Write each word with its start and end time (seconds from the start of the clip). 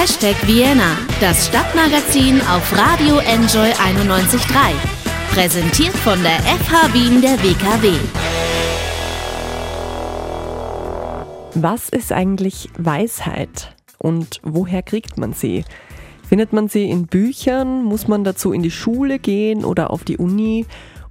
Hashtag 0.00 0.36
Vienna, 0.46 0.96
das 1.20 1.48
Stadtmagazin 1.48 2.40
auf 2.50 2.74
Radio 2.74 3.18
Enjoy 3.18 3.68
91.3. 3.68 4.72
Präsentiert 5.34 5.92
von 5.92 6.18
der 6.22 6.38
FH 6.40 6.94
Wien 6.94 7.20
der 7.20 7.36
WKW. 7.42 7.92
Was 11.54 11.90
ist 11.90 12.12
eigentlich 12.12 12.70
Weisheit 12.78 13.76
und 13.98 14.40
woher 14.42 14.82
kriegt 14.82 15.18
man 15.18 15.34
sie? 15.34 15.66
Findet 16.26 16.54
man 16.54 16.68
sie 16.68 16.88
in 16.88 17.06
Büchern? 17.06 17.84
Muss 17.84 18.08
man 18.08 18.24
dazu 18.24 18.52
in 18.52 18.62
die 18.62 18.70
Schule 18.70 19.18
gehen 19.18 19.66
oder 19.66 19.90
auf 19.90 20.04
die 20.04 20.16
Uni? 20.16 20.64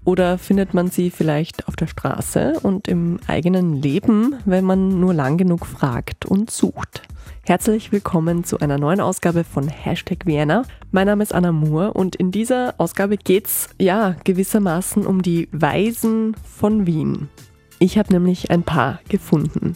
Oder 0.04 0.40
findet 0.40 0.74
man 0.74 0.90
sie 0.90 1.12
vielleicht 1.12 1.68
auf 1.68 1.76
der 1.76 1.86
Straße 1.86 2.54
und 2.64 2.88
im 2.88 3.20
eigenen 3.28 3.80
Leben, 3.84 4.38
wenn 4.46 4.66
man 4.66 5.00
nur 5.00 5.14
lang 5.14 5.38
genug 5.38 5.68
fragt 5.68 6.26
und 6.26 6.50
sucht? 6.50 7.04
Herzlich 7.50 7.92
willkommen 7.92 8.44
zu 8.44 8.60
einer 8.60 8.78
neuen 8.78 9.02
Ausgabe 9.02 9.44
von 9.44 9.68
Hashtag 9.68 10.28
Vienna. 10.28 10.66
Mein 10.92 11.08
Name 11.08 11.24
ist 11.24 11.34
Anna 11.34 11.52
Moore 11.52 11.94
und 11.94 12.16
in 12.16 12.30
dieser 12.30 12.76
Ausgabe 12.78 13.18
geht 13.18 13.48
es 13.48 13.70
ja 13.80 14.16
gewissermaßen 14.24 15.04
um 15.04 15.24
die 15.24 15.50
Weisen 15.52 16.36
von 16.44 16.86
Wien. 16.86 17.28
Ich 17.80 17.98
habe 17.98 18.14
nämlich 18.14 18.52
ein 18.52 18.62
paar 18.62 19.00
gefunden. 19.10 19.74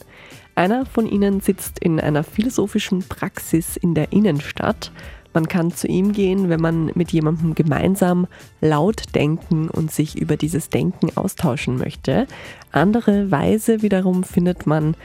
Einer 0.54 0.86
von 0.86 1.08
ihnen 1.08 1.40
sitzt 1.40 1.80
in 1.80 2.00
einer 2.00 2.24
philosophischen 2.24 3.00
Praxis 3.00 3.76
in 3.76 3.96
der 3.96 4.14
Innenstadt. 4.14 4.92
Man 5.34 5.48
kann 5.48 5.72
zu 5.72 5.88
ihm 5.88 6.12
gehen, 6.12 6.50
wenn 6.50 6.62
man 6.62 6.92
mit 6.94 7.12
jemandem 7.12 7.56
gemeinsam 7.56 8.28
laut 8.62 9.16
denken 9.16 9.68
und 9.68 9.92
sich 9.92 10.16
über 10.16 10.38
dieses 10.38 10.70
Denken 10.70 11.10
austauschen 11.18 11.80
möchte. 11.80 12.28
Andere 12.72 13.32
Weise 13.32 13.82
wiederum 13.82 14.24
findet 14.24 14.68
man 14.68 14.96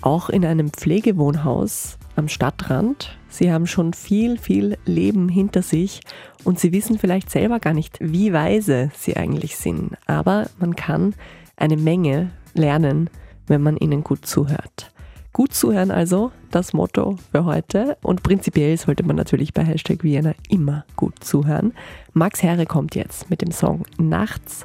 auch 0.00 0.30
in 0.30 0.46
einem 0.46 0.70
Pflegewohnhaus 0.70 1.98
am 2.16 2.28
Stadtrand. 2.28 3.16
Sie 3.28 3.52
haben 3.52 3.66
schon 3.66 3.92
viel, 3.92 4.38
viel 4.38 4.78
Leben 4.84 5.28
hinter 5.28 5.62
sich 5.62 6.00
und 6.44 6.58
sie 6.58 6.72
wissen 6.72 6.98
vielleicht 6.98 7.30
selber 7.30 7.60
gar 7.60 7.74
nicht, 7.74 7.98
wie 8.00 8.32
weise 8.32 8.90
sie 8.96 9.16
eigentlich 9.16 9.56
sind. 9.56 9.96
Aber 10.06 10.48
man 10.58 10.76
kann 10.76 11.14
eine 11.56 11.76
Menge 11.76 12.30
lernen, 12.54 13.10
wenn 13.46 13.62
man 13.62 13.76
ihnen 13.76 14.04
gut 14.04 14.26
zuhört. 14.26 14.92
Gut 15.32 15.52
zuhören 15.52 15.90
also, 15.90 16.30
das 16.52 16.72
Motto 16.72 17.18
für 17.32 17.44
heute. 17.44 17.96
Und 18.02 18.22
prinzipiell 18.22 18.76
sollte 18.76 19.02
man 19.02 19.16
natürlich 19.16 19.52
bei 19.52 19.64
Hashtag 19.64 20.04
Vienna 20.04 20.34
immer 20.48 20.84
gut 20.94 21.24
zuhören. 21.24 21.72
Max 22.12 22.42
Herre 22.42 22.66
kommt 22.66 22.94
jetzt 22.94 23.30
mit 23.30 23.42
dem 23.42 23.50
Song 23.50 23.82
Nachts 23.98 24.64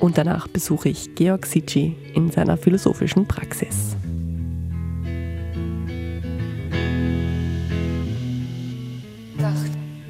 und 0.00 0.18
danach 0.18 0.46
besuche 0.46 0.90
ich 0.90 1.14
Georg 1.14 1.46
Sitschi 1.46 1.96
in 2.14 2.30
seiner 2.30 2.58
philosophischen 2.58 3.26
Praxis. 3.26 3.96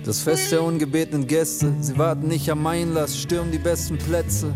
Das 0.05 0.23
Fest 0.23 0.51
der 0.51 0.63
ungebetenen 0.63 1.27
Gäste, 1.27 1.75
sie 1.81 1.97
warten 1.99 2.29
nicht 2.29 2.51
am 2.51 2.67
Einlass, 2.67 3.19
stürmen 3.19 3.53
die 3.53 3.59
besten 3.59 3.99
Plätze. 3.99 4.55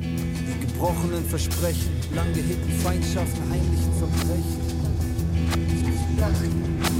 Die 0.00 0.66
gebrochenen 0.66 1.24
Versprechen, 1.24 1.90
lang 2.14 2.32
gehegten 2.34 2.70
Feindschaften, 2.80 3.42
heimlichen 3.50 3.92
Verbrechen. 3.98 4.64
Nacht. 6.18 6.93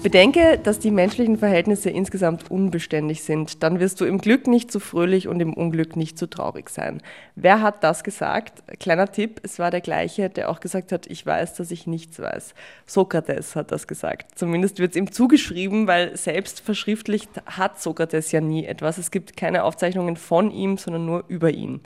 Bedenke, 0.00 0.60
dass 0.62 0.78
die 0.78 0.92
menschlichen 0.92 1.38
Verhältnisse 1.38 1.90
insgesamt 1.90 2.52
unbeständig 2.52 3.24
sind. 3.24 3.64
Dann 3.64 3.80
wirst 3.80 4.00
du 4.00 4.04
im 4.04 4.18
Glück 4.18 4.46
nicht 4.46 4.70
zu 4.70 4.78
fröhlich 4.78 5.26
und 5.26 5.40
im 5.40 5.52
Unglück 5.52 5.96
nicht 5.96 6.16
zu 6.16 6.30
traurig 6.30 6.70
sein. 6.70 7.02
Wer 7.34 7.62
hat 7.62 7.82
das 7.82 8.04
gesagt? 8.04 8.62
Kleiner 8.78 9.10
Tipp, 9.10 9.40
es 9.42 9.58
war 9.58 9.72
der 9.72 9.80
gleiche, 9.80 10.30
der 10.30 10.50
auch 10.50 10.60
gesagt 10.60 10.92
hat, 10.92 11.08
ich 11.08 11.26
weiß, 11.26 11.54
dass 11.54 11.72
ich 11.72 11.88
nichts 11.88 12.20
weiß. 12.20 12.54
Sokrates 12.86 13.56
hat 13.56 13.72
das 13.72 13.88
gesagt. 13.88 14.38
Zumindest 14.38 14.78
wird 14.78 14.92
es 14.92 14.96
ihm 14.96 15.10
zugeschrieben, 15.10 15.88
weil 15.88 16.16
selbst 16.16 16.60
verschriftlicht 16.60 17.30
hat 17.46 17.80
Sokrates 17.82 18.30
ja 18.30 18.40
nie 18.40 18.66
etwas. 18.66 18.98
Es 18.98 19.10
gibt 19.10 19.36
keine 19.36 19.64
Aufzeichnungen 19.64 20.16
von 20.16 20.52
ihm, 20.52 20.78
sondern 20.78 21.06
nur 21.06 21.24
über 21.26 21.50
ihn. 21.50 21.80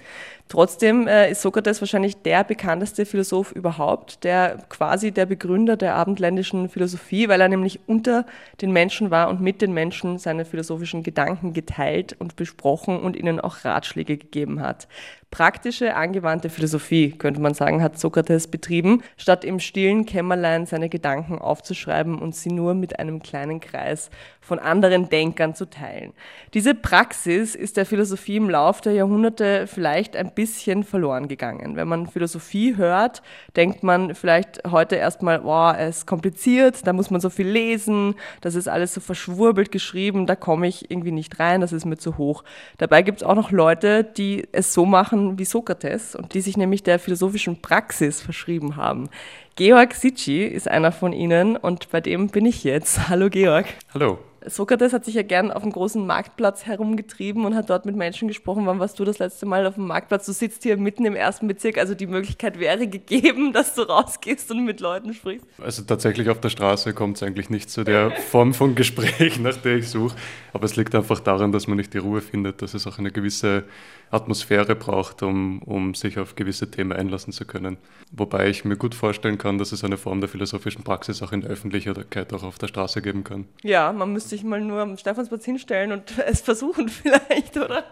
Trotzdem 0.52 1.08
äh, 1.08 1.30
ist 1.30 1.40
Sokrates 1.40 1.80
wahrscheinlich 1.80 2.20
der 2.20 2.44
bekannteste 2.44 3.06
Philosoph 3.06 3.52
überhaupt, 3.52 4.22
der 4.22 4.58
quasi 4.68 5.10
der 5.10 5.24
Begründer 5.24 5.78
der 5.78 5.94
abendländischen 5.94 6.68
Philosophie, 6.68 7.26
weil 7.30 7.40
er 7.40 7.48
nämlich 7.48 7.80
unter 7.86 8.26
den 8.60 8.70
Menschen 8.70 9.10
war 9.10 9.30
und 9.30 9.40
mit 9.40 9.62
den 9.62 9.72
Menschen 9.72 10.18
seine 10.18 10.44
philosophischen 10.44 11.02
Gedanken 11.02 11.54
geteilt 11.54 12.16
und 12.18 12.36
besprochen 12.36 13.00
und 13.00 13.16
ihnen 13.16 13.40
auch 13.40 13.64
Ratschläge 13.64 14.18
gegeben 14.18 14.60
hat. 14.60 14.88
Praktische, 15.32 15.96
angewandte 15.96 16.50
Philosophie, 16.50 17.12
könnte 17.12 17.40
man 17.40 17.54
sagen, 17.54 17.82
hat 17.82 17.98
Sokrates 17.98 18.48
betrieben, 18.48 19.02
statt 19.16 19.46
im 19.46 19.60
stillen 19.60 20.04
Kämmerlein 20.04 20.66
seine 20.66 20.90
Gedanken 20.90 21.38
aufzuschreiben 21.38 22.18
und 22.18 22.34
sie 22.34 22.50
nur 22.50 22.74
mit 22.74 22.98
einem 22.98 23.22
kleinen 23.22 23.58
Kreis 23.58 24.10
von 24.42 24.58
anderen 24.58 25.08
Denkern 25.08 25.54
zu 25.54 25.70
teilen. 25.70 26.12
Diese 26.52 26.74
Praxis 26.74 27.54
ist 27.54 27.78
der 27.78 27.86
Philosophie 27.86 28.36
im 28.36 28.50
Lauf 28.50 28.82
der 28.82 28.92
Jahrhunderte 28.92 29.66
vielleicht 29.68 30.16
ein 30.16 30.34
bisschen 30.34 30.82
verloren 30.82 31.28
gegangen. 31.28 31.76
Wenn 31.76 31.88
man 31.88 32.08
Philosophie 32.08 32.76
hört, 32.76 33.22
denkt 33.56 33.82
man 33.82 34.14
vielleicht 34.14 34.60
heute 34.70 34.96
erstmal, 34.96 35.40
boah, 35.40 35.76
es 35.78 35.98
ist 35.98 36.06
kompliziert, 36.06 36.86
da 36.86 36.92
muss 36.92 37.10
man 37.10 37.22
so 37.22 37.30
viel 37.30 37.48
lesen, 37.48 38.16
das 38.42 38.54
ist 38.54 38.68
alles 38.68 38.92
so 38.92 39.00
verschwurbelt 39.00 39.72
geschrieben, 39.72 40.26
da 40.26 40.36
komme 40.36 40.66
ich 40.66 40.90
irgendwie 40.90 41.12
nicht 41.12 41.40
rein, 41.40 41.62
das 41.62 41.72
ist 41.72 41.86
mir 41.86 41.96
zu 41.96 42.18
hoch. 42.18 42.44
Dabei 42.76 43.00
gibt 43.00 43.22
es 43.22 43.26
auch 43.26 43.36
noch 43.36 43.50
Leute, 43.50 44.04
die 44.04 44.46
es 44.52 44.74
so 44.74 44.84
machen, 44.84 45.21
wie 45.38 45.44
Sokrates 45.44 46.14
und 46.14 46.34
die 46.34 46.40
sich 46.40 46.56
nämlich 46.56 46.82
der 46.82 46.98
philosophischen 46.98 47.60
Praxis 47.60 48.20
verschrieben 48.20 48.76
haben. 48.76 49.08
Georg 49.56 49.94
Sitschi 49.94 50.44
ist 50.44 50.68
einer 50.68 50.92
von 50.92 51.12
ihnen 51.12 51.56
und 51.56 51.90
bei 51.90 52.00
dem 52.00 52.28
bin 52.28 52.46
ich 52.46 52.64
jetzt. 52.64 53.08
Hallo 53.08 53.28
Georg. 53.28 53.66
Hallo. 53.94 54.18
Sokrates 54.46 54.92
hat 54.92 55.04
sich 55.04 55.14
ja 55.14 55.22
gern 55.22 55.50
auf 55.50 55.62
dem 55.62 55.72
großen 55.72 56.04
Marktplatz 56.04 56.66
herumgetrieben 56.66 57.44
und 57.44 57.54
hat 57.54 57.70
dort 57.70 57.86
mit 57.86 57.96
Menschen 57.96 58.28
gesprochen. 58.28 58.66
Wann 58.66 58.80
warst 58.80 58.98
du 58.98 59.04
das 59.04 59.18
letzte 59.18 59.46
Mal 59.46 59.66
auf 59.66 59.74
dem 59.74 59.86
Marktplatz? 59.86 60.26
Du 60.26 60.32
sitzt 60.32 60.62
hier 60.62 60.76
mitten 60.76 61.04
im 61.04 61.14
ersten 61.14 61.46
Bezirk, 61.46 61.78
also 61.78 61.94
die 61.94 62.06
Möglichkeit 62.06 62.58
wäre 62.58 62.86
gegeben, 62.88 63.52
dass 63.52 63.74
du 63.74 63.82
rausgehst 63.82 64.50
und 64.50 64.64
mit 64.64 64.80
Leuten 64.80 65.14
sprichst. 65.14 65.46
Also 65.62 65.82
tatsächlich 65.82 66.28
auf 66.28 66.40
der 66.40 66.48
Straße 66.48 66.92
kommt 66.92 67.16
es 67.16 67.22
eigentlich 67.22 67.50
nicht 67.50 67.70
zu 67.70 67.84
der 67.84 68.10
Form 68.30 68.54
von 68.54 68.74
Gespräch, 68.74 69.38
nach 69.38 69.56
der 69.56 69.76
ich 69.76 69.88
suche. 69.88 70.16
Aber 70.52 70.64
es 70.64 70.76
liegt 70.76 70.94
einfach 70.94 71.20
daran, 71.20 71.52
dass 71.52 71.66
man 71.66 71.76
nicht 71.76 71.94
die 71.94 71.98
Ruhe 71.98 72.20
findet, 72.20 72.62
dass 72.62 72.74
es 72.74 72.86
auch 72.86 72.98
eine 72.98 73.10
gewisse 73.10 73.64
Atmosphäre 74.12 74.76
braucht, 74.76 75.22
um, 75.22 75.60
um 75.62 75.94
sich 75.94 76.18
auf 76.18 76.36
gewisse 76.36 76.70
Themen 76.70 76.92
einlassen 76.92 77.32
zu 77.32 77.44
können. 77.44 77.78
Wobei 78.12 78.48
ich 78.48 78.64
mir 78.64 78.76
gut 78.76 78.94
vorstellen 78.94 79.38
kann, 79.38 79.58
dass 79.58 79.72
es 79.72 79.84
eine 79.84 79.96
Form 79.96 80.20
der 80.20 80.28
philosophischen 80.28 80.84
Praxis 80.84 81.22
auch 81.22 81.32
in 81.32 81.40
der 81.40 81.50
Öffentlichkeit 81.50 82.32
auch 82.32 82.42
auf 82.42 82.58
der 82.58 82.68
Straße 82.68 83.00
geben 83.02 83.24
kann. 83.24 83.46
Ja, 83.62 83.92
man 83.92 84.12
müsste 84.12 84.30
sich 84.30 84.44
mal 84.44 84.60
nur 84.60 84.80
am 84.80 84.96
Stephansplatz 84.96 85.44
hinstellen 85.44 85.92
und 85.92 86.18
es 86.26 86.40
versuchen 86.42 86.88
vielleicht, 86.88 87.56
oder? 87.56 87.84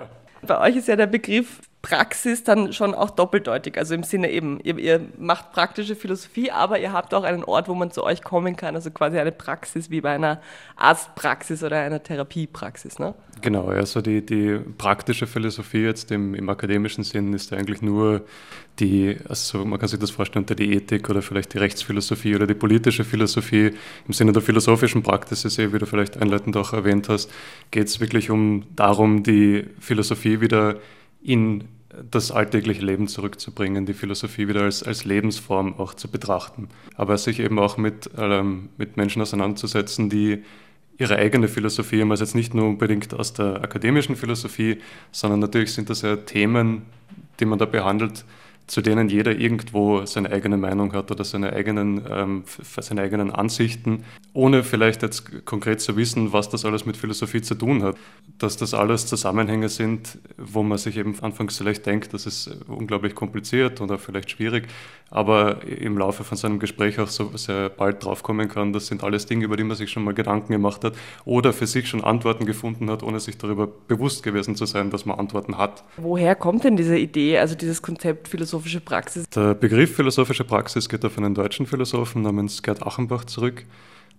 Bei 0.42 0.60
euch 0.60 0.76
ist 0.76 0.88
ja 0.88 0.96
der 0.96 1.06
Begriff 1.06 1.60
Praxis 1.82 2.44
dann 2.44 2.74
schon 2.74 2.94
auch 2.94 3.10
doppeldeutig. 3.10 3.78
Also 3.78 3.94
im 3.94 4.02
Sinne 4.02 4.30
eben, 4.30 4.60
ihr, 4.62 4.78
ihr, 4.78 5.00
macht 5.18 5.52
praktische 5.52 5.96
Philosophie, 5.96 6.50
aber 6.50 6.78
ihr 6.78 6.92
habt 6.92 7.14
auch 7.14 7.24
einen 7.24 7.42
Ort, 7.42 7.68
wo 7.68 7.74
man 7.74 7.90
zu 7.90 8.04
euch 8.04 8.22
kommen 8.22 8.56
kann. 8.56 8.74
Also 8.74 8.90
quasi 8.90 9.18
eine 9.18 9.32
Praxis 9.32 9.90
wie 9.90 10.02
bei 10.02 10.10
einer 10.10 10.42
Arztpraxis 10.76 11.62
oder 11.62 11.78
einer 11.78 12.02
Therapiepraxis. 12.02 12.98
Ne? 12.98 13.14
Genau, 13.40 13.68
also 13.68 14.02
die, 14.02 14.24
die 14.24 14.58
praktische 14.76 15.26
Philosophie 15.26 15.84
jetzt 15.84 16.10
im, 16.10 16.34
im 16.34 16.48
akademischen 16.50 17.02
Sinn 17.02 17.32
ist 17.32 17.50
eigentlich 17.54 17.80
nur 17.80 18.26
die, 18.78 19.16
also 19.26 19.64
man 19.64 19.78
kann 19.78 19.88
sich 19.88 19.98
das 19.98 20.10
vorstellen 20.10 20.44
unter 20.44 20.54
die 20.54 20.74
Ethik 20.74 21.08
oder 21.08 21.22
vielleicht 21.22 21.54
die 21.54 21.58
Rechtsphilosophie 21.58 22.34
oder 22.34 22.46
die 22.46 22.54
politische 22.54 23.04
Philosophie. 23.04 23.72
Im 24.06 24.12
Sinne 24.12 24.32
der 24.32 24.42
philosophischen 24.42 25.02
Praxis, 25.02 25.56
wie 25.56 25.78
du 25.78 25.86
vielleicht 25.86 26.18
einleitend 26.18 26.58
auch 26.58 26.74
erwähnt 26.74 27.08
hast, 27.08 27.30
geht 27.70 27.86
es 27.86 28.00
wirklich 28.00 28.30
um 28.30 28.64
darum, 28.76 29.22
die 29.22 29.66
Philosophie 29.78 30.42
wieder 30.42 30.76
in 31.22 31.64
das 32.10 32.30
alltägliche 32.30 32.84
Leben 32.84 33.08
zurückzubringen, 33.08 33.84
die 33.84 33.94
Philosophie 33.94 34.48
wieder 34.48 34.62
als, 34.62 34.82
als 34.82 35.04
Lebensform 35.04 35.74
auch 35.78 35.94
zu 35.94 36.08
betrachten. 36.08 36.68
Aber 36.94 37.18
sich 37.18 37.40
eben 37.40 37.58
auch 37.58 37.76
mit, 37.76 38.10
ähm, 38.16 38.68
mit 38.76 38.96
Menschen 38.96 39.20
auseinanderzusetzen, 39.22 40.08
die 40.08 40.44
ihre 40.98 41.16
eigene 41.16 41.48
Philosophie 41.48 42.02
also 42.02 42.22
jetzt 42.22 42.34
nicht 42.34 42.54
nur 42.54 42.66
unbedingt 42.68 43.14
aus 43.14 43.32
der 43.32 43.62
akademischen 43.62 44.16
Philosophie, 44.16 44.78
sondern 45.10 45.40
natürlich 45.40 45.72
sind 45.72 45.90
das 45.90 46.02
ja 46.02 46.16
Themen, 46.16 46.82
die 47.40 47.46
man 47.46 47.58
da 47.58 47.64
behandelt, 47.64 48.24
zu 48.70 48.82
denen 48.82 49.08
jeder 49.08 49.36
irgendwo 49.36 50.06
seine 50.06 50.30
eigene 50.30 50.56
Meinung 50.56 50.92
hat 50.92 51.10
oder 51.10 51.24
seine 51.24 51.52
eigenen, 51.52 52.02
ähm, 52.08 52.44
seine 52.62 53.02
eigenen 53.02 53.32
Ansichten, 53.32 54.04
ohne 54.32 54.62
vielleicht 54.62 55.02
jetzt 55.02 55.44
konkret 55.44 55.80
zu 55.80 55.96
wissen, 55.96 56.32
was 56.32 56.48
das 56.50 56.64
alles 56.64 56.86
mit 56.86 56.96
Philosophie 56.96 57.42
zu 57.42 57.56
tun 57.56 57.82
hat. 57.82 57.96
Dass 58.38 58.56
das 58.56 58.72
alles 58.72 59.06
Zusammenhänge 59.06 59.68
sind, 59.68 60.18
wo 60.38 60.62
man 60.62 60.78
sich 60.78 60.96
eben 60.98 61.18
anfangs 61.20 61.58
vielleicht 61.58 61.84
denkt, 61.84 62.14
das 62.14 62.26
ist 62.26 62.48
unglaublich 62.68 63.16
kompliziert 63.16 63.80
oder 63.80 63.98
vielleicht 63.98 64.30
schwierig, 64.30 64.68
aber 65.10 65.66
im 65.66 65.98
Laufe 65.98 66.22
von 66.22 66.38
seinem 66.38 66.60
Gespräch 66.60 67.00
auch 67.00 67.08
so 67.08 67.36
sehr 67.36 67.70
bald 67.70 68.04
draufkommen 68.04 68.48
kann, 68.48 68.72
das 68.72 68.86
sind 68.86 69.02
alles 69.02 69.26
Dinge, 69.26 69.46
über 69.46 69.56
die 69.56 69.64
man 69.64 69.76
sich 69.76 69.90
schon 69.90 70.04
mal 70.04 70.14
Gedanken 70.14 70.52
gemacht 70.52 70.84
hat 70.84 70.94
oder 71.24 71.52
für 71.52 71.66
sich 71.66 71.88
schon 71.88 72.04
Antworten 72.04 72.46
gefunden 72.46 72.88
hat, 72.88 73.02
ohne 73.02 73.18
sich 73.18 73.36
darüber 73.36 73.66
bewusst 73.66 74.22
gewesen 74.22 74.54
zu 74.54 74.64
sein, 74.64 74.90
dass 74.90 75.06
man 75.06 75.18
Antworten 75.18 75.58
hat. 75.58 75.82
Woher 75.96 76.36
kommt 76.36 76.62
denn 76.62 76.76
diese 76.76 76.96
Idee, 76.96 77.38
also 77.38 77.56
dieses 77.56 77.82
Konzept 77.82 78.28
Philosophie? 78.28 78.59
Philosophische 78.60 78.80
Praxis? 78.80 79.28
Der 79.30 79.54
Begriff 79.54 79.94
philosophische 79.94 80.44
Praxis 80.44 80.88
geht 80.88 81.04
auf 81.04 81.16
einen 81.16 81.34
deutschen 81.34 81.66
Philosophen 81.66 82.22
namens 82.22 82.62
Gerd 82.62 82.86
Achenbach 82.86 83.24
zurück, 83.24 83.64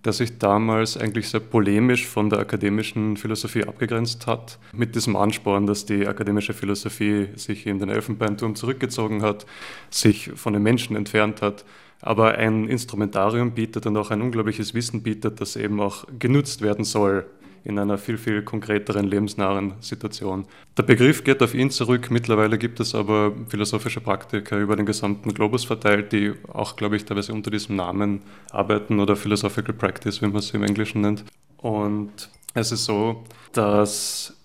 der 0.03 0.13
sich 0.13 0.39
damals 0.39 0.97
eigentlich 0.97 1.29
sehr 1.29 1.39
polemisch 1.39 2.07
von 2.07 2.29
der 2.29 2.39
akademischen 2.39 3.17
Philosophie 3.17 3.63
abgegrenzt 3.63 4.25
hat, 4.25 4.57
mit 4.73 4.95
diesem 4.95 5.15
Ansporn, 5.15 5.67
dass 5.67 5.85
die 5.85 6.07
akademische 6.07 6.53
Philosophie 6.53 7.29
sich 7.35 7.67
in 7.67 7.77
den 7.79 7.89
Elfenbeinturm 7.89 8.55
zurückgezogen 8.55 9.21
hat, 9.21 9.45
sich 9.91 10.31
von 10.35 10.53
den 10.53 10.63
Menschen 10.63 10.95
entfernt 10.95 11.41
hat, 11.41 11.63
aber 12.01 12.35
ein 12.35 12.67
Instrumentarium 12.67 13.51
bietet 13.51 13.85
und 13.85 13.95
auch 13.95 14.09
ein 14.09 14.21
unglaubliches 14.21 14.73
Wissen 14.73 15.03
bietet, 15.03 15.39
das 15.39 15.55
eben 15.55 15.79
auch 15.79 16.05
genutzt 16.17 16.61
werden 16.61 16.83
soll 16.83 17.25
in 17.63 17.77
einer 17.77 17.97
viel, 17.97 18.17
viel 18.17 18.41
konkreteren, 18.41 19.05
lebensnahen 19.05 19.73
Situation. 19.79 20.45
Der 20.77 20.83
Begriff 20.83 21.23
geht 21.23 21.43
auf 21.43 21.53
ihn 21.53 21.69
zurück. 21.69 22.09
Mittlerweile 22.09 22.57
gibt 22.57 22.79
es 22.79 22.95
aber 22.95 23.33
philosophische 23.47 24.01
Praktiker 24.01 24.57
über 24.57 24.75
den 24.75 24.85
gesamten 24.85 25.33
Globus 25.33 25.65
verteilt, 25.65 26.11
die 26.11 26.33
auch, 26.51 26.75
glaube 26.75 26.95
ich, 26.95 27.05
teilweise 27.05 27.33
unter 27.33 27.51
diesem 27.51 27.75
Namen 27.75 28.21
arbeiten 28.51 28.99
oder 28.99 29.15
Philosophical 29.15 29.75
Practice, 29.75 30.21
wie 30.21 30.27
man 30.27 30.37
es 30.37 30.51
im 30.51 30.63
Englischen 30.63 31.01
nennt. 31.01 31.23
Und 31.57 32.29
es 32.53 32.71
ist 32.71 32.85
so, 32.85 33.23
dass 33.53 34.35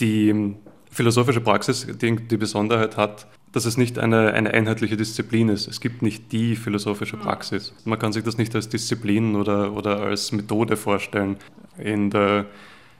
die 0.00 0.54
philosophische 0.90 1.40
Praxis 1.40 1.86
die, 2.00 2.16
die 2.16 2.36
Besonderheit 2.36 2.96
hat, 2.96 3.26
dass 3.52 3.64
es 3.64 3.76
nicht 3.76 3.98
eine, 3.98 4.32
eine 4.32 4.52
einheitliche 4.52 4.96
Disziplin 4.96 5.48
ist. 5.48 5.68
Es 5.68 5.80
gibt 5.80 6.02
nicht 6.02 6.32
die 6.32 6.56
philosophische 6.56 7.16
Praxis. 7.16 7.72
Man 7.84 7.98
kann 7.98 8.12
sich 8.12 8.22
das 8.22 8.36
nicht 8.36 8.54
als 8.54 8.68
Disziplin 8.68 9.34
oder, 9.34 9.72
oder 9.72 10.00
als 10.00 10.32
Methode 10.32 10.76
vorstellen. 10.76 11.36
In 11.78 12.10
der 12.10 12.46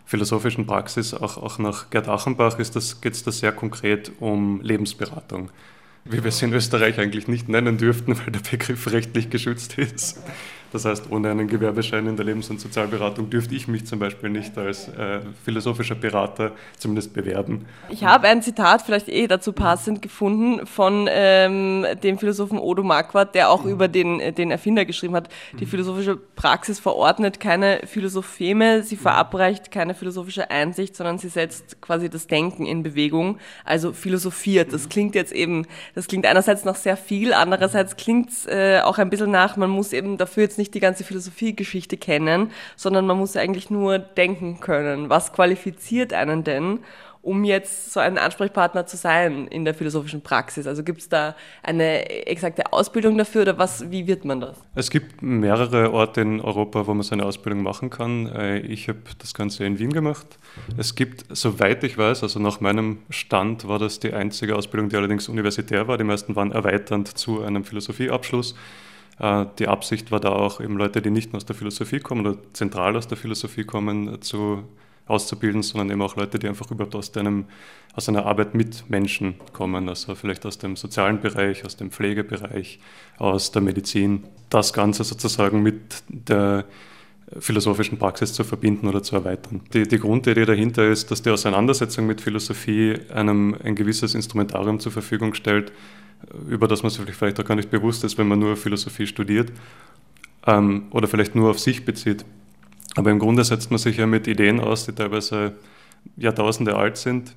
philosophischen 0.04 0.66
Praxis, 0.66 1.14
auch, 1.14 1.36
auch 1.36 1.58
nach 1.58 1.90
Gerd 1.90 2.08
Achenbach, 2.08 2.56
geht 2.56 2.76
es 2.76 3.22
da 3.24 3.32
sehr 3.32 3.52
konkret 3.52 4.12
um 4.20 4.60
Lebensberatung 4.60 5.50
wie 6.08 6.22
wir 6.22 6.28
es 6.28 6.42
in 6.42 6.52
Österreich 6.52 6.98
eigentlich 6.98 7.28
nicht 7.28 7.48
nennen 7.48 7.78
dürften, 7.78 8.16
weil 8.18 8.32
der 8.32 8.40
Begriff 8.40 8.90
rechtlich 8.92 9.30
geschützt 9.30 9.78
ist. 9.78 10.20
Das 10.76 10.84
heißt, 10.84 11.10
ohne 11.10 11.30
einen 11.30 11.48
Gewerbeschein 11.48 12.06
in 12.06 12.16
der 12.16 12.26
Lebens- 12.26 12.50
und 12.50 12.60
Sozialberatung 12.60 13.30
dürfte 13.30 13.54
ich 13.54 13.66
mich 13.66 13.86
zum 13.86 13.98
Beispiel 13.98 14.28
nicht 14.28 14.58
als 14.58 14.88
äh, 14.88 15.20
philosophischer 15.42 15.94
Berater 15.94 16.52
zumindest 16.76 17.14
bewerben. 17.14 17.64
Ich 17.88 18.04
habe 18.04 18.28
ein 18.28 18.42
Zitat, 18.42 18.82
vielleicht 18.82 19.08
eh 19.08 19.26
dazu 19.26 19.54
passend, 19.54 20.02
gefunden 20.02 20.66
von 20.66 21.08
ähm, 21.10 21.86
dem 22.02 22.18
Philosophen 22.18 22.58
Odo 22.58 22.82
Marquardt, 22.82 23.34
der 23.34 23.48
auch 23.48 23.64
mhm. 23.64 23.70
über 23.70 23.88
den, 23.88 24.20
äh, 24.20 24.34
den 24.34 24.50
Erfinder 24.50 24.84
geschrieben 24.84 25.14
hat. 25.14 25.30
Die 25.58 25.64
mhm. 25.64 25.70
philosophische 25.70 26.16
Praxis 26.16 26.78
verordnet 26.78 27.40
keine 27.40 27.80
Philosopheme, 27.86 28.82
sie 28.82 28.96
verabreicht 28.96 29.70
keine 29.70 29.94
philosophische 29.94 30.50
Einsicht, 30.50 30.94
sondern 30.94 31.16
sie 31.16 31.30
setzt 31.30 31.80
quasi 31.80 32.10
das 32.10 32.26
Denken 32.26 32.66
in 32.66 32.82
Bewegung, 32.82 33.38
also 33.64 33.94
philosophiert. 33.94 34.74
Das 34.74 34.90
klingt 34.90 35.14
jetzt 35.14 35.32
eben, 35.32 35.66
das 35.94 36.06
klingt 36.06 36.26
einerseits 36.26 36.66
nach 36.66 36.76
sehr 36.76 36.98
viel, 36.98 37.32
andererseits 37.32 37.96
klingt 37.96 38.28
es 38.28 38.44
äh, 38.44 38.82
auch 38.84 38.98
ein 38.98 39.08
bisschen 39.08 39.30
nach, 39.30 39.56
man 39.56 39.70
muss 39.70 39.94
eben 39.94 40.18
dafür 40.18 40.42
jetzt 40.42 40.58
nicht 40.58 40.65
die 40.70 40.80
ganze 40.80 41.04
Philosophiegeschichte 41.04 41.96
kennen, 41.96 42.50
sondern 42.76 43.06
man 43.06 43.18
muss 43.18 43.36
eigentlich 43.36 43.70
nur 43.70 43.98
denken 43.98 44.60
können. 44.60 45.10
Was 45.10 45.32
qualifiziert 45.32 46.12
einen 46.12 46.44
denn, 46.44 46.80
um 47.26 47.42
jetzt 47.42 47.92
so 47.92 47.98
ein 47.98 48.18
Ansprechpartner 48.18 48.86
zu 48.86 48.96
sein 48.96 49.48
in 49.48 49.64
der 49.64 49.74
philosophischen 49.74 50.22
Praxis? 50.22 50.68
Also 50.68 50.84
gibt 50.84 51.00
es 51.00 51.08
da 51.08 51.34
eine 51.60 52.08
exakte 52.28 52.72
Ausbildung 52.72 53.18
dafür 53.18 53.42
oder 53.42 53.58
was, 53.58 53.90
wie 53.90 54.06
wird 54.06 54.24
man 54.24 54.40
das? 54.40 54.56
Es 54.76 54.90
gibt 54.90 55.22
mehrere 55.22 55.92
Orte 55.92 56.20
in 56.20 56.40
Europa, 56.40 56.86
wo 56.86 56.94
man 56.94 57.02
seine 57.02 57.24
Ausbildung 57.24 57.64
machen 57.64 57.90
kann. 57.90 58.26
Äh, 58.26 58.58
ich 58.60 58.88
habe 58.88 59.00
das 59.18 59.34
Ganze 59.34 59.64
in 59.64 59.80
Wien 59.80 59.92
gemacht. 59.92 60.38
Es 60.76 60.94
gibt, 60.94 61.24
soweit 61.36 61.82
ich 61.82 61.98
weiß, 61.98 62.22
also 62.22 62.38
nach 62.38 62.60
meinem 62.60 62.98
Stand 63.10 63.66
war 63.66 63.80
das 63.80 63.98
die 63.98 64.12
einzige 64.12 64.54
Ausbildung, 64.54 64.88
die 64.88 64.96
allerdings 64.96 65.28
universitär 65.28 65.88
war. 65.88 65.98
Die 65.98 66.04
meisten 66.04 66.36
waren 66.36 66.52
erweiternd 66.52 67.18
zu 67.18 67.42
einem 67.42 67.64
Philosophieabschluss. 67.64 68.54
Äh, 69.18 69.46
die 69.58 69.68
Absicht 69.68 70.10
war 70.10 70.20
da 70.20 70.30
auch, 70.30 70.60
eben 70.60 70.76
Leute, 70.76 71.02
die 71.02 71.10
nicht 71.10 71.32
nur 71.32 71.38
aus 71.38 71.46
der 71.46 71.56
Philosophie 71.56 72.00
kommen 72.00 72.26
oder 72.26 72.38
zentral 72.52 72.96
aus 72.96 73.08
der 73.08 73.16
Philosophie 73.16 73.64
kommen, 73.64 74.14
äh, 74.14 74.20
zu, 74.20 74.64
auszubilden, 75.06 75.62
sondern 75.62 75.90
eben 75.90 76.02
auch 76.02 76.16
Leute, 76.16 76.38
die 76.38 76.48
einfach 76.48 76.70
überhaupt 76.70 76.94
aus, 76.94 77.16
einem, 77.16 77.44
aus 77.94 78.08
einer 78.08 78.26
Arbeit 78.26 78.54
mit 78.54 78.90
Menschen 78.90 79.34
kommen, 79.52 79.88
also 79.88 80.14
vielleicht 80.14 80.44
aus 80.46 80.58
dem 80.58 80.76
sozialen 80.76 81.20
Bereich, 81.20 81.64
aus 81.64 81.76
dem 81.76 81.90
Pflegebereich, 81.90 82.80
aus 83.18 83.52
der 83.52 83.62
Medizin. 83.62 84.24
Das 84.50 84.72
Ganze 84.72 85.04
sozusagen 85.04 85.62
mit 85.62 86.02
der 86.08 86.64
philosophischen 87.38 87.98
Praxis 87.98 88.32
zu 88.32 88.44
verbinden 88.44 88.86
oder 88.86 89.02
zu 89.02 89.16
erweitern. 89.16 89.60
Die, 89.72 89.86
die, 89.86 89.98
Grundidee 89.98 90.44
dahinter 90.44 90.86
ist, 90.86 91.10
dass 91.10 91.22
die 91.22 91.30
Auseinandersetzung 91.30 92.06
mit 92.06 92.20
Philosophie 92.20 92.98
einem 93.12 93.56
ein 93.64 93.74
gewisses 93.74 94.14
Instrumentarium 94.14 94.78
zur 94.78 94.92
Verfügung 94.92 95.34
stellt, 95.34 95.72
über 96.48 96.68
das 96.68 96.82
man 96.82 96.90
sich 96.90 97.04
vielleicht 97.14 97.38
auch 97.40 97.44
gar 97.44 97.54
nicht 97.56 97.70
bewusst 97.70 98.04
ist, 98.04 98.18
wenn 98.18 98.28
man 98.28 98.38
nur 98.38 98.56
Philosophie 98.56 99.06
studiert 99.06 99.52
ähm, 100.46 100.86
oder 100.90 101.08
vielleicht 101.08 101.34
nur 101.34 101.50
auf 101.50 101.58
sich 101.58 101.84
bezieht. 101.84 102.24
Aber 102.94 103.10
im 103.10 103.18
Grunde 103.18 103.44
setzt 103.44 103.70
man 103.70 103.78
sich 103.78 103.98
ja 103.98 104.06
mit 104.06 104.26
Ideen 104.26 104.60
aus, 104.60 104.86
die 104.86 104.92
teilweise 104.92 105.52
Jahrtausende 106.16 106.76
alt 106.76 106.96
sind 106.96 107.34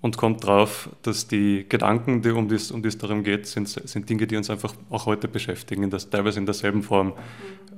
und 0.00 0.16
kommt 0.16 0.44
drauf, 0.44 0.90
dass 1.02 1.26
die 1.26 1.66
Gedanken, 1.68 2.22
die 2.22 2.30
um 2.30 2.48
die 2.48 2.58
um 2.72 2.84
es 2.84 2.98
darum 2.98 3.24
geht, 3.24 3.46
sind, 3.46 3.68
sind 3.68 4.08
Dinge, 4.08 4.26
die 4.26 4.36
uns 4.36 4.50
einfach 4.50 4.74
auch 4.90 5.06
heute 5.06 5.28
beschäftigen, 5.28 5.90
das, 5.90 6.10
teilweise 6.10 6.38
in 6.38 6.46
derselben 6.46 6.82
Form. 6.82 7.14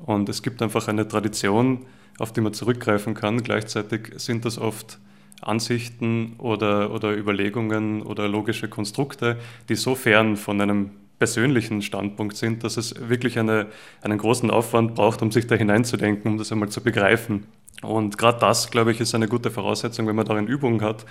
Und 0.07 0.29
es 0.29 0.43
gibt 0.43 0.61
einfach 0.61 0.89
eine 0.89 1.07
Tradition, 1.07 1.87
auf 2.19 2.33
die 2.33 2.41
man 2.41 2.53
zurückgreifen 2.53 3.15
kann. 3.15 3.43
Gleichzeitig 3.43 4.13
sind 4.17 4.45
das 4.45 4.59
oft 4.59 4.99
Ansichten 5.41 6.35
oder, 6.39 6.93
oder 6.93 7.17
Überlegungen 7.17 8.03
oder 8.03 8.29
logische 8.29 8.69
Konstrukte, 8.69 9.39
die 9.69 9.75
so 9.75 9.95
fern 9.95 10.37
von 10.37 10.61
einem 10.61 10.91
persönlichen 11.19 11.83
Standpunkt 11.83 12.37
sind, 12.37 12.65
dass 12.65 12.77
es 12.77 13.09
wirklich 13.09 13.39
eine, 13.39 13.67
einen 14.03 14.19
großen 14.19 14.51
Aufwand 14.51 14.95
braucht, 14.95 15.23
um 15.23 15.31
sich 15.31 15.47
da 15.47 15.55
hineinzudenken, 15.55 16.33
um 16.33 16.39
das 16.39 16.51
einmal 16.51 16.71
zu 16.71 16.83
begreifen. 16.83 17.47
Und 17.83 18.19
gerade 18.19 18.39
das, 18.41 18.71
glaube 18.71 18.93
ich, 18.93 19.01
ist 19.01 19.15
eine 19.15 19.29
gute 19.29 19.51
Voraussetzung, 19.51 20.07
wenn 20.07 20.17
man 20.17 20.27
darin 20.27 20.47
Übung 20.47 20.83
hat, 20.83 21.05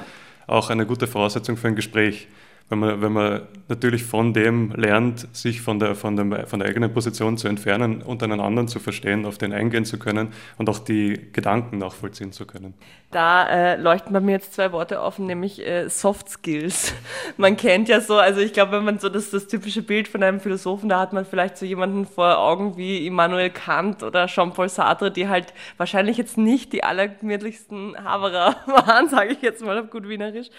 auch 0.48 0.70
eine 0.70 0.86
gute 0.86 1.08
Voraussetzung 1.08 1.58
für 1.58 1.68
ein 1.68 1.76
Gespräch 1.76 2.28
wenn 2.70 2.80
man, 2.80 3.02
wenn 3.02 3.12
man 3.12 3.42
natürlich 3.68 4.04
von 4.04 4.34
dem 4.34 4.72
lernt, 4.76 5.28
sich 5.36 5.62
von 5.62 5.80
der, 5.80 5.96
von, 5.96 6.16
dem, 6.16 6.36
von 6.46 6.60
der 6.60 6.70
eigenen 6.70 6.94
Position 6.94 7.38
zu 7.38 7.48
entfernen 7.48 8.02
und 8.02 8.22
einen 8.22 8.40
anderen 8.40 8.68
zu 8.68 8.80
verstehen, 8.80 9.26
auf 9.26 9.38
den 9.38 9.54
eingehen 9.54 9.86
zu 9.86 9.98
können 9.98 10.34
und 10.58 10.70
auch 10.70 10.80
die 10.80 11.20
Gedanken 11.34 11.80
nachvollziehen 11.80 12.32
zu 12.32 12.46
können. 12.46 12.74
Da 13.12 13.48
äh, 13.48 13.76
leuchten 13.76 14.14
bei 14.14 14.20
mir 14.20 14.34
jetzt 14.34 14.54
zwei 14.54 14.72
Worte 14.72 15.02
auf, 15.02 15.18
nämlich 15.18 15.66
äh, 15.66 15.90
Soft 15.90 16.30
Skills. 16.30 16.94
Man 17.38 17.58
kennt 17.58 17.90
ja 17.90 18.02
so, 18.02 18.18
also 18.18 18.40
ich 18.40 18.54
glaube, 18.54 18.74
wenn 18.74 18.86
man 18.86 19.00
so 19.00 19.10
das, 19.10 19.32
das 19.32 19.48
typische 19.48 19.82
Bild 19.82 20.08
von 20.08 20.22
einem 20.22 20.40
Philosophen, 20.40 20.90
da 20.90 21.00
hat 21.00 21.14
man 21.14 21.26
vielleicht 21.26 21.58
so 21.58 21.66
jemanden 21.66 22.06
vor 22.06 22.38
Augen 22.38 22.78
wie 22.78 23.08
Immanuel 23.08 23.50
Kant 23.50 24.04
oder 24.04 24.28
Jean-Paul 24.28 24.70
Sartre, 24.70 25.10
die 25.10 25.28
halt 25.28 25.54
wahrscheinlich 25.78 26.18
jetzt 26.18 26.38
nicht 26.38 26.72
die 26.74 26.84
allergemütlichsten 26.84 28.04
Haberer 28.04 28.58
waren, 28.68 29.10
sage 29.10 29.32
ich 29.32 29.42
jetzt 29.42 29.64
mal 29.64 29.80
auf 29.80 29.90
gut 29.90 30.08
Wienerisch. 30.08 30.50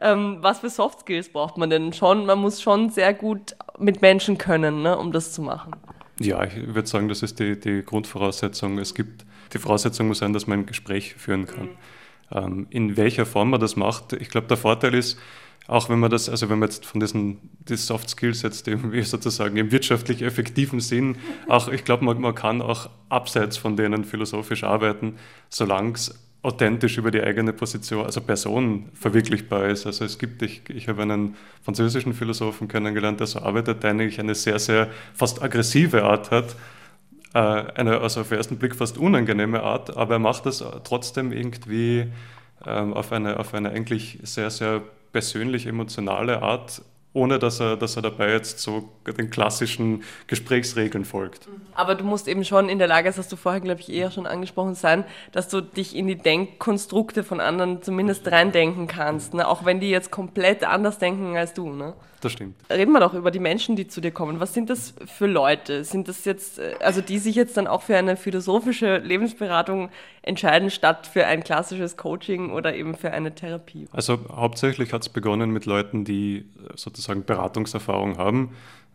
Ähm, 0.00 0.38
was 0.40 0.60
für 0.60 0.70
Soft 0.70 1.00
Skills 1.00 1.28
braucht 1.28 1.58
man? 1.58 1.59
Man 1.60 1.70
denn 1.70 1.92
schon, 1.92 2.26
man 2.26 2.38
muss 2.38 2.60
schon 2.60 2.90
sehr 2.90 3.14
gut 3.14 3.54
mit 3.78 4.02
Menschen 4.02 4.38
können, 4.38 4.82
ne, 4.82 4.98
um 4.98 5.12
das 5.12 5.32
zu 5.32 5.42
machen. 5.42 5.72
Ja, 6.18 6.42
ich 6.44 6.74
würde 6.74 6.88
sagen, 6.88 7.08
das 7.08 7.22
ist 7.22 7.38
die, 7.38 7.58
die 7.58 7.82
Grundvoraussetzung. 7.82 8.78
Es 8.78 8.94
gibt, 8.94 9.24
die 9.54 9.58
Voraussetzung 9.58 10.08
muss 10.08 10.18
sein, 10.18 10.32
dass 10.32 10.46
man 10.46 10.60
ein 10.60 10.66
Gespräch 10.66 11.14
führen 11.14 11.46
kann. 11.46 11.68
Ähm, 12.32 12.66
in 12.70 12.96
welcher 12.96 13.24
Form 13.24 13.50
man 13.50 13.60
das 13.60 13.76
macht, 13.76 14.12
ich 14.12 14.28
glaube, 14.28 14.46
der 14.46 14.56
Vorteil 14.56 14.94
ist, 14.94 15.18
auch 15.66 15.88
wenn 15.88 16.00
man 16.00 16.10
das, 16.10 16.28
also 16.28 16.50
wenn 16.50 16.58
man 16.58 16.68
jetzt 16.68 16.84
von 16.84 17.00
diesen 17.00 17.38
die 17.60 17.76
Soft 17.76 18.10
Skills 18.10 18.42
jetzt 18.42 18.66
irgendwie 18.66 19.02
sozusagen 19.04 19.56
im 19.56 19.70
wirtschaftlich 19.70 20.22
effektiven 20.22 20.80
Sinn, 20.80 21.16
auch 21.48 21.68
ich 21.68 21.84
glaube, 21.84 22.04
man, 22.04 22.20
man 22.20 22.34
kann 22.34 22.60
auch 22.60 22.90
abseits 23.08 23.56
von 23.56 23.76
denen 23.76 24.04
philosophisch 24.04 24.64
arbeiten, 24.64 25.16
solange 25.48 25.92
es 25.92 26.29
authentisch 26.42 26.96
über 26.96 27.10
die 27.10 27.22
eigene 27.22 27.52
Position, 27.52 28.06
also 28.06 28.20
Person 28.20 28.88
verwirklichbar 28.94 29.66
ist. 29.66 29.86
Also 29.86 30.04
es 30.04 30.18
gibt, 30.18 30.40
ich, 30.42 30.62
ich 30.68 30.88
habe 30.88 31.02
einen 31.02 31.36
französischen 31.62 32.14
Philosophen 32.14 32.66
kennengelernt, 32.66 33.20
der 33.20 33.26
so 33.26 33.40
arbeitet, 33.40 33.82
der 33.82 33.90
eigentlich 33.90 34.18
eine 34.18 34.34
sehr, 34.34 34.58
sehr 34.58 34.88
fast 35.14 35.42
aggressive 35.42 36.02
Art 36.02 36.30
hat, 36.30 36.56
äh, 37.34 37.38
eine 37.38 38.00
also 38.00 38.22
auf 38.22 38.30
den 38.30 38.38
ersten 38.38 38.56
Blick 38.56 38.74
fast 38.74 38.96
unangenehme 38.96 39.62
Art, 39.62 39.96
aber 39.96 40.14
er 40.14 40.18
macht 40.18 40.46
das 40.46 40.64
trotzdem 40.84 41.32
irgendwie 41.32 42.06
ähm, 42.66 42.94
auf, 42.94 43.12
eine, 43.12 43.38
auf 43.38 43.52
eine 43.52 43.70
eigentlich 43.70 44.18
sehr, 44.22 44.50
sehr 44.50 44.82
persönlich 45.12 45.66
emotionale 45.66 46.42
Art 46.42 46.82
ohne 47.12 47.38
dass 47.38 47.60
er, 47.60 47.76
dass 47.76 47.96
er 47.96 48.02
dabei 48.02 48.30
jetzt 48.30 48.60
so 48.60 48.88
den 49.04 49.30
klassischen 49.30 50.04
Gesprächsregeln 50.28 51.04
folgt. 51.04 51.48
Aber 51.74 51.96
du 51.96 52.04
musst 52.04 52.28
eben 52.28 52.44
schon 52.44 52.68
in 52.68 52.78
der 52.78 52.86
Lage, 52.86 53.08
das 53.08 53.18
hast 53.18 53.32
du 53.32 53.36
vorher, 53.36 53.60
glaube 53.60 53.80
ich, 53.80 53.92
eher 53.92 54.10
schon 54.10 54.26
angesprochen 54.26 54.74
sein, 54.74 55.04
dass 55.32 55.48
du 55.48 55.60
dich 55.60 55.96
in 55.96 56.06
die 56.06 56.16
Denkkonstrukte 56.16 57.24
von 57.24 57.40
anderen 57.40 57.82
zumindest 57.82 58.30
reindenken 58.30 58.86
kannst, 58.86 59.34
ne? 59.34 59.48
auch 59.48 59.64
wenn 59.64 59.80
die 59.80 59.90
jetzt 59.90 60.12
komplett 60.12 60.62
anders 60.64 60.98
denken 60.98 61.36
als 61.36 61.52
du. 61.52 61.72
Ne? 61.72 61.94
Das 62.20 62.32
stimmt. 62.32 62.56
Reden 62.70 62.92
wir 62.92 63.00
doch 63.00 63.14
über 63.14 63.30
die 63.30 63.38
Menschen, 63.38 63.76
die 63.76 63.88
zu 63.88 64.00
dir 64.00 64.10
kommen. 64.10 64.40
Was 64.40 64.54
sind 64.54 64.70
das 64.70 64.94
für 65.06 65.26
Leute? 65.26 65.84
Sind 65.84 66.08
das 66.08 66.24
jetzt, 66.24 66.58
äh, 66.58 66.74
also 66.80 67.00
die 67.00 67.18
sich 67.18 67.34
jetzt 67.34 67.56
dann 67.56 67.66
auch 67.66 67.82
für 67.82 67.96
eine 67.96 68.16
philosophische 68.16 68.98
Lebensberatung 68.98 69.90
entscheiden, 70.22 70.70
statt 70.70 71.06
für 71.06 71.26
ein 71.26 71.42
klassisches 71.42 71.96
Coaching 71.96 72.50
oder 72.50 72.74
eben 72.74 72.94
für 72.94 73.10
eine 73.10 73.34
Therapie? 73.34 73.88
Also 73.92 74.18
hauptsächlich 74.30 74.92
hat 74.92 75.02
es 75.02 75.08
begonnen 75.08 75.50
mit 75.50 75.66
Leuten, 75.66 76.04
die 76.04 76.44
sozusagen 76.76 77.00
sozusagen 77.10 77.24
Beratungserfahrung 77.24 78.18
haben, 78.18 78.50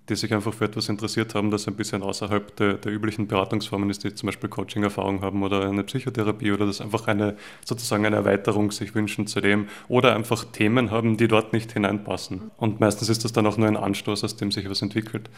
die 0.10 0.16
sich 0.16 0.34
einfach 0.34 0.54
für 0.54 0.66
etwas 0.66 0.90
interessiert 0.90 1.34
haben, 1.34 1.50
das 1.50 1.68
ein 1.68 1.76
bisschen 1.76 2.04
außerhalb 2.04 2.56
der, 2.58 2.76
der 2.76 2.92
üblichen 2.92 3.28
Beratungsformen 3.28 3.90
ist, 3.90 4.04
die 4.04 4.14
zum 4.14 4.28
Beispiel 4.28 4.50
Coaching-Erfahrung 4.50 5.22
haben 5.22 5.42
oder 5.42 5.68
eine 5.68 5.84
Psychotherapie 5.84 6.52
oder 6.52 6.68
das 6.68 6.82
einfach 6.82 7.08
eine 7.08 7.36
sozusagen 7.64 8.06
eine 8.06 8.18
Erweiterung 8.18 8.72
sich 8.72 8.94
wünschen 8.94 9.26
zu 9.26 9.42
dem 9.42 9.68
oder 9.88 10.16
einfach 10.16 10.46
Themen 10.46 10.92
haben, 10.92 11.18
die 11.18 11.28
dort 11.28 11.54
nicht 11.54 11.72
hineinpassen. 11.72 12.52
Und 12.58 12.80
meistens 12.80 13.10
ist 13.10 13.24
das 13.24 13.34
dann 13.34 13.48
auch 13.48 13.58
nur 13.58 13.68
ein 13.68 13.78
Anstoß, 13.78 14.24
aus 14.24 14.36
dem 14.36 14.52
sich 14.52 14.70
was 14.70 14.82
entwickelt. 14.82 15.30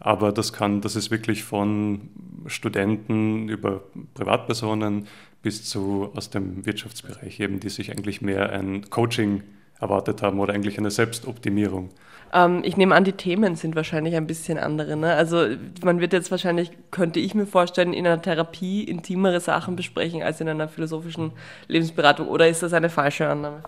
Aber 0.00 0.32
das 0.32 0.52
kann, 0.52 0.80
das 0.80 0.96
ist 0.96 1.10
wirklich 1.10 1.44
von 1.44 2.08
Studenten 2.46 3.48
über 3.48 3.82
Privatpersonen 4.14 5.06
bis 5.42 5.64
zu 5.64 6.10
aus 6.14 6.30
dem 6.30 6.66
Wirtschaftsbereich 6.66 7.40
eben, 7.40 7.60
die 7.60 7.68
sich 7.68 7.90
eigentlich 7.90 8.20
mehr 8.20 8.50
ein 8.52 8.90
Coaching 8.90 9.42
erwartet 9.80 10.22
haben 10.22 10.40
oder 10.40 10.54
eigentlich 10.54 10.78
eine 10.78 10.90
Selbstoptimierung. 10.90 11.90
Ähm, 12.32 12.62
ich 12.64 12.76
nehme 12.76 12.94
an, 12.94 13.04
die 13.04 13.12
Themen 13.12 13.56
sind 13.56 13.76
wahrscheinlich 13.76 14.14
ein 14.14 14.26
bisschen 14.26 14.58
andere. 14.58 14.96
Ne? 14.96 15.14
Also 15.14 15.46
man 15.82 16.00
wird 16.00 16.12
jetzt 16.12 16.30
wahrscheinlich, 16.30 16.70
könnte 16.90 17.20
ich 17.20 17.34
mir 17.34 17.46
vorstellen, 17.46 17.92
in 17.92 18.06
einer 18.06 18.20
Therapie 18.20 18.84
intimere 18.84 19.40
Sachen 19.40 19.76
besprechen 19.76 20.22
als 20.22 20.40
in 20.40 20.48
einer 20.48 20.68
philosophischen 20.68 21.32
Lebensberatung. 21.68 22.28
Oder 22.28 22.48
ist 22.48 22.62
das 22.62 22.72
eine 22.72 22.90
falsche 22.90 23.28
Annahme? 23.28 23.62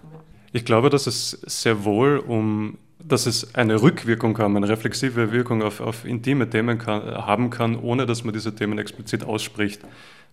Ich 0.53 0.65
glaube, 0.65 0.91
dass 0.91 1.07
es 1.07 1.31
sehr 1.47 1.85
wohl 1.85 2.19
um 2.19 2.79
dass 3.03 3.27
es 3.27 3.55
eine 3.55 3.81
Rückwirkung 3.81 4.37
haben, 4.39 4.57
eine 4.57 4.69
reflexive 4.69 5.33
Wirkung 5.33 5.63
auf, 5.63 5.81
auf 5.81 6.05
intime 6.05 6.49
Themen 6.51 6.79
kann, 6.79 7.03
haben 7.03 7.51
kann, 7.51 7.79
ohne 7.79 8.07
dass 8.07 8.25
man 8.25 8.35
diese 8.35 8.55
Themen 8.55 8.79
explizit 8.79 9.25
ausspricht. 9.25 9.81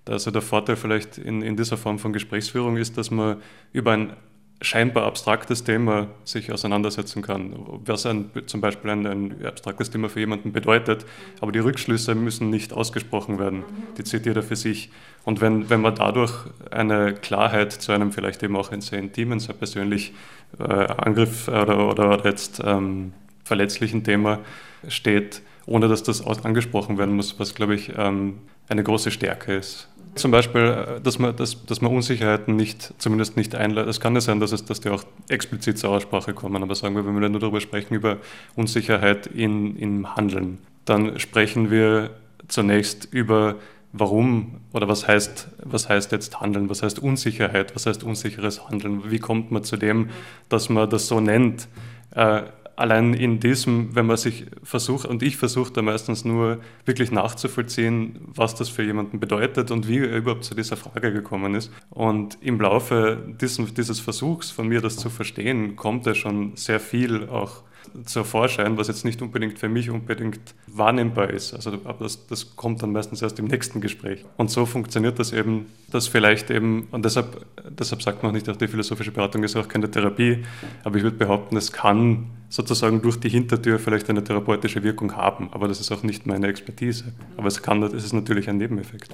Also 0.05 0.31
der 0.31 0.41
Vorteil 0.41 0.75
vielleicht 0.75 1.17
in, 1.17 1.41
in 1.41 1.57
dieser 1.57 1.77
Form 1.77 1.99
von 1.99 2.13
Gesprächsführung 2.13 2.77
ist, 2.77 2.97
dass 2.97 3.11
man 3.11 3.37
über 3.73 3.91
ein 3.91 4.13
scheinbar 4.61 5.05
abstraktes 5.05 5.63
Thema 5.63 6.07
sich 6.23 6.51
auseinandersetzen 6.51 7.21
kann. 7.21 7.55
Was 7.85 8.05
ein, 8.05 8.31
zum 8.47 8.59
Beispiel 8.59 8.89
ein, 8.89 9.05
ein, 9.05 9.45
abstraktes 9.45 9.91
Thema 9.91 10.09
für 10.09 10.19
jemanden 10.19 10.51
bedeutet, 10.51 11.05
aber 11.41 11.51
die 11.51 11.59
Rückschlüsse 11.59 12.15
müssen 12.15 12.49
nicht 12.49 12.73
ausgesprochen 12.73 13.37
werden. 13.37 13.63
Die 13.97 14.03
zieht 14.03 14.25
jeder 14.25 14.41
für 14.41 14.55
sich. 14.55 14.89
Und 15.25 15.41
wenn, 15.41 15.69
wenn 15.69 15.81
man 15.81 15.93
dadurch 15.95 16.33
eine 16.71 17.13
Klarheit 17.13 17.71
zu 17.71 17.91
einem 17.91 18.11
vielleicht 18.11 18.41
eben 18.41 18.55
auch 18.55 18.71
sehr 18.79 18.99
intimen, 18.99 19.39
sehr 19.39 19.55
persönlich 19.55 20.13
äh, 20.59 20.63
Angriff 20.63 21.47
oder, 21.47 21.87
oder 21.89 22.25
jetzt 22.25 22.61
ähm, 22.65 23.13
verletzlichen 23.43 24.03
Thema 24.03 24.39
steht, 24.87 25.41
ohne 25.65 25.87
dass 25.87 26.01
das 26.01 26.25
angesprochen 26.25 26.97
werden 26.97 27.15
muss, 27.15 27.39
was, 27.39 27.53
glaube 27.53 27.75
ich, 27.75 27.91
ähm, 27.95 28.39
eine 28.69 28.83
große 28.83 29.11
Stärke 29.11 29.55
ist. 29.55 29.89
Zum 30.17 30.31
Beispiel, 30.31 30.61
äh, 30.97 31.01
dass 31.01 31.19
man, 31.19 31.35
dass, 31.35 31.65
dass 31.65 31.81
man 31.81 31.93
Unsicherheiten 31.93 32.55
nicht, 32.55 32.93
zumindest 32.97 33.37
nicht 33.37 33.55
einleitet. 33.55 33.89
Es 33.89 33.99
kann 33.99 34.15
ja 34.15 34.21
sein, 34.21 34.39
dass, 34.39 34.51
es, 34.51 34.65
dass 34.65 34.81
die 34.81 34.89
auch 34.89 35.03
explizit 35.29 35.77
zur 35.77 35.91
Aussprache 35.91 36.33
kommen, 36.33 36.61
aber 36.61 36.75
sagen 36.75 36.95
wir, 36.95 37.05
wenn 37.05 37.19
wir 37.19 37.29
nur 37.29 37.39
darüber 37.39 37.61
sprechen, 37.61 37.93
über 37.93 38.17
Unsicherheit 38.55 39.27
in, 39.27 39.77
im 39.77 40.15
Handeln, 40.15 40.57
dann 40.85 41.19
sprechen 41.19 41.71
wir 41.71 42.11
zunächst 42.47 43.07
über 43.11 43.55
warum 43.93 44.61
oder 44.73 44.87
was 44.87 45.07
heißt, 45.07 45.47
was 45.63 45.89
heißt 45.89 46.11
jetzt 46.11 46.39
Handeln, 46.39 46.69
was 46.69 46.83
heißt 46.83 46.99
Unsicherheit, 46.99 47.75
was 47.75 47.85
heißt 47.85 48.03
unsicheres 48.03 48.67
Handeln, 48.67 49.09
wie 49.09 49.19
kommt 49.19 49.51
man 49.51 49.63
zu 49.63 49.77
dem, 49.77 50.09
dass 50.49 50.69
man 50.69 50.89
das 50.89 51.07
so 51.07 51.19
nennt. 51.19 51.67
Äh, 52.11 52.43
allein 52.77 53.13
in 53.13 53.39
diesem, 53.39 53.95
wenn 53.95 54.05
man 54.05 54.17
sich 54.17 54.45
versucht, 54.63 55.05
und 55.05 55.23
ich 55.23 55.35
versuche 55.35 55.73
da 55.73 55.81
meistens 55.81 56.23
nur 56.23 56.59
wirklich 56.85 57.11
nachzuvollziehen, 57.11 58.19
was 58.27 58.55
das 58.55 58.69
für 58.69 58.83
jemanden 58.83 59.19
bedeutet 59.19 59.71
und 59.71 59.87
wie 59.87 59.97
er 59.97 60.15
überhaupt 60.15 60.45
zu 60.45 60.55
dieser 60.55 60.77
Frage 60.77 61.11
gekommen 61.11 61.55
ist. 61.55 61.71
Und 61.89 62.37
im 62.41 62.61
Laufe 62.61 63.17
diesen, 63.41 63.73
dieses 63.73 63.99
Versuchs 63.99 64.51
von 64.51 64.67
mir, 64.67 64.79
das 64.79 64.95
zu 64.95 65.09
verstehen, 65.09 65.75
kommt 65.75 66.05
ja 66.05 66.13
schon 66.13 66.55
sehr 66.55 66.79
viel 66.79 67.27
auch 67.27 67.63
zur 68.05 68.25
Vorschein, 68.25 68.77
was 68.77 68.89
jetzt 68.89 69.05
nicht 69.05 69.21
unbedingt 69.21 69.57
für 69.57 69.69
mich 69.69 69.89
unbedingt 69.89 70.53
wahrnehmbar 70.67 71.29
ist. 71.29 71.53
Also 71.53 71.77
das, 71.99 72.27
das 72.27 72.55
kommt 72.55 72.83
dann 72.83 72.91
meistens 72.91 73.21
erst 73.21 73.39
im 73.39 73.45
nächsten 73.45 73.81
Gespräch. 73.81 74.23
Und 74.37 74.51
so 74.51 74.65
funktioniert 74.65 75.17
das 75.19 75.33
eben, 75.33 75.65
dass 75.91 76.07
vielleicht 76.07 76.51
eben, 76.51 76.87
und 76.91 77.05
deshalb, 77.05 77.45
deshalb 77.69 78.03
sagt 78.03 78.21
man 78.21 78.31
auch 78.31 78.33
nicht, 78.33 78.47
auch 78.49 78.55
die 78.55 78.67
philosophische 78.67 79.11
Beratung 79.11 79.43
ist 79.43 79.55
auch 79.55 79.67
keine 79.67 79.89
Therapie, 79.89 80.43
aber 80.83 80.97
ich 80.97 81.03
würde 81.03 81.17
behaupten, 81.17 81.57
es 81.57 81.71
kann 81.71 82.27
sozusagen 82.49 83.01
durch 83.01 83.19
die 83.19 83.29
Hintertür 83.29 83.79
vielleicht 83.79 84.09
eine 84.09 84.23
therapeutische 84.23 84.83
Wirkung 84.83 85.15
haben, 85.15 85.49
aber 85.51 85.67
das 85.67 85.79
ist 85.79 85.91
auch 85.91 86.03
nicht 86.03 86.25
meine 86.25 86.47
Expertise. 86.47 87.05
Aber 87.35 87.47
es 87.47 87.61
kann, 87.61 87.83
es 87.83 87.93
ist 87.93 88.13
natürlich 88.13 88.49
ein 88.49 88.57
Nebeneffekt. 88.57 89.13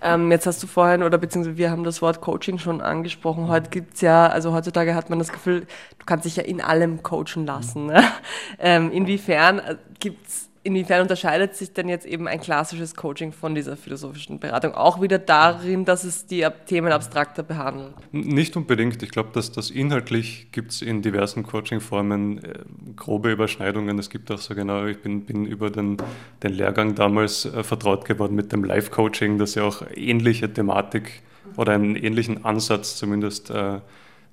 Ähm, 0.00 0.30
jetzt 0.30 0.46
hast 0.46 0.62
du 0.62 0.68
vorhin, 0.68 1.02
oder 1.02 1.18
beziehungsweise 1.18 1.56
wir 1.56 1.70
haben 1.70 1.82
das 1.82 2.00
Wort 2.02 2.20
Coaching 2.20 2.58
schon 2.58 2.80
angesprochen. 2.80 3.48
Heute 3.48 3.70
gibt 3.70 3.94
es 3.94 4.00
ja, 4.00 4.28
also 4.28 4.52
heutzutage 4.52 4.94
hat 4.94 5.10
man 5.10 5.18
das 5.18 5.32
Gefühl, 5.32 5.62
du 5.98 6.06
kannst 6.06 6.24
dich 6.24 6.36
ja 6.36 6.44
in 6.44 6.60
allem 6.60 7.02
coachen 7.02 7.46
lassen. 7.46 7.86
Ne? 7.86 8.02
Ähm, 8.60 8.90
inwiefern 8.90 9.58
äh, 9.60 9.76
gibt 10.00 10.26
es 10.26 10.47
Inwiefern 10.68 11.00
unterscheidet 11.00 11.56
sich 11.56 11.72
denn 11.72 11.88
jetzt 11.88 12.04
eben 12.04 12.28
ein 12.28 12.42
klassisches 12.42 12.94
Coaching 12.94 13.32
von 13.32 13.54
dieser 13.54 13.74
philosophischen 13.74 14.38
Beratung? 14.38 14.74
Auch 14.74 15.00
wieder 15.00 15.18
darin, 15.18 15.86
dass 15.86 16.04
es 16.04 16.26
die 16.26 16.46
Themen 16.66 16.92
abstrakter 16.92 17.42
behandelt? 17.42 17.94
Nicht 18.12 18.54
unbedingt. 18.54 19.02
Ich 19.02 19.10
glaube, 19.10 19.30
dass 19.32 19.50
das 19.50 19.70
inhaltlich 19.70 20.48
gibt 20.52 20.72
es 20.72 20.82
in 20.82 21.00
diversen 21.00 21.42
Coaching-Formen 21.42 22.44
äh, 22.44 22.52
grobe 22.96 23.32
Überschneidungen. 23.32 23.98
Es 23.98 24.10
gibt 24.10 24.30
auch 24.30 24.36
so 24.36 24.54
genau, 24.54 24.84
ich 24.84 24.98
bin, 25.00 25.24
bin 25.24 25.46
über 25.46 25.70
den, 25.70 25.96
den 26.42 26.52
Lehrgang 26.52 26.94
damals 26.94 27.46
äh, 27.46 27.64
vertraut 27.64 28.04
geworden 28.04 28.34
mit 28.34 28.52
dem 28.52 28.62
Live-Coaching, 28.62 29.38
das 29.38 29.54
ja 29.54 29.62
auch 29.62 29.80
ähnliche 29.94 30.52
Thematik 30.52 31.22
oder 31.56 31.72
einen 31.72 31.96
ähnlichen 31.96 32.44
Ansatz 32.44 32.96
zumindest 32.96 33.48
äh, 33.48 33.78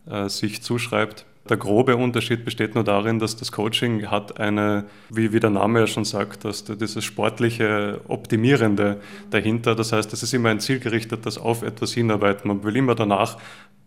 äh 0.09 0.27
sich 0.27 0.61
zuschreibt. 0.61 1.25
Der 1.47 1.57
grobe 1.57 1.95
Unterschied 1.95 2.43
besteht 2.43 2.73
nur 2.73 2.83
darin, 2.83 3.19
dass 3.19 3.35
das 3.35 3.51
Coaching 3.51 4.07
hat 4.07 4.39
eine, 4.39 4.85
wie, 5.09 5.31
wie 5.31 5.39
der 5.39 5.51
Name 5.51 5.81
ja 5.81 5.87
schon 5.87 6.03
sagt, 6.05 6.43
dass 6.43 6.63
dieses 6.63 7.03
sportliche 7.03 8.01
Optimierende 8.07 8.99
dahinter. 9.29 9.75
Das 9.75 9.91
heißt, 9.91 10.11
es 10.11 10.23
ist 10.23 10.33
immer 10.33 10.49
ein 10.49 10.59
zielgerichtetes 10.59 11.37
auf 11.37 11.61
etwas 11.61 11.93
hinarbeiten. 11.93 12.47
Man 12.47 12.63
will 12.63 12.75
immer 12.75 12.95
danach 12.95 13.37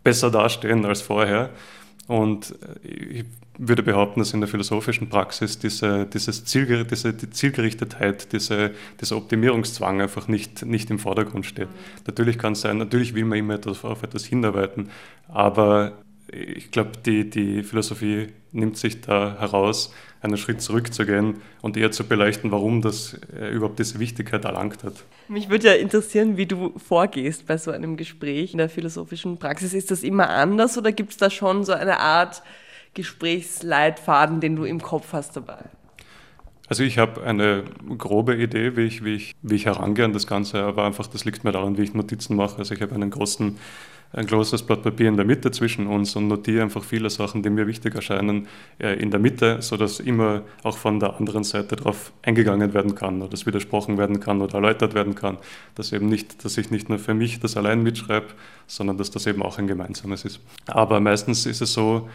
besser 0.05 0.31
dastehen 0.31 0.85
als 0.85 1.01
vorher. 1.01 1.49
Und 2.07 2.55
ich 2.81 3.25
würde 3.57 3.83
behaupten, 3.83 4.21
dass 4.21 4.33
in 4.33 4.39
der 4.39 4.47
philosophischen 4.47 5.09
Praxis 5.09 5.59
diese, 5.59 6.05
dieses 6.05 6.45
Zielger 6.45 6.85
diese 6.85 7.13
die 7.13 7.29
Zielgerichtetheit, 7.29 8.31
diese, 8.31 8.71
dieser 9.01 9.17
Optimierungszwang 9.17 10.01
einfach 10.01 10.29
nicht, 10.29 10.65
nicht 10.65 10.89
im 10.89 10.97
Vordergrund 10.97 11.45
steht. 11.45 11.67
Natürlich 12.07 12.37
kann 12.37 12.53
es 12.53 12.61
sein, 12.61 12.77
natürlich 12.77 13.13
will 13.15 13.25
man 13.25 13.37
immer 13.37 13.55
etwas, 13.55 13.83
auf 13.83 14.01
etwas 14.01 14.25
hinarbeiten, 14.25 14.89
aber 15.27 15.91
ich 16.31 16.71
glaube, 16.71 16.91
die, 17.05 17.29
die 17.29 17.63
Philosophie 17.63 18.27
nimmt 18.51 18.77
sich 18.77 19.01
da 19.01 19.37
heraus, 19.39 19.93
einen 20.21 20.37
Schritt 20.37 20.61
zurückzugehen 20.61 21.41
und 21.61 21.77
eher 21.77 21.91
zu 21.91 22.03
beleuchten, 22.03 22.51
warum 22.51 22.81
das 22.81 23.19
äh, 23.37 23.49
überhaupt 23.49 23.79
diese 23.79 23.99
Wichtigkeit 23.99 24.43
erlangt 24.43 24.83
hat. 24.83 24.93
Mich 25.27 25.49
würde 25.49 25.67
ja 25.67 25.73
interessieren, 25.73 26.35
wie 26.35 26.45
du 26.45 26.73
vorgehst 26.77 27.47
bei 27.47 27.57
so 27.57 27.71
einem 27.71 27.95
Gespräch 27.95 28.51
in 28.51 28.57
der 28.57 28.69
philosophischen 28.69 29.37
Praxis. 29.37 29.73
Ist 29.73 29.91
das 29.91 30.03
immer 30.03 30.29
anders 30.29 30.77
oder 30.77 30.91
gibt 30.91 31.11
es 31.11 31.17
da 31.17 31.29
schon 31.29 31.63
so 31.63 31.71
eine 31.71 31.99
Art 31.99 32.43
Gesprächsleitfaden, 32.95 34.41
den 34.41 34.55
du 34.55 34.65
im 34.65 34.81
Kopf 34.81 35.13
hast 35.13 35.37
dabei? 35.37 35.65
Also 36.67 36.83
ich 36.83 36.99
habe 36.99 37.23
eine 37.23 37.63
grobe 37.97 38.35
Idee, 38.35 38.75
wie 38.75 38.81
ich, 38.81 39.03
wie, 39.03 39.15
ich, 39.15 39.35
wie 39.41 39.55
ich 39.55 39.65
herangehe 39.65 40.05
an 40.05 40.13
das 40.13 40.27
Ganze, 40.27 40.61
aber 40.61 40.85
einfach, 40.85 41.07
das 41.07 41.25
liegt 41.25 41.43
mir 41.43 41.51
daran, 41.51 41.77
wie 41.77 41.81
ich 41.81 41.95
Notizen 41.95 42.35
mache. 42.35 42.59
Also 42.59 42.75
ich 42.75 42.81
habe 42.81 42.93
einen 42.93 43.09
großen 43.09 43.57
ein 44.11 44.25
großes 44.25 44.63
Blatt 44.63 44.81
Papier 44.81 45.07
in 45.07 45.17
der 45.17 45.25
Mitte 45.25 45.51
zwischen 45.51 45.85
uns 45.85 46.15
und 46.15 46.27
notiere 46.27 46.63
einfach 46.63 46.83
viele 46.83 47.09
Sachen, 47.09 47.43
die 47.43 47.49
mir 47.49 47.67
wichtig 47.67 47.93
erscheinen, 47.93 48.47
äh, 48.79 48.99
in 48.99 49.11
der 49.11 49.19
Mitte, 49.19 49.61
sodass 49.61 49.99
immer 49.99 50.41
auch 50.63 50.77
von 50.77 50.99
der 50.99 51.15
anderen 51.17 51.43
Seite 51.43 51.75
darauf 51.75 52.11
eingegangen 52.23 52.73
werden 52.73 52.95
kann 52.95 53.21
oder 53.21 53.33
es 53.33 53.45
widersprochen 53.45 53.97
werden 53.97 54.19
kann 54.19 54.41
oder 54.41 54.55
erläutert 54.55 54.95
werden 54.95 55.13
kann, 55.13 55.37
dass 55.75 55.91
eben 55.91 56.09
nicht, 56.09 56.43
dass 56.43 56.57
ich 56.57 56.71
nicht 56.71 56.89
nur 56.89 56.97
für 56.97 57.13
mich 57.13 57.39
das 57.39 57.55
allein 57.55 57.83
mitschreibe, 57.83 58.27
sondern 58.65 58.97
dass 58.97 59.11
das 59.11 59.27
eben 59.27 59.43
auch 59.43 59.59
ein 59.59 59.67
gemeinsames 59.67 60.25
ist. 60.25 60.39
Aber 60.65 60.99
meistens 60.99 61.45
ist 61.45 61.61
es 61.61 61.73
so, 61.73 62.09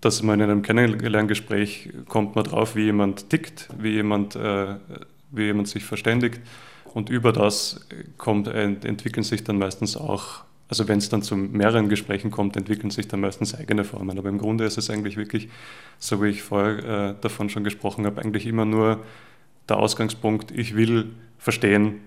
dass 0.00 0.22
man 0.24 0.40
in 0.40 0.50
einem 0.50 0.62
Kennenlerngespräch 0.62 1.90
kommt 2.08 2.34
man 2.34 2.44
drauf, 2.44 2.74
wie 2.74 2.86
jemand 2.86 3.30
tickt, 3.30 3.68
wie 3.78 3.90
jemand, 3.90 4.34
äh, 4.34 4.74
wie 5.30 5.44
jemand 5.44 5.68
sich 5.68 5.84
verständigt 5.84 6.40
und 6.92 7.08
über 7.08 7.32
das 7.32 7.86
kommt, 8.18 8.48
entwickeln 8.48 9.22
sich 9.22 9.44
dann 9.44 9.58
meistens 9.58 9.96
auch 9.96 10.44
also 10.68 10.88
wenn 10.88 10.98
es 10.98 11.08
dann 11.08 11.22
zu 11.22 11.36
mehreren 11.36 11.88
Gesprächen 11.88 12.30
kommt, 12.30 12.56
entwickeln 12.56 12.90
sich 12.90 13.06
dann 13.06 13.20
meistens 13.20 13.54
eigene 13.54 13.84
Formen. 13.84 14.18
Aber 14.18 14.28
im 14.28 14.38
Grunde 14.38 14.64
ist 14.64 14.78
es 14.78 14.90
eigentlich 14.90 15.16
wirklich, 15.16 15.48
so 15.98 16.22
wie 16.22 16.28
ich 16.28 16.42
vorher 16.42 17.10
äh, 17.10 17.14
davon 17.20 17.50
schon 17.50 17.64
gesprochen 17.64 18.06
habe, 18.06 18.20
eigentlich 18.22 18.46
immer 18.46 18.64
nur 18.64 19.00
der 19.68 19.78
Ausgangspunkt, 19.78 20.50
ich 20.50 20.74
will 20.74 21.10
verstehen. 21.38 22.00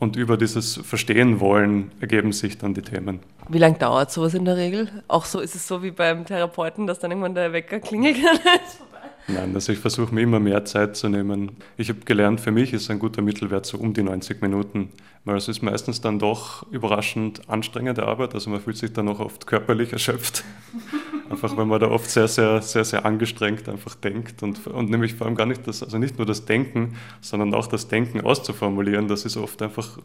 Und 0.00 0.16
über 0.16 0.36
dieses 0.36 0.78
Verstehen 0.78 1.38
wollen 1.38 1.92
ergeben 2.00 2.32
sich 2.32 2.58
dann 2.58 2.74
die 2.74 2.82
Themen. 2.82 3.20
Wie 3.48 3.58
lange 3.58 3.78
dauert 3.78 4.10
sowas 4.10 4.34
in 4.34 4.44
der 4.44 4.56
Regel? 4.56 4.88
Auch 5.06 5.24
so 5.24 5.38
ist 5.38 5.54
es 5.54 5.68
so 5.68 5.82
wie 5.84 5.92
beim 5.92 6.24
Therapeuten, 6.26 6.88
dass 6.88 6.98
dann 6.98 7.12
irgendwann 7.12 7.36
der 7.36 7.52
Wecker 7.52 7.78
klingelt. 7.78 8.16
Nein, 9.28 9.54
also 9.54 9.72
ich 9.72 9.78
versuche 9.78 10.14
mir 10.14 10.22
immer 10.22 10.40
mehr 10.40 10.64
Zeit 10.64 10.96
zu 10.96 11.08
nehmen. 11.08 11.52
Ich 11.76 11.88
habe 11.88 12.00
gelernt, 12.00 12.40
für 12.40 12.50
mich 12.50 12.72
ist 12.72 12.90
ein 12.90 12.98
guter 12.98 13.22
Mittelwert 13.22 13.66
so 13.66 13.78
um 13.78 13.94
die 13.94 14.02
90 14.02 14.42
Minuten, 14.42 14.90
weil 15.24 15.36
es 15.36 15.48
ist 15.48 15.62
meistens 15.62 16.00
dann 16.00 16.18
doch 16.18 16.70
überraschend 16.72 17.48
anstrengende 17.48 18.04
Arbeit, 18.04 18.34
also 18.34 18.50
man 18.50 18.60
fühlt 18.60 18.76
sich 18.76 18.92
dann 18.92 19.08
auch 19.08 19.20
oft 19.20 19.46
körperlich 19.46 19.92
erschöpft. 19.92 20.44
Einfach 21.32 21.56
weil 21.56 21.64
man 21.64 21.80
da 21.80 21.90
oft 21.90 22.10
sehr, 22.10 22.28
sehr, 22.28 22.60
sehr, 22.60 22.84
sehr 22.84 23.06
angestrengt 23.06 23.66
einfach 23.66 23.94
denkt 23.94 24.42
und, 24.42 24.66
und 24.66 24.90
nämlich 24.90 25.14
vor 25.14 25.26
allem 25.26 25.34
gar 25.34 25.46
nicht 25.46 25.66
das, 25.66 25.82
also 25.82 25.96
nicht 25.96 26.18
nur 26.18 26.26
das 26.26 26.44
Denken, 26.44 26.96
sondern 27.22 27.54
auch 27.54 27.66
das 27.66 27.88
Denken 27.88 28.20
auszuformulieren, 28.20 29.08
das 29.08 29.24
ist 29.24 29.38
oft 29.38 29.62
einfach 29.62 29.98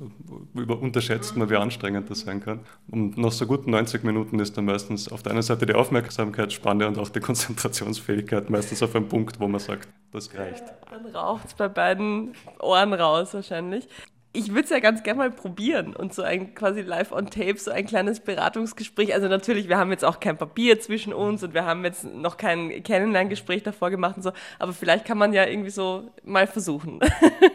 über, 0.54 0.80
unterschätzt 0.80 1.36
man, 1.36 1.50
wie 1.50 1.58
anstrengend 1.58 2.10
das 2.10 2.22
sein 2.22 2.40
kann. 2.40 2.62
Und 2.90 3.18
nach 3.18 3.34
so 3.34 3.46
guten 3.46 3.72
90 3.72 4.06
Minuten 4.06 4.40
ist 4.40 4.58
dann 4.58 4.66
meistens 4.66 5.12
auf 5.12 5.22
der 5.22 5.34
einen 5.34 5.42
Seite 5.42 5.66
die 5.66 5.74
Aufmerksamkeitsspanne 5.74 6.88
und 6.88 6.98
auch 6.98 7.10
die 7.10 7.20
Konzentrationsfähigkeit 7.20 8.50
meistens 8.50 8.82
auf 8.82 8.96
einem 8.96 9.10
Punkt, 9.10 9.40
wo 9.42 9.50
man 9.50 9.60
sagt, 9.60 9.90
das 10.14 10.34
reicht. 10.34 10.64
Dann 10.90 11.06
raucht 11.14 11.48
es 11.48 11.54
bei 11.56 11.68
beiden 11.68 12.34
Ohren 12.60 12.94
raus 12.94 13.34
wahrscheinlich 13.34 13.90
ich 14.34 14.50
würde 14.50 14.64
es 14.64 14.70
ja 14.70 14.80
ganz 14.80 15.04
gerne 15.04 15.18
mal 15.18 15.32
probieren 15.32 15.96
und 15.96 16.14
so 16.14 16.22
ein 16.22 16.54
quasi 16.54 16.82
live 16.82 17.12
on 17.12 17.30
tape, 17.30 17.58
so 17.58 17.72
ein 17.72 17.86
kleines 17.86 18.20
Beratungsgespräch. 18.20 19.14
Also 19.14 19.28
natürlich, 19.28 19.68
wir 19.68 19.78
haben 19.78 19.92
jetzt 19.92 20.06
auch 20.06 20.20
kein 20.20 20.38
Papier 20.38 20.80
zwischen 20.80 21.14
uns 21.14 21.44
und 21.44 21.54
wir 21.54 21.66
haben 21.66 21.84
jetzt 21.84 22.04
noch 22.04 22.38
kein 22.38 22.84
Kennenlerngespräch 22.84 23.64
davor 23.64 23.90
gemacht 23.90 24.18
und 24.18 24.24
so, 24.24 24.32
aber 24.60 24.74
vielleicht 24.74 25.06
kann 25.06 25.18
man 25.18 25.34
ja 25.34 25.46
irgendwie 25.46 25.72
so 25.72 26.12
mal 26.24 26.46
versuchen. 26.46 27.00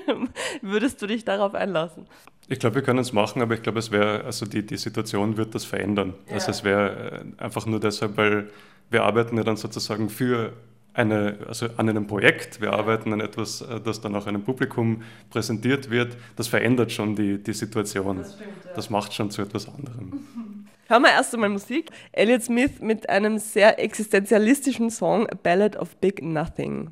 Würdest 0.62 1.00
du 1.02 1.06
dich 1.06 1.24
darauf 1.24 1.54
einlassen? 1.54 2.06
Ich 2.48 2.58
glaube, 2.58 2.76
wir 2.76 2.82
können 2.82 2.98
es 2.98 3.12
machen, 3.12 3.40
aber 3.42 3.54
ich 3.54 3.62
glaube, 3.62 3.78
es 3.78 3.92
wäre, 3.92 4.24
also 4.24 4.46
die, 4.46 4.66
die 4.66 4.76
Situation 4.76 5.36
wird 5.36 5.54
das 5.54 5.64
verändern. 5.64 6.14
Ja. 6.26 6.34
Also 6.34 6.50
es 6.50 6.64
wäre 6.64 7.24
äh, 7.38 7.42
einfach 7.42 7.66
nur 7.66 7.80
deshalb, 7.80 8.16
weil 8.16 8.50
wir 8.90 9.04
arbeiten 9.04 9.36
ja 9.36 9.44
dann 9.44 9.56
sozusagen 9.56 10.10
für 10.10 10.52
eine, 10.94 11.38
also 11.48 11.66
an 11.76 11.88
einem 11.88 12.06
Projekt, 12.06 12.60
wir 12.60 12.72
arbeiten 12.72 13.12
an 13.12 13.20
etwas, 13.20 13.62
äh, 13.62 13.80
das 13.80 14.00
dann 14.00 14.14
auch 14.14 14.26
einem 14.26 14.42
Publikum 14.42 15.02
präsentiert 15.30 15.90
wird, 15.90 16.16
das 16.36 16.48
verändert 16.48 16.92
schon 16.92 17.16
die, 17.16 17.42
die 17.42 17.52
Situation. 17.52 18.18
Das, 18.18 18.34
stimmt, 18.34 18.50
ja. 18.64 18.70
das 18.74 18.90
macht 18.90 19.14
schon 19.14 19.30
zu 19.30 19.42
etwas 19.42 19.68
anderem. 19.68 20.26
Hören 20.88 21.02
wir 21.02 21.10
erst 21.10 21.32
einmal 21.32 21.48
Musik. 21.48 21.90
Elliot 22.12 22.42
Smith 22.42 22.80
mit 22.80 23.08
einem 23.08 23.38
sehr 23.38 23.82
existenzialistischen 23.82 24.90
Song, 24.90 25.26
A 25.28 25.34
Ballad 25.34 25.76
of 25.76 25.96
Big 25.96 26.22
Nothing. 26.22 26.90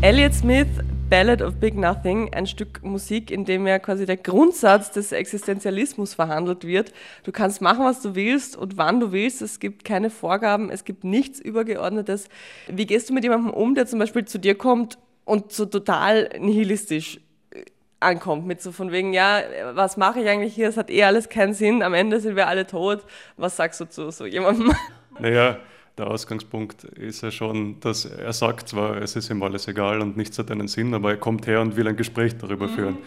Elliot 0.00 0.32
Smith, 0.32 0.68
Ballad 1.10 1.42
of 1.42 1.56
Big 1.56 1.76
Nothing, 1.76 2.32
ein 2.32 2.46
Stück 2.46 2.84
Musik, 2.84 3.32
in 3.32 3.44
dem 3.44 3.66
ja 3.66 3.80
quasi 3.80 4.06
der 4.06 4.16
Grundsatz 4.16 4.92
des 4.92 5.10
Existenzialismus 5.10 6.14
verhandelt 6.14 6.64
wird. 6.64 6.92
Du 7.24 7.32
kannst 7.32 7.60
machen, 7.60 7.84
was 7.84 8.00
du 8.00 8.14
willst 8.14 8.56
und 8.56 8.76
wann 8.76 9.00
du 9.00 9.10
willst. 9.10 9.42
Es 9.42 9.58
gibt 9.58 9.84
keine 9.84 10.10
Vorgaben, 10.10 10.70
es 10.70 10.84
gibt 10.84 11.02
nichts 11.02 11.40
Übergeordnetes. 11.40 12.28
Wie 12.68 12.86
gehst 12.86 13.10
du 13.10 13.12
mit 13.12 13.24
jemandem 13.24 13.50
um, 13.50 13.74
der 13.74 13.86
zum 13.86 13.98
Beispiel 13.98 14.24
zu 14.24 14.38
dir 14.38 14.54
kommt 14.54 14.98
und 15.24 15.50
so 15.50 15.66
total 15.66 16.30
nihilistisch 16.38 17.18
äh, 17.50 17.64
ankommt, 17.98 18.46
mit 18.46 18.62
so 18.62 18.70
von 18.70 18.92
wegen, 18.92 19.12
ja, 19.12 19.40
was 19.72 19.96
mache 19.96 20.20
ich 20.20 20.28
eigentlich 20.28 20.54
hier? 20.54 20.68
Es 20.68 20.76
hat 20.76 20.90
eh 20.90 21.02
alles 21.02 21.28
keinen 21.28 21.54
Sinn, 21.54 21.82
am 21.82 21.94
Ende 21.94 22.20
sind 22.20 22.36
wir 22.36 22.46
alle 22.46 22.68
tot. 22.68 23.02
Was 23.36 23.56
sagst 23.56 23.80
du 23.80 23.86
zu 23.86 24.12
so 24.12 24.26
jemandem? 24.26 24.72
Naja, 25.18 25.58
der 25.98 26.06
Ausgangspunkt 26.06 26.84
ist 26.84 27.22
ja 27.22 27.30
schon, 27.30 27.80
dass 27.80 28.04
er 28.04 28.32
sagt 28.32 28.68
zwar, 28.68 28.96
es 29.02 29.16
ist 29.16 29.30
ihm 29.30 29.42
alles 29.42 29.68
egal 29.68 30.00
und 30.00 30.16
nichts 30.16 30.38
hat 30.38 30.50
einen 30.50 30.68
Sinn, 30.68 30.94
aber 30.94 31.10
er 31.10 31.16
kommt 31.16 31.46
her 31.46 31.60
und 31.60 31.76
will 31.76 31.88
ein 31.88 31.96
Gespräch 31.96 32.36
darüber 32.38 32.66
mhm, 32.68 32.74
führen. 32.74 32.98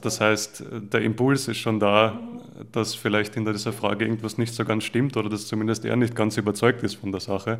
Das 0.00 0.20
heißt, 0.20 0.64
der 0.92 1.02
Impuls 1.02 1.48
ist 1.48 1.58
schon 1.58 1.80
da, 1.80 2.18
dass 2.72 2.94
vielleicht 2.94 3.34
hinter 3.34 3.52
dieser 3.52 3.72
Frage 3.72 4.04
irgendwas 4.04 4.38
nicht 4.38 4.54
so 4.54 4.64
ganz 4.64 4.84
stimmt 4.84 5.16
oder 5.16 5.28
dass 5.28 5.46
zumindest 5.46 5.84
er 5.84 5.96
nicht 5.96 6.14
ganz 6.14 6.36
überzeugt 6.36 6.82
ist 6.82 6.94
von 6.94 7.10
der 7.10 7.20
Sache. 7.20 7.58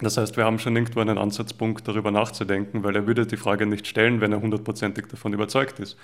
Das 0.00 0.16
heißt, 0.16 0.36
wir 0.36 0.44
haben 0.44 0.58
schon 0.58 0.74
irgendwo 0.76 1.00
einen 1.00 1.18
Ansatzpunkt, 1.18 1.86
darüber 1.86 2.10
nachzudenken, 2.10 2.82
weil 2.82 2.96
er 2.96 3.06
würde 3.06 3.26
die 3.26 3.36
Frage 3.36 3.66
nicht 3.66 3.86
stellen, 3.86 4.20
wenn 4.20 4.32
er 4.32 4.40
hundertprozentig 4.40 5.06
davon 5.06 5.34
überzeugt 5.34 5.78
ist. 5.78 5.96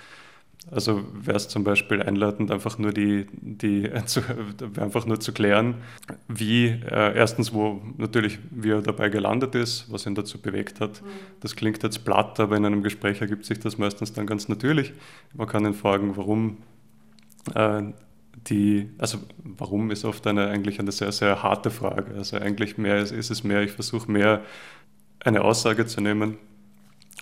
Also 0.69 1.01
wäre 1.13 1.37
es 1.37 1.47
zum 1.47 1.63
Beispiel 1.63 2.01
einleitend, 2.01 2.51
einfach 2.51 2.77
nur 2.77 2.91
die, 2.91 3.25
die 3.31 3.89
zu, 4.05 4.21
einfach 4.77 5.05
nur 5.05 5.19
zu 5.19 5.31
klären, 5.31 5.75
wie 6.27 6.65
äh, 6.67 7.15
erstens, 7.15 7.53
wo 7.53 7.81
natürlich 7.97 8.39
wie 8.51 8.71
er 8.71 8.81
dabei 8.81 9.09
gelandet 9.09 9.55
ist, 9.55 9.89
was 9.89 10.05
ihn 10.05 10.15
dazu 10.15 10.41
bewegt 10.41 10.81
hat. 10.81 11.01
Mhm. 11.01 11.07
Das 11.39 11.55
klingt 11.55 11.81
jetzt 11.83 12.03
platt, 12.03 12.39
aber 12.39 12.57
in 12.57 12.65
einem 12.65 12.83
Gespräch 12.83 13.21
ergibt 13.21 13.45
sich 13.45 13.59
das 13.59 13.77
meistens 13.77 14.11
dann 14.11 14.27
ganz 14.27 14.49
natürlich. 14.49 14.93
Man 15.33 15.47
kann 15.47 15.65
ihn 15.65 15.73
fragen, 15.73 16.17
warum 16.17 16.57
äh, 17.55 17.83
die, 18.49 18.89
also 18.97 19.19
warum 19.43 19.89
ist 19.91 20.05
oft 20.05 20.25
eine 20.27 20.47
eigentlich 20.47 20.79
eine 20.79 20.91
sehr, 20.91 21.11
sehr 21.11 21.43
harte 21.43 21.71
Frage. 21.71 22.15
Also 22.15 22.37
eigentlich 22.37 22.77
mehr 22.77 22.99
ist, 22.99 23.11
ist 23.11 23.29
es 23.29 23.43
mehr, 23.43 23.61
ich 23.61 23.71
versuche 23.71 24.11
mehr 24.11 24.41
eine 25.19 25.43
Aussage 25.43 25.85
zu 25.85 26.01
nehmen, 26.01 26.37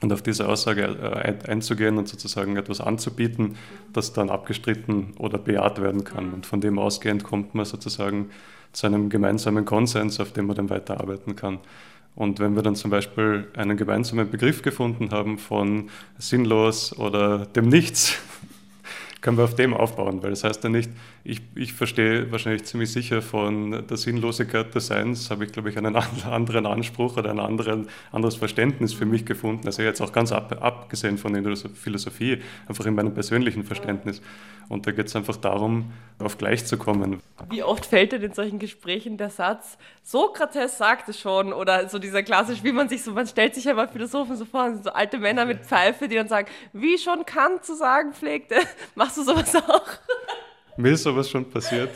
und 0.01 0.11
auf 0.11 0.21
diese 0.21 0.47
Aussage 0.47 0.81
äh, 0.83 1.49
einzugehen 1.49 1.97
und 1.97 2.07
sozusagen 2.07 2.57
etwas 2.57 2.81
anzubieten, 2.81 3.55
das 3.93 4.13
dann 4.13 4.29
abgestritten 4.29 5.13
oder 5.17 5.37
bejaht 5.37 5.81
werden 5.81 6.03
kann. 6.03 6.33
Und 6.33 6.45
von 6.45 6.61
dem 6.61 6.79
ausgehend 6.79 7.23
kommt 7.23 7.55
man 7.55 7.65
sozusagen 7.65 8.29
zu 8.73 8.87
einem 8.87 9.09
gemeinsamen 9.09 9.63
Konsens, 9.63 10.19
auf 10.19 10.33
dem 10.33 10.47
man 10.47 10.55
dann 10.55 10.69
weiterarbeiten 10.69 11.35
kann. 11.35 11.59
Und 12.15 12.39
wenn 12.39 12.55
wir 12.55 12.63
dann 12.63 12.75
zum 12.75 12.91
Beispiel 12.91 13.47
einen 13.55 13.77
gemeinsamen 13.77 14.29
Begriff 14.29 14.61
gefunden 14.61 15.11
haben 15.11 15.37
von 15.37 15.89
sinnlos 16.17 16.97
oder 16.97 17.45
dem 17.45 17.67
Nichts, 17.67 18.17
können 19.25 19.37
wir 19.37 19.43
auf 19.43 19.55
dem 19.55 19.73
aufbauen, 19.73 20.21
weil 20.21 20.29
das 20.29 20.43
heißt 20.43 20.63
ja 20.63 20.69
nicht, 20.69 20.91
ich, 21.23 21.41
ich 21.55 21.73
verstehe 21.73 22.31
wahrscheinlich 22.31 22.63
ziemlich 22.65 22.91
sicher 22.91 23.23
von 23.23 23.87
der 23.87 23.97
Sinnlosigkeit 23.97 24.75
des 24.75 24.85
Seins, 24.85 25.31
habe 25.31 25.45
ich, 25.45 25.51
glaube 25.51 25.71
ich, 25.71 25.77
einen 25.79 25.95
anderen 26.29 26.67
Anspruch 26.67 27.17
oder 27.17 27.31
ein 27.31 27.39
anderen, 27.39 27.87
anderes 28.11 28.35
Verständnis 28.35 28.93
für 28.93 29.07
mich 29.07 29.25
gefunden. 29.25 29.65
Also 29.65 29.81
jetzt 29.81 29.99
auch 29.99 30.11
ganz 30.11 30.31
ab, 30.31 30.55
abgesehen 30.61 31.17
von 31.17 31.33
der 31.33 31.57
Philosophie, 31.73 32.37
einfach 32.67 32.85
in 32.85 32.93
meinem 32.93 33.15
persönlichen 33.15 33.63
Verständnis. 33.63 34.21
Und 34.69 34.85
da 34.87 34.91
geht 34.91 35.07
es 35.07 35.15
einfach 35.15 35.37
darum, 35.37 35.91
auf 36.19 36.37
gleich 36.37 36.65
zu 36.65 36.77
kommen. 36.77 37.21
Wie 37.49 37.61
oft 37.61 37.85
fällt 37.85 38.11
dir 38.11 38.23
in 38.23 38.33
solchen 38.33 38.57
Gesprächen 38.57 39.17
der 39.17 39.29
Satz, 39.29 39.77
Sokrates 40.01 40.77
sagte 40.77 41.13
schon, 41.13 41.51
oder 41.51 41.89
so 41.89 41.99
dieser 41.99 42.23
klassisch, 42.23 42.63
wie 42.63 42.71
man 42.71 42.89
sich 42.89 43.03
so, 43.03 43.11
man 43.11 43.27
stellt 43.27 43.53
sich 43.55 43.65
ja 43.65 43.73
mal 43.73 43.87
Philosophen 43.87 44.35
so 44.35 44.45
vor, 44.45 44.75
so 44.81 44.91
alte 44.91 45.17
Männer 45.17 45.45
mit 45.45 45.65
Pfeife, 45.65 46.07
die 46.07 46.15
dann 46.15 46.27
sagen, 46.27 46.47
wie 46.73 46.97
schon 46.97 47.25
Kant 47.25 47.65
zu 47.65 47.75
sagen 47.75 48.13
pflegte, 48.13 48.55
machst 49.15 49.17
du 49.17 49.23
sowas 49.23 49.55
auch? 49.55 50.77
Mir 50.77 50.91
ist 50.91 51.03
sowas 51.03 51.29
schon 51.29 51.49
passiert, 51.49 51.91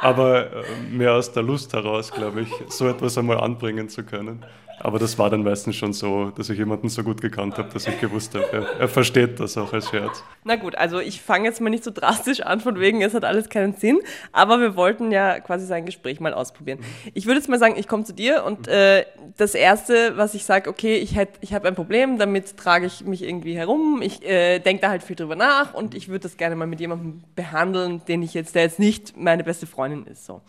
aber 0.00 0.52
äh, 0.52 0.80
mehr 0.90 1.14
aus 1.14 1.30
der 1.30 1.42
Lust 1.42 1.72
heraus, 1.72 2.10
glaube 2.10 2.42
ich, 2.42 2.48
so 2.68 2.88
etwas 2.88 3.18
einmal 3.18 3.38
anbringen 3.38 3.88
zu 3.88 4.02
können. 4.02 4.44
Aber 4.80 4.98
das 4.98 5.18
war 5.18 5.30
dann 5.30 5.42
meistens 5.42 5.76
schon 5.76 5.92
so, 5.92 6.30
dass 6.30 6.50
ich 6.50 6.58
jemanden 6.58 6.88
so 6.88 7.02
gut 7.02 7.20
gekannt 7.20 7.58
habe, 7.58 7.68
dass 7.72 7.86
ich 7.86 8.00
gewusst 8.00 8.34
habe, 8.34 8.46
er, 8.52 8.80
er, 8.80 8.88
versteht 8.88 9.40
das 9.40 9.56
auch 9.58 9.72
als 9.72 9.90
Scherz. 9.90 10.22
Na 10.44 10.56
gut, 10.56 10.76
also 10.76 11.00
ich 11.00 11.20
fange 11.20 11.46
jetzt 11.46 11.60
mal 11.60 11.70
nicht 11.70 11.84
so 11.84 11.90
drastisch 11.90 12.40
an, 12.40 12.60
von 12.60 12.78
wegen, 12.78 13.02
es 13.02 13.14
hat 13.14 13.24
alles 13.24 13.48
keinen 13.48 13.74
Sinn, 13.74 14.00
aber 14.32 14.60
wir 14.60 14.76
wollten 14.76 15.10
ja 15.10 15.40
quasi 15.40 15.66
sein 15.66 15.84
Gespräch 15.84 16.20
mal 16.20 16.32
ausprobieren. 16.32 16.78
Ich 17.14 17.26
würde 17.26 17.38
jetzt 17.38 17.48
mal 17.48 17.58
sagen, 17.58 17.74
ich 17.76 17.88
komme 17.88 18.04
zu 18.04 18.14
dir 18.14 18.44
und 18.44 18.68
äh, 18.68 19.04
das 19.36 19.54
Erste, 19.54 20.16
was 20.16 20.34
ich 20.34 20.44
sage, 20.44 20.70
okay, 20.70 20.96
ich, 20.96 21.16
ich 21.40 21.54
habe 21.54 21.68
ein 21.68 21.74
Problem, 21.74 22.18
damit 22.18 22.56
trage 22.56 22.86
ich 22.86 23.04
mich 23.04 23.22
irgendwie 23.22 23.56
herum, 23.56 24.00
ich 24.02 24.24
äh, 24.24 24.60
denke 24.60 24.82
da 24.82 24.90
halt 24.90 25.02
viel 25.02 25.16
drüber 25.16 25.36
nach 25.36 25.74
und 25.74 25.94
ich 25.94 26.08
würde 26.08 26.20
das 26.20 26.36
gerne 26.36 26.56
mal 26.56 26.66
mit 26.66 26.80
jemandem 26.80 27.22
behandeln, 27.34 28.02
den 28.06 28.22
ich 28.22 28.34
jetzt, 28.34 28.54
der 28.54 28.62
jetzt 28.62 28.78
nicht 28.78 29.16
meine 29.16 29.44
beste 29.44 29.66
Freundin 29.66 30.06
ist. 30.06 30.24
So. 30.24 30.40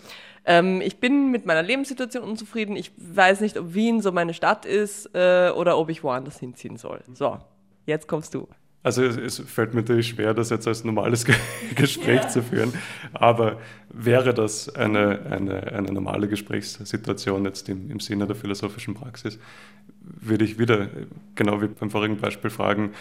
Ähm, 0.50 0.82
ich 0.82 0.98
bin 0.98 1.30
mit 1.30 1.46
meiner 1.46 1.62
Lebenssituation 1.62 2.24
unzufrieden. 2.24 2.76
Ich 2.76 2.92
weiß 2.98 3.42
nicht, 3.42 3.56
ob 3.56 3.76
Wien 3.76 4.02
so 4.02 4.12
meine 4.12 4.34
Stadt 4.34 4.66
ist 4.66 5.12
äh, 5.14 5.52
oder 5.56 5.78
ob 5.78 5.90
ich 5.90 6.04
woanders 6.04 6.40
hinziehen 6.40 6.76
soll. 6.76 7.02
So, 7.14 7.38
jetzt 7.86 8.08
kommst 8.08 8.34
du. 8.34 8.48
Also 8.82 9.04
es, 9.04 9.16
es, 9.16 9.40
fällt 9.40 9.76
mir 9.76 9.82
natürlich 9.82 10.08
schwer, 10.08 10.34
das 10.34 10.50
jetzt 10.50 10.68
als 10.68 10.84
normales 10.84 11.24
Gespräch 11.76 12.24
ja. 12.24 12.28
zu 12.30 12.42
führen, 12.42 12.74
aber 13.14 13.60
wäre 13.90 14.34
das 14.34 14.74
eine, 14.74 15.20
eine, 15.30 15.72
eine 15.74 15.92
normale 15.92 16.28
Gesprächssituation 16.28 17.46
jetzt 17.46 17.70
im, 17.70 17.92
im 17.92 18.00
Sinne 18.00 18.26
der 18.26 18.38
philosophischen 18.38 18.96
Praxis, 18.96 19.38
würde 20.02 20.46
ich 20.46 20.58
wieder, 20.58 20.88
genau 21.36 21.62
wie 21.62 21.68
beim 21.68 21.92
vorigen 21.92 22.18
Beispiel, 22.18 22.50
fragen, 22.50 22.94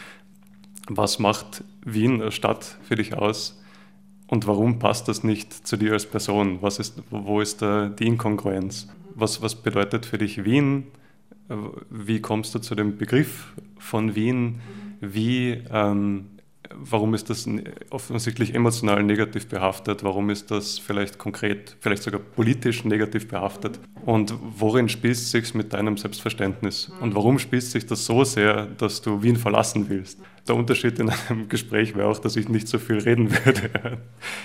was 0.88 1.18
macht 1.20 1.62
Wien 1.84 2.20
als 2.22 2.34
Stadt 2.34 2.76
für 2.82 2.96
dich 2.96 3.14
aus? 3.14 3.58
Und 4.28 4.46
warum 4.46 4.78
passt 4.78 5.08
das 5.08 5.24
nicht 5.24 5.52
zu 5.66 5.76
dir 5.76 5.94
als 5.94 6.06
Person? 6.06 6.58
Was 6.60 6.78
ist, 6.78 7.02
wo 7.10 7.40
ist 7.40 7.62
da 7.62 7.88
die 7.88 8.06
Inkongruenz? 8.06 8.88
Was, 9.14 9.42
was 9.42 9.56
bedeutet 9.56 10.06
für 10.06 10.18
dich 10.18 10.44
Wien? 10.44 10.84
Wie 11.90 12.20
kommst 12.20 12.54
du 12.54 12.58
zu 12.58 12.74
dem 12.74 12.98
Begriff 12.98 13.54
von 13.78 14.14
Wien? 14.14 14.60
Wie, 15.00 15.62
ähm, 15.72 16.26
warum 16.74 17.14
ist 17.14 17.30
das 17.30 17.48
offensichtlich 17.90 18.54
emotional 18.54 19.02
negativ 19.02 19.48
behaftet, 19.48 20.04
warum 20.04 20.28
ist 20.28 20.50
das 20.50 20.78
vielleicht 20.78 21.18
konkret, 21.18 21.76
vielleicht 21.80 22.02
sogar 22.02 22.20
politisch 22.20 22.84
negativ 22.84 23.28
behaftet 23.28 23.80
und 24.04 24.34
worin 24.58 24.88
spießt 24.88 25.30
sich 25.30 25.54
mit 25.54 25.72
deinem 25.72 25.96
Selbstverständnis 25.96 26.92
und 27.00 27.14
warum 27.14 27.38
spießt 27.38 27.70
sich 27.70 27.86
das 27.86 28.04
so 28.04 28.24
sehr, 28.24 28.66
dass 28.66 29.00
du 29.00 29.22
Wien 29.22 29.36
verlassen 29.36 29.88
willst. 29.88 30.20
Der 30.48 30.56
Unterschied 30.56 30.98
in 30.98 31.10
einem 31.10 31.48
Gespräch 31.48 31.94
wäre 31.94 32.08
auch, 32.08 32.18
dass 32.18 32.36
ich 32.36 32.48
nicht 32.48 32.68
so 32.68 32.78
viel 32.78 32.98
reden 32.98 33.30
würde. 33.30 33.98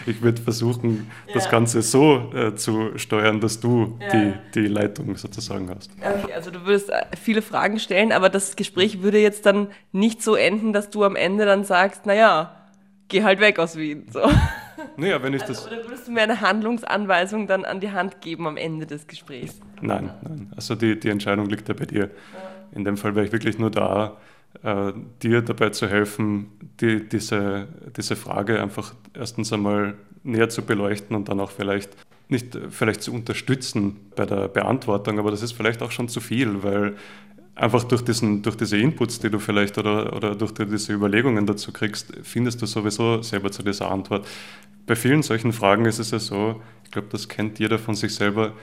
Ich 0.06 0.22
würde 0.22 0.42
versuchen, 0.42 1.10
ja. 1.28 1.34
das 1.34 1.50
Ganze 1.50 1.82
so 1.82 2.32
äh, 2.34 2.56
zu 2.56 2.98
steuern, 2.98 3.40
dass 3.40 3.62
du 3.62 3.98
ja. 4.02 4.10
die, 4.10 4.34
die 4.56 4.68
Leitung 4.68 5.16
sozusagen 5.16 5.70
hast. 5.70 5.92
Okay, 6.02 6.34
also 6.34 6.52
du 6.52 6.66
würdest 6.66 6.90
äh, 6.90 7.06
viele 7.20 7.42
Fragen 7.42 7.80
stellen, 7.80 8.12
aber 8.12 8.30
das 8.30 8.56
Gespräch 8.56 9.02
würde 9.02 9.20
jetzt 9.20 9.46
dann 9.46 9.70
nicht 9.94 10.22
so 10.22 10.36
enden, 10.36 10.74
dass 10.74 10.90
du 10.90 11.04
am 11.06 11.16
Ende 11.16 11.46
dann 11.46 11.64
sagst, 11.64 12.06
naja, 12.06 12.56
geh 13.08 13.24
halt 13.24 13.40
weg 13.40 13.60
aus 13.60 13.78
Wien. 13.78 14.06
So. 14.12 14.20
Naja, 14.98 15.22
wenn 15.24 15.34
ich 15.34 15.42
also, 15.44 15.54
das. 15.54 15.68
Oder 15.68 15.84
würdest 15.84 16.08
du 16.08 16.12
mir 16.12 16.22
eine 16.22 16.42
Handlungsanweisung 16.42 17.48
dann 17.48 17.64
an 17.64 17.80
die 17.80 17.92
Hand 17.92 18.22
geben 18.22 18.48
am 18.48 18.58
Ende 18.58 18.86
des 18.86 19.08
Gesprächs? 19.08 19.60
Nein, 19.82 20.12
nein. 20.22 20.52
Also 20.56 20.76
die, 20.76 21.00
die 21.00 21.10
Entscheidung 21.10 21.48
liegt 21.48 21.68
ja 21.68 21.74
bei 21.74 21.86
dir. 21.86 22.02
Ja. 22.02 22.10
In 22.76 22.84
dem 22.84 22.98
Fall 22.98 23.16
wäre 23.16 23.26
ich 23.26 23.32
wirklich 23.32 23.58
nur 23.58 23.72
da, 23.72 24.18
äh, 24.62 24.94
dir 25.22 25.42
dabei 25.42 25.70
zu 25.70 25.88
helfen, 25.88 26.48
die, 26.80 27.08
diese, 27.08 27.68
diese 27.98 28.16
Frage 28.16 28.62
einfach 28.62 28.94
erstens 29.14 29.52
einmal 29.52 29.96
näher 30.24 30.50
zu 30.50 30.62
beleuchten 30.62 31.16
und 31.16 31.30
dann 31.30 31.40
auch 31.40 31.52
vielleicht 31.52 31.96
nicht 32.30 32.58
vielleicht 32.70 33.02
zu 33.02 33.14
unterstützen 33.14 33.98
bei 34.16 34.26
der 34.26 34.48
Beantwortung, 34.48 35.20
aber 35.20 35.32
das 35.32 35.42
ist 35.42 35.52
vielleicht 35.52 35.82
auch 35.82 35.92
schon 35.92 36.08
zu 36.08 36.22
viel, 36.22 36.64
weil 36.64 36.96
einfach 37.56 37.84
durch, 37.84 38.02
diesen, 38.02 38.42
durch 38.42 38.56
diese 38.56 38.78
Inputs, 38.78 39.20
die 39.20 39.30
du 39.30 39.40
vielleicht 39.40 39.78
oder, 39.78 40.16
oder 40.16 40.36
durch 40.36 40.54
diese 40.54 40.94
Überlegungen 40.94 41.46
dazu 41.46 41.72
kriegst, 41.72 42.14
findest 42.24 42.62
du 42.62 42.66
sowieso 42.66 43.22
selber 43.22 43.52
zu 43.52 43.64
dieser 43.64 43.92
Antwort. 43.92 44.28
Bei 44.86 44.96
vielen 44.96 45.24
solchen 45.24 45.54
Fragen 45.54 45.86
ist 45.86 46.00
es 46.00 46.12
ja 46.12 46.20
so, 46.20 46.62
ich 46.84 46.92
glaube, 46.92 47.08
das 47.12 47.30
kennt 47.30 47.60
jeder 47.60 47.80
von 47.80 47.96
sich 47.96 48.14
selber, 48.16 48.54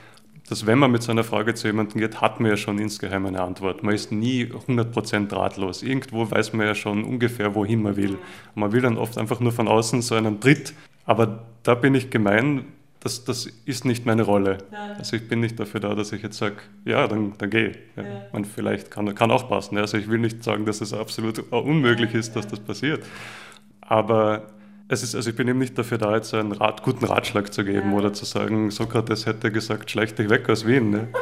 dass 0.51 0.65
wenn 0.65 0.79
man 0.79 0.91
mit 0.91 1.01
so 1.01 1.13
einer 1.13 1.23
Frage 1.23 1.53
zu 1.53 1.67
jemandem 1.67 2.01
geht, 2.01 2.19
hat 2.19 2.41
man 2.41 2.51
ja 2.51 2.57
schon 2.57 2.77
insgeheim 2.77 3.25
eine 3.25 3.41
Antwort. 3.41 3.83
Man 3.83 3.95
ist 3.95 4.11
nie 4.11 4.47
100% 4.47 5.33
ratlos. 5.33 5.81
Irgendwo 5.81 6.29
weiß 6.29 6.51
man 6.51 6.67
ja 6.67 6.75
schon 6.75 7.05
ungefähr, 7.05 7.55
wohin 7.55 7.81
man 7.81 7.95
will. 7.95 8.15
Und 8.15 8.59
man 8.59 8.73
will 8.73 8.81
dann 8.81 8.97
oft 8.97 9.17
einfach 9.17 9.39
nur 9.39 9.53
von 9.53 9.69
außen 9.69 10.01
so 10.01 10.15
einen 10.15 10.41
Tritt. 10.41 10.73
Aber 11.05 11.45
da 11.63 11.73
bin 11.73 11.95
ich 11.95 12.09
gemein, 12.09 12.65
das, 12.99 13.23
das 13.23 13.45
ist 13.63 13.85
nicht 13.85 14.05
meine 14.05 14.23
Rolle. 14.23 14.57
Ja. 14.73 14.95
Also 14.97 15.15
ich 15.15 15.25
bin 15.29 15.39
nicht 15.39 15.57
dafür 15.57 15.79
da, 15.79 15.95
dass 15.95 16.11
ich 16.11 16.21
jetzt 16.21 16.37
sage, 16.37 16.57
ja, 16.83 17.07
dann, 17.07 17.31
dann 17.37 17.49
geh. 17.49 17.71
Ja. 17.95 18.03
Ja. 18.03 18.09
Und 18.33 18.45
vielleicht 18.45 18.91
kann, 18.91 19.15
kann 19.15 19.31
auch 19.31 19.47
passen. 19.47 19.77
Also 19.77 19.97
ich 19.97 20.09
will 20.09 20.19
nicht 20.19 20.43
sagen, 20.43 20.65
dass 20.65 20.81
es 20.81 20.91
absolut 20.91 21.39
unmöglich 21.53 22.13
ist, 22.13 22.35
dass 22.35 22.45
das 22.45 22.59
passiert. 22.59 23.05
Aber 23.79 24.47
es 24.91 25.03
ist, 25.03 25.15
also 25.15 25.29
ich 25.29 25.35
bin 25.37 25.47
eben 25.47 25.59
nicht 25.59 25.77
dafür 25.77 25.97
da, 25.97 26.13
jetzt 26.15 26.33
einen 26.33 26.51
Rat, 26.51 26.83
guten 26.83 27.05
Ratschlag 27.05 27.53
zu 27.53 27.63
geben 27.63 27.93
oder 27.93 28.11
zu 28.11 28.25
sagen, 28.25 28.71
Sokrates 28.71 29.25
hätte 29.25 29.49
gesagt, 29.49 29.89
schleich 29.89 30.13
dich 30.15 30.29
weg 30.29 30.49
aus 30.49 30.67
Wien. 30.67 30.89
Ne? 30.91 31.07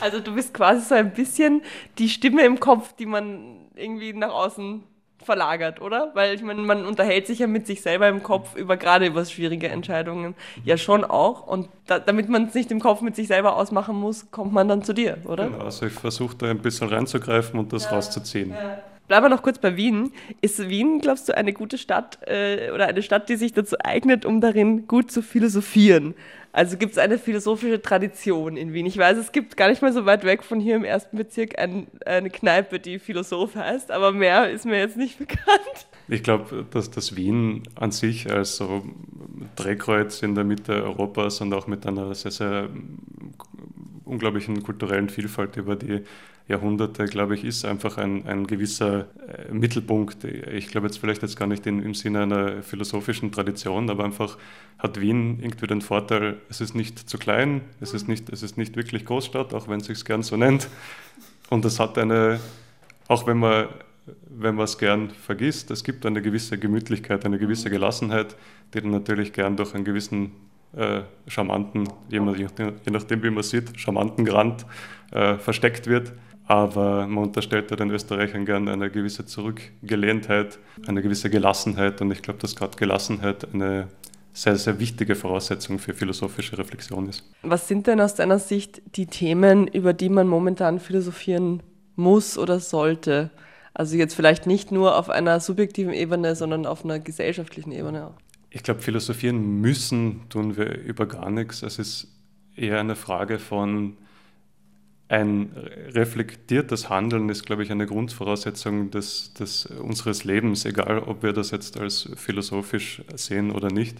Also 0.00 0.20
du 0.20 0.32
bist 0.36 0.54
quasi 0.54 0.80
so 0.80 0.94
ein 0.94 1.12
bisschen 1.12 1.60
die 1.98 2.08
Stimme 2.08 2.44
im 2.44 2.60
Kopf, 2.60 2.92
die 2.92 3.06
man 3.06 3.66
irgendwie 3.74 4.12
nach 4.12 4.30
außen 4.30 4.84
verlagert, 5.20 5.80
oder? 5.80 6.12
Weil 6.14 6.36
ich 6.36 6.42
meine, 6.42 6.60
man 6.60 6.86
unterhält 6.86 7.26
sich 7.26 7.40
ja 7.40 7.48
mit 7.48 7.66
sich 7.66 7.82
selber 7.82 8.06
im 8.06 8.22
Kopf 8.22 8.54
über 8.54 8.76
gerade 8.76 9.06
über 9.06 9.24
schwierige 9.24 9.68
Entscheidungen 9.68 10.36
ja 10.64 10.76
schon 10.76 11.04
auch. 11.04 11.48
Und 11.48 11.68
da, 11.88 11.98
damit 11.98 12.28
man 12.28 12.46
es 12.46 12.54
nicht 12.54 12.70
im 12.70 12.78
Kopf 12.78 13.00
mit 13.00 13.16
sich 13.16 13.26
selber 13.26 13.56
ausmachen 13.56 13.96
muss, 13.96 14.30
kommt 14.30 14.52
man 14.52 14.68
dann 14.68 14.84
zu 14.84 14.92
dir, 14.92 15.18
oder? 15.24 15.48
Genau, 15.48 15.64
also 15.64 15.86
ich 15.86 15.94
versuche 15.94 16.36
da 16.36 16.48
ein 16.48 16.58
bisschen 16.58 16.88
reinzugreifen 16.88 17.58
und 17.58 17.72
das 17.72 17.86
ja, 17.86 17.90
rauszuziehen. 17.90 18.50
Ja. 18.50 18.78
Bleiben 19.12 19.26
wir 19.26 19.28
noch 19.28 19.42
kurz 19.42 19.58
bei 19.58 19.76
Wien. 19.76 20.10
Ist 20.40 20.70
Wien, 20.70 20.98
glaubst 20.98 21.28
du, 21.28 21.36
eine 21.36 21.52
gute 21.52 21.76
Stadt 21.76 22.18
äh, 22.26 22.70
oder 22.70 22.86
eine 22.86 23.02
Stadt, 23.02 23.28
die 23.28 23.36
sich 23.36 23.52
dazu 23.52 23.76
eignet, 23.78 24.24
um 24.24 24.40
darin 24.40 24.86
gut 24.86 25.12
zu 25.12 25.20
philosophieren? 25.20 26.14
Also 26.52 26.78
gibt 26.78 26.92
es 26.92 26.98
eine 26.98 27.18
philosophische 27.18 27.82
Tradition 27.82 28.56
in 28.56 28.72
Wien. 28.72 28.86
Ich 28.86 28.96
weiß, 28.96 29.18
es 29.18 29.30
gibt 29.30 29.58
gar 29.58 29.68
nicht 29.68 29.82
mal 29.82 29.92
so 29.92 30.06
weit 30.06 30.24
weg 30.24 30.42
von 30.42 30.60
hier 30.60 30.76
im 30.76 30.84
ersten 30.84 31.18
Bezirk 31.18 31.58
ein, 31.58 31.88
eine 32.06 32.30
Kneipe, 32.30 32.80
die 32.80 32.98
Philosoph 32.98 33.54
heißt, 33.54 33.90
aber 33.90 34.12
mehr 34.12 34.48
ist 34.48 34.64
mir 34.64 34.78
jetzt 34.78 34.96
nicht 34.96 35.18
bekannt. 35.18 35.86
Ich 36.08 36.22
glaube, 36.22 36.64
dass 36.70 36.90
das 36.90 37.14
Wien 37.14 37.64
an 37.74 37.90
sich 37.90 38.32
als 38.32 38.56
so 38.56 38.82
Drehkreuz 39.56 40.22
in 40.22 40.34
der 40.34 40.44
Mitte 40.44 40.84
Europas 40.84 41.42
und 41.42 41.52
auch 41.52 41.66
mit 41.66 41.86
einer 41.86 42.14
sehr, 42.14 42.30
sehr 42.30 42.70
unglaublichen 44.06 44.62
kulturellen 44.62 45.10
Vielfalt 45.10 45.58
über 45.58 45.76
die 45.76 46.00
Jahrhunderte, 46.52 47.06
glaube 47.06 47.34
ich, 47.34 47.44
ist 47.44 47.64
einfach 47.64 47.98
ein, 47.98 48.26
ein 48.26 48.46
gewisser 48.46 49.06
äh, 49.26 49.52
Mittelpunkt. 49.52 50.24
Ich 50.24 50.68
glaube 50.68 50.86
jetzt 50.86 50.98
vielleicht 50.98 51.22
jetzt 51.22 51.36
gar 51.36 51.48
nicht 51.48 51.66
in, 51.66 51.82
im 51.82 51.94
Sinne 51.94 52.22
einer 52.22 52.62
philosophischen 52.62 53.32
Tradition, 53.32 53.90
aber 53.90 54.04
einfach 54.04 54.38
hat 54.78 55.00
Wien 55.00 55.38
irgendwie 55.40 55.66
den 55.66 55.80
Vorteil, 55.80 56.36
es 56.48 56.60
ist 56.60 56.74
nicht 56.74 56.98
zu 56.98 57.18
klein, 57.18 57.62
es 57.80 57.94
ist 57.94 58.06
nicht, 58.06 58.30
es 58.30 58.42
ist 58.42 58.56
nicht 58.56 58.76
wirklich 58.76 59.04
Großstadt, 59.04 59.54
auch 59.54 59.68
wenn 59.68 59.80
es 59.80 59.86
sich 59.86 60.04
gern 60.04 60.22
so 60.22 60.36
nennt. 60.36 60.68
Und 61.50 61.64
es 61.64 61.80
hat 61.80 61.98
eine, 61.98 62.38
auch 63.08 63.26
wenn 63.26 63.38
man 63.38 63.66
wenn 64.28 64.56
man 64.56 64.64
es 64.64 64.78
gern 64.78 65.10
vergisst, 65.10 65.70
es 65.70 65.84
gibt 65.84 66.04
eine 66.06 66.22
gewisse 66.22 66.58
Gemütlichkeit, 66.58 67.24
eine 67.24 67.38
gewisse 67.38 67.70
Gelassenheit, 67.70 68.36
die 68.74 68.80
dann 68.80 68.90
natürlich 68.90 69.32
gern 69.32 69.56
durch 69.56 69.76
einen 69.76 69.84
gewissen 69.84 70.32
äh, 70.76 71.02
charmanten, 71.28 71.88
je, 72.08 72.20
nachdem 72.20 73.22
wie 73.22 73.30
man 73.30 73.42
sieht, 73.42 73.78
charmanten 73.78 74.24
Grand 74.24 74.66
äh, 75.12 75.36
versteckt 75.36 75.86
wird. 75.86 76.12
Aber 76.46 77.06
man 77.06 77.24
unterstellt 77.24 77.70
ja 77.70 77.76
den 77.76 77.90
Österreichern 77.90 78.44
gern 78.44 78.68
eine 78.68 78.90
gewisse 78.90 79.26
Zurückgelehntheit, 79.26 80.58
eine 80.86 81.02
gewisse 81.02 81.30
Gelassenheit. 81.30 82.00
Und 82.00 82.10
ich 82.10 82.22
glaube, 82.22 82.40
dass 82.40 82.56
gerade 82.56 82.76
Gelassenheit 82.76 83.52
eine 83.54 83.88
sehr, 84.32 84.56
sehr 84.56 84.80
wichtige 84.80 85.14
Voraussetzung 85.14 85.78
für 85.78 85.94
philosophische 85.94 86.56
Reflexion 86.58 87.08
ist. 87.08 87.30
Was 87.42 87.68
sind 87.68 87.86
denn 87.86 88.00
aus 88.00 88.14
deiner 88.14 88.38
Sicht 88.38 88.82
die 88.96 89.06
Themen, 89.06 89.66
über 89.66 89.92
die 89.92 90.08
man 90.08 90.26
momentan 90.26 90.80
philosophieren 90.80 91.62
muss 91.96 92.38
oder 92.38 92.58
sollte? 92.58 93.30
Also 93.74 93.96
jetzt 93.96 94.14
vielleicht 94.14 94.46
nicht 94.46 94.72
nur 94.72 94.98
auf 94.98 95.10
einer 95.10 95.40
subjektiven 95.40 95.92
Ebene, 95.92 96.34
sondern 96.34 96.66
auf 96.66 96.84
einer 96.84 96.98
gesellschaftlichen 96.98 97.72
Ebene 97.72 98.06
auch. 98.06 98.14
Ich 98.50 98.62
glaube, 98.62 98.80
philosophieren 98.80 99.60
müssen 99.60 100.28
tun 100.28 100.56
wir 100.56 100.78
über 100.78 101.06
gar 101.06 101.30
nichts. 101.30 101.62
Es 101.62 101.78
ist 101.78 102.08
eher 102.54 102.80
eine 102.80 102.96
Frage 102.96 103.38
von 103.38 103.96
ein 105.08 105.50
reflektiertes 105.90 106.88
Handeln 106.88 107.28
ist, 107.28 107.44
glaube 107.44 107.62
ich, 107.62 107.70
eine 107.70 107.86
Grundvoraussetzung 107.86 108.90
des, 108.90 109.34
des, 109.34 109.66
unseres 109.66 110.24
Lebens, 110.24 110.64
egal 110.64 111.00
ob 111.00 111.22
wir 111.22 111.32
das 111.32 111.50
jetzt 111.50 111.78
als 111.78 112.08
philosophisch 112.16 113.02
sehen 113.14 113.50
oder 113.50 113.70
nicht. 113.70 113.98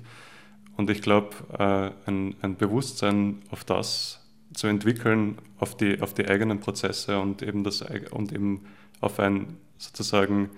Und 0.77 0.89
ich 0.89 1.03
glaube, 1.03 1.31
äh, 1.59 2.09
ein, 2.09 2.35
ein, 2.41 2.57
Bewusstsein 2.57 3.43
auf 3.51 3.65
das 3.65 4.21
zu 4.55 4.69
entwickeln, 4.69 5.39
auf 5.59 5.77
die, 5.77 6.01
auf 6.01 6.15
die 6.15 6.27
eigenen 6.27 6.61
Prozesse 6.61 7.21
und 7.21 7.43
eben, 7.43 7.63
das, 7.63 7.85
und 8.11 8.33
eben 8.33 8.65
auf 9.01 9.19
ein 9.21 9.59
sozusagen 9.77 10.51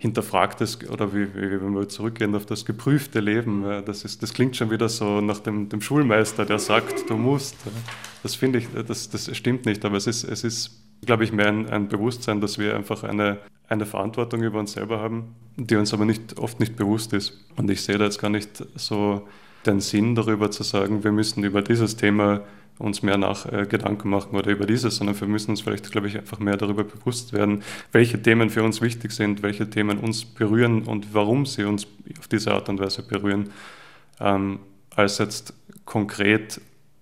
hinterfragtes 0.00 0.88
oder 0.88 1.14
wie, 1.14 1.34
wie, 1.34 1.60
wenn 1.60 1.74
wir 1.74 1.88
zurückgehen 1.88 2.34
auf 2.34 2.46
das 2.46 2.64
geprüfte 2.64 3.20
Leben, 3.20 3.62
das, 3.84 4.04
ist, 4.04 4.22
das 4.22 4.32
klingt 4.32 4.56
schon 4.56 4.70
wieder 4.70 4.88
so 4.88 5.20
nach 5.20 5.40
dem, 5.40 5.68
dem 5.68 5.82
Schulmeister, 5.82 6.46
der 6.46 6.58
sagt, 6.58 7.08
du 7.10 7.16
musst. 7.16 7.54
Das 8.22 8.34
finde 8.34 8.60
ich, 8.60 8.68
das, 8.86 9.10
das 9.10 9.36
stimmt 9.36 9.66
nicht, 9.66 9.84
aber 9.84 9.98
es 9.98 10.06
ist, 10.06 10.24
es 10.24 10.42
ist 10.42 10.80
glaube 11.04 11.24
ich, 11.24 11.32
mehr 11.32 11.48
ein, 11.48 11.68
ein, 11.68 11.88
Bewusstsein, 11.88 12.40
dass 12.40 12.58
wir 12.58 12.76
einfach 12.76 13.04
eine, 13.04 13.38
eine 13.68 13.86
Verantwortung 13.86 14.42
über 14.42 14.58
uns 14.58 14.72
selber 14.72 15.00
haben, 15.00 15.34
die 15.56 15.76
uns 15.76 15.94
aber 15.94 16.04
nicht, 16.04 16.38
oft 16.38 16.60
nicht 16.60 16.76
bewusst 16.76 17.12
ist. 17.12 17.38
Und 17.56 17.70
ich 17.70 17.82
sehe 17.82 17.98
da 17.98 18.04
jetzt 18.04 18.20
gar 18.20 18.30
nicht 18.30 18.64
so 18.76 19.26
den 19.66 19.80
Sinn 19.80 20.14
darüber 20.14 20.50
zu 20.50 20.62
sagen, 20.62 21.04
wir 21.04 21.12
müssen 21.12 21.44
über 21.44 21.62
dieses 21.62 21.96
Thema 21.96 22.42
uns 22.80 23.02
mehr 23.02 23.18
nach 23.18 23.46
äh, 23.46 23.66
Gedanken 23.66 24.10
machen 24.10 24.34
oder 24.34 24.50
über 24.50 24.66
dieses, 24.66 24.96
sondern 24.96 25.20
wir 25.20 25.28
müssen 25.28 25.50
uns 25.50 25.60
vielleicht, 25.60 25.90
glaube 25.92 26.08
ich, 26.08 26.16
einfach 26.16 26.38
mehr 26.38 26.56
darüber 26.56 26.84
bewusst 26.84 27.32
werden, 27.32 27.62
welche 27.92 28.20
Themen 28.20 28.50
für 28.50 28.62
uns 28.62 28.80
wichtig 28.80 29.12
sind, 29.12 29.42
welche 29.42 29.68
Themen 29.68 29.98
uns 29.98 30.24
berühren 30.24 30.82
und 30.84 31.14
warum 31.14 31.46
sie 31.46 31.64
uns 31.64 31.86
auf 32.18 32.28
diese 32.28 32.52
Art 32.52 32.68
und 32.68 32.80
Weise 32.80 33.02
berühren, 33.02 33.50
ähm, 34.18 34.60
als 34.96 35.18
jetzt 35.18 35.54
konkret 35.84 36.60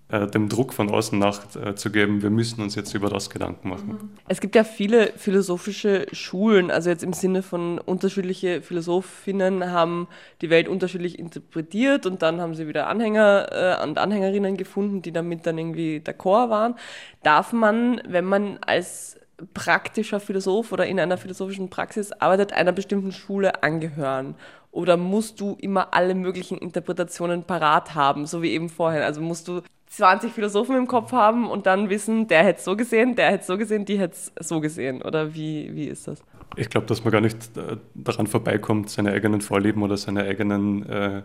dem 0.09 0.49
Druck 0.49 0.73
von 0.73 0.89
außen 0.89 1.19
nachzugeben, 1.19 2.19
äh, 2.19 2.23
wir 2.23 2.29
müssen 2.31 2.61
uns 2.61 2.73
jetzt 2.73 2.95
über 2.95 3.09
das 3.09 3.29
Gedanken 3.29 3.69
machen. 3.69 4.17
Es 4.27 4.41
gibt 4.41 4.55
ja 4.55 4.63
viele 4.63 5.13
philosophische 5.15 6.07
Schulen, 6.11 6.71
also 6.71 6.89
jetzt 6.89 7.03
im 7.03 7.13
Sinne 7.13 7.43
von 7.43 7.77
unterschiedliche 7.77 8.63
Philosophinnen 8.63 9.71
haben 9.71 10.07
die 10.41 10.49
Welt 10.49 10.67
unterschiedlich 10.67 11.19
interpretiert 11.19 12.07
und 12.07 12.23
dann 12.23 12.41
haben 12.41 12.55
sie 12.55 12.67
wieder 12.67 12.87
Anhänger 12.87 13.79
äh, 13.81 13.83
und 13.83 13.99
Anhängerinnen 13.99 14.57
gefunden, 14.57 15.03
die 15.03 15.11
damit 15.11 15.45
dann 15.45 15.59
irgendwie 15.59 16.01
d'accord 16.03 16.49
waren. 16.49 16.75
Darf 17.21 17.53
man, 17.53 18.01
wenn 18.07 18.25
man 18.25 18.57
als 18.65 19.19
praktischer 19.53 20.19
Philosoph 20.19 20.71
oder 20.71 20.87
in 20.87 20.99
einer 20.99 21.17
philosophischen 21.17 21.69
Praxis 21.69 22.11
arbeitet, 22.11 22.53
einer 22.53 22.71
bestimmten 22.71 23.11
Schule 23.11 23.63
angehören? 23.63 24.35
Oder 24.71 24.97
musst 24.97 25.39
du 25.39 25.57
immer 25.59 25.93
alle 25.93 26.13
möglichen 26.13 26.57
Interpretationen 26.57 27.43
parat 27.43 27.95
haben, 27.95 28.25
so 28.25 28.41
wie 28.41 28.51
eben 28.51 28.69
vorhin? 28.69 29.01
Also 29.01 29.19
musst 29.21 29.47
du 29.47 29.61
20 29.89 30.31
Philosophen 30.31 30.75
im 30.75 30.87
Kopf 30.87 31.11
haben 31.11 31.49
und 31.49 31.65
dann 31.65 31.89
wissen, 31.89 32.27
der 32.27 32.43
hätte 32.43 32.59
es 32.59 32.65
so 32.65 32.75
gesehen, 32.75 33.15
der 33.15 33.31
hätte 33.31 33.41
es 33.41 33.47
so 33.47 33.57
gesehen, 33.57 33.85
die 33.85 33.99
hätte 33.99 34.15
es 34.15 34.47
so 34.47 34.61
gesehen? 34.61 35.01
Oder 35.01 35.33
wie, 35.33 35.73
wie 35.73 35.85
ist 35.85 36.07
das? 36.07 36.23
Ich 36.55 36.69
glaube, 36.69 36.87
dass 36.87 37.03
man 37.03 37.11
gar 37.11 37.21
nicht 37.21 37.57
äh, 37.57 37.77
daran 37.95 38.27
vorbeikommt, 38.27 38.89
seine 38.89 39.11
eigenen 39.11 39.41
Vorlieben 39.41 39.81
oder 39.81 39.97
seine 39.97 40.23
eigenen 40.23 40.87
äh, 40.87 41.23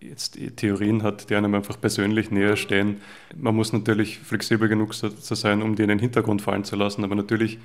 jetzt 0.00 0.38
Theorien 0.56 1.02
hat, 1.02 1.30
die 1.30 1.34
einem 1.34 1.54
einfach 1.54 1.80
persönlich 1.80 2.30
näher 2.30 2.56
stehen. 2.56 3.00
Man 3.36 3.56
muss 3.56 3.72
natürlich 3.72 4.18
flexibel 4.18 4.68
genug 4.68 4.94
so 4.94 5.08
sein, 5.08 5.62
um 5.62 5.74
die 5.76 5.82
in 5.82 5.88
den 5.88 5.98
Hintergrund 5.98 6.42
fallen 6.42 6.64
zu 6.64 6.76
lassen, 6.76 7.04
aber 7.04 7.14
natürlich 7.14 7.58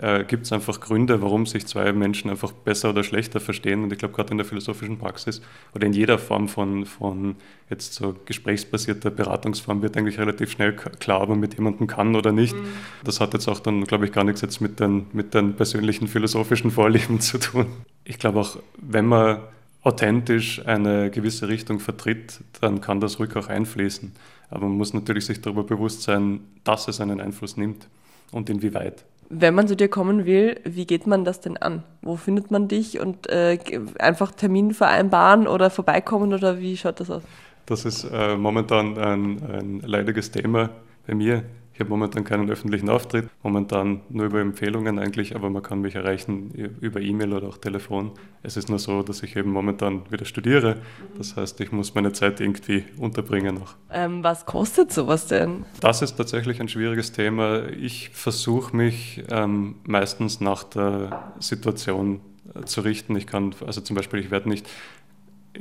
äh, 0.00 0.24
gibt 0.24 0.46
es 0.46 0.52
einfach 0.52 0.80
Gründe, 0.80 1.20
warum 1.22 1.46
sich 1.46 1.66
zwei 1.66 1.92
Menschen 1.92 2.30
einfach 2.30 2.52
besser 2.52 2.90
oder 2.90 3.02
schlechter 3.02 3.40
verstehen. 3.40 3.82
Und 3.82 3.92
ich 3.92 3.98
glaube, 3.98 4.14
gerade 4.14 4.30
in 4.30 4.38
der 4.38 4.46
philosophischen 4.46 4.98
Praxis 4.98 5.42
oder 5.74 5.86
in 5.86 5.92
jeder 5.92 6.18
Form 6.18 6.48
von, 6.48 6.86
von 6.86 7.36
jetzt 7.68 7.94
so 7.94 8.14
gesprächsbasierter 8.24 9.10
Beratungsform 9.10 9.82
wird 9.82 9.96
eigentlich 9.96 10.18
relativ 10.18 10.52
schnell 10.52 10.74
klar, 10.74 11.22
ob 11.22 11.30
man 11.30 11.40
mit 11.40 11.54
jemandem 11.54 11.86
kann 11.86 12.14
oder 12.14 12.32
nicht. 12.32 12.54
Mhm. 12.54 12.64
Das 13.04 13.20
hat 13.20 13.34
jetzt 13.34 13.48
auch 13.48 13.60
dann, 13.60 13.84
glaube 13.84 14.06
ich, 14.06 14.12
gar 14.12 14.24
nichts 14.24 14.40
jetzt 14.40 14.60
mit 14.60 14.78
den, 14.80 15.06
mit 15.12 15.34
den 15.34 15.54
persönlichen 15.54 16.06
philosophischen 16.06 16.70
Vorlieben 16.70 17.20
zu 17.20 17.38
tun. 17.38 17.66
Ich 18.04 18.18
glaube 18.18 18.40
auch, 18.40 18.58
wenn 18.80 19.06
man 19.06 19.40
authentisch 19.82 20.64
eine 20.66 21.10
gewisse 21.10 21.48
Richtung 21.48 21.80
vertritt, 21.80 22.40
dann 22.60 22.80
kann 22.80 23.00
das 23.00 23.18
ruhig 23.18 23.34
auch 23.36 23.48
einfließen. 23.48 24.12
Aber 24.50 24.66
man 24.66 24.76
muss 24.76 24.94
natürlich 24.94 25.26
sich 25.26 25.40
darüber 25.40 25.64
bewusst 25.64 26.02
sein, 26.02 26.40
dass 26.64 26.88
es 26.88 27.00
einen 27.00 27.20
Einfluss 27.20 27.56
nimmt 27.56 27.88
und 28.32 28.50
inwieweit. 28.50 29.04
Wenn 29.30 29.54
man 29.54 29.68
zu 29.68 29.76
dir 29.76 29.88
kommen 29.88 30.24
will, 30.24 30.58
wie 30.64 30.86
geht 30.86 31.06
man 31.06 31.24
das 31.24 31.40
denn 31.40 31.58
an? 31.58 31.82
Wo 32.00 32.16
findet 32.16 32.50
man 32.50 32.66
dich 32.66 32.98
und 32.98 33.28
äh, 33.28 33.58
einfach 33.98 34.32
Termin 34.32 34.72
vereinbaren 34.72 35.46
oder 35.46 35.68
vorbeikommen 35.68 36.32
oder 36.32 36.60
wie 36.60 36.76
schaut 36.78 37.00
das 37.00 37.10
aus? 37.10 37.22
Das 37.66 37.84
ist 37.84 38.04
äh, 38.04 38.36
momentan 38.36 38.96
ein, 38.96 39.42
ein 39.52 39.80
leidiges 39.80 40.30
Thema 40.30 40.70
bei 41.06 41.14
mir. 41.14 41.42
Ich 41.78 41.80
habe 41.80 41.90
momentan 41.90 42.24
keinen 42.24 42.50
öffentlichen 42.50 42.90
Auftritt, 42.90 43.30
momentan 43.44 44.00
nur 44.08 44.26
über 44.26 44.40
Empfehlungen 44.40 44.98
eigentlich, 44.98 45.36
aber 45.36 45.48
man 45.48 45.62
kann 45.62 45.80
mich 45.80 45.94
erreichen 45.94 46.50
über 46.80 47.00
E-Mail 47.00 47.32
oder 47.32 47.46
auch 47.46 47.58
Telefon. 47.58 48.10
Es 48.42 48.56
ist 48.56 48.68
nur 48.68 48.80
so, 48.80 49.04
dass 49.04 49.22
ich 49.22 49.36
eben 49.36 49.52
momentan 49.52 50.02
wieder 50.10 50.24
studiere. 50.24 50.78
Das 51.16 51.36
heißt, 51.36 51.60
ich 51.60 51.70
muss 51.70 51.94
meine 51.94 52.12
Zeit 52.12 52.40
irgendwie 52.40 52.82
unterbringen 52.96 53.54
noch. 53.54 53.76
Ähm, 53.92 54.24
was 54.24 54.44
kostet 54.44 54.90
sowas 54.90 55.28
denn? 55.28 55.66
Das 55.80 56.02
ist 56.02 56.16
tatsächlich 56.16 56.60
ein 56.60 56.66
schwieriges 56.66 57.12
Thema. 57.12 57.68
Ich 57.68 58.10
versuche 58.10 58.76
mich 58.76 59.22
ähm, 59.30 59.76
meistens 59.84 60.40
nach 60.40 60.64
der 60.64 61.32
Situation 61.38 62.18
äh, 62.56 62.64
zu 62.64 62.80
richten. 62.80 63.14
Ich 63.14 63.28
kann, 63.28 63.54
also 63.64 63.80
zum 63.82 63.94
Beispiel, 63.94 64.18
ich 64.18 64.32
werde 64.32 64.48
nicht 64.48 64.68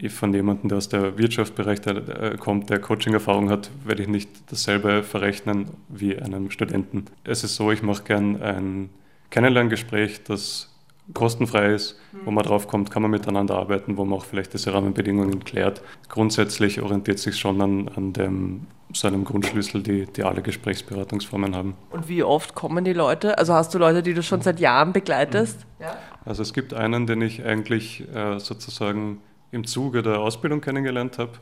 von 0.09 0.33
jemandem, 0.33 0.69
der 0.69 0.77
aus 0.77 0.89
der 0.89 1.17
Wirtschaftsbereich 1.17 1.81
der, 1.81 2.01
der 2.01 2.37
kommt, 2.37 2.69
der 2.69 2.79
Coaching-Erfahrung 2.79 3.49
hat, 3.49 3.71
werde 3.83 4.03
ich 4.03 4.07
nicht 4.07 4.29
dasselbe 4.51 5.03
verrechnen 5.03 5.67
wie 5.89 6.17
einem 6.17 6.51
Studenten. 6.51 7.05
Es 7.23 7.43
ist 7.43 7.55
so, 7.55 7.71
ich 7.71 7.81
mache 7.81 8.03
gern 8.03 8.41
ein 8.41 8.89
Kennenlerngespräch, 9.29 10.23
das 10.23 10.73
kostenfrei 11.13 11.73
ist, 11.73 11.99
wo 12.25 12.31
man 12.31 12.43
drauf 12.43 12.67
kommt, 12.67 12.91
kann 12.91 13.01
man 13.01 13.11
miteinander 13.11 13.55
arbeiten, 13.55 13.97
wo 13.97 14.05
man 14.05 14.19
auch 14.19 14.25
vielleicht 14.25 14.53
diese 14.53 14.73
Rahmenbedingungen 14.73 15.43
klärt. 15.43 15.81
Grundsätzlich 16.09 16.81
orientiert 16.81 17.19
sich 17.19 17.37
schon 17.37 17.61
an, 17.61 17.89
an 17.95 18.13
dem, 18.13 18.67
so 18.93 19.07
einem 19.07 19.23
Grundschlüssel, 19.23 19.83
die, 19.83 20.05
die 20.05 20.23
alle 20.23 20.41
Gesprächsberatungsformen 20.41 21.55
haben. 21.55 21.75
Und 21.91 22.09
wie 22.09 22.23
oft 22.23 22.55
kommen 22.55 22.83
die 22.83 22.93
Leute? 22.93 23.37
Also 23.37 23.53
hast 23.53 23.73
du 23.73 23.77
Leute, 23.77 24.03
die 24.03 24.13
du 24.13 24.23
schon 24.23 24.41
seit 24.41 24.59
Jahren 24.59 24.93
begleitest? 24.93 25.65
Ja. 25.79 25.95
Also 26.25 26.41
es 26.41 26.53
gibt 26.53 26.73
einen, 26.73 27.07
den 27.07 27.21
ich 27.21 27.43
eigentlich 27.43 28.03
äh, 28.13 28.39
sozusagen 28.39 29.21
im 29.51 29.65
Zuge 29.65 30.01
der 30.03 30.19
Ausbildung 30.19 30.61
kennengelernt 30.61 31.17
habe, 31.17 31.33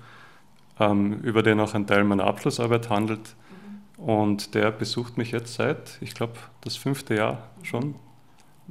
ähm, 0.79 1.19
über 1.21 1.43
den 1.43 1.59
auch 1.59 1.73
ein 1.73 1.87
Teil 1.87 2.03
meiner 2.03 2.25
Abschlussarbeit 2.25 2.89
handelt. 2.89 3.35
Und 3.97 4.55
der 4.55 4.71
besucht 4.71 5.17
mich 5.17 5.31
jetzt 5.31 5.53
seit, 5.53 5.97
ich 6.01 6.13
glaube, 6.13 6.33
das 6.61 6.75
fünfte 6.75 7.15
Jahr 7.15 7.49
schon. 7.63 7.95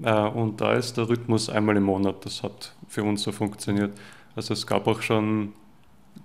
Äh, 0.02 0.12
und 0.12 0.60
da 0.60 0.74
ist 0.74 0.96
der 0.96 1.08
Rhythmus 1.08 1.48
einmal 1.48 1.76
im 1.76 1.84
Monat. 1.84 2.24
Das 2.24 2.42
hat 2.42 2.74
für 2.88 3.02
uns 3.02 3.22
so 3.22 3.32
funktioniert. 3.32 3.92
Also 4.36 4.52
es 4.52 4.66
gab 4.66 4.86
auch 4.86 5.00
schon 5.00 5.52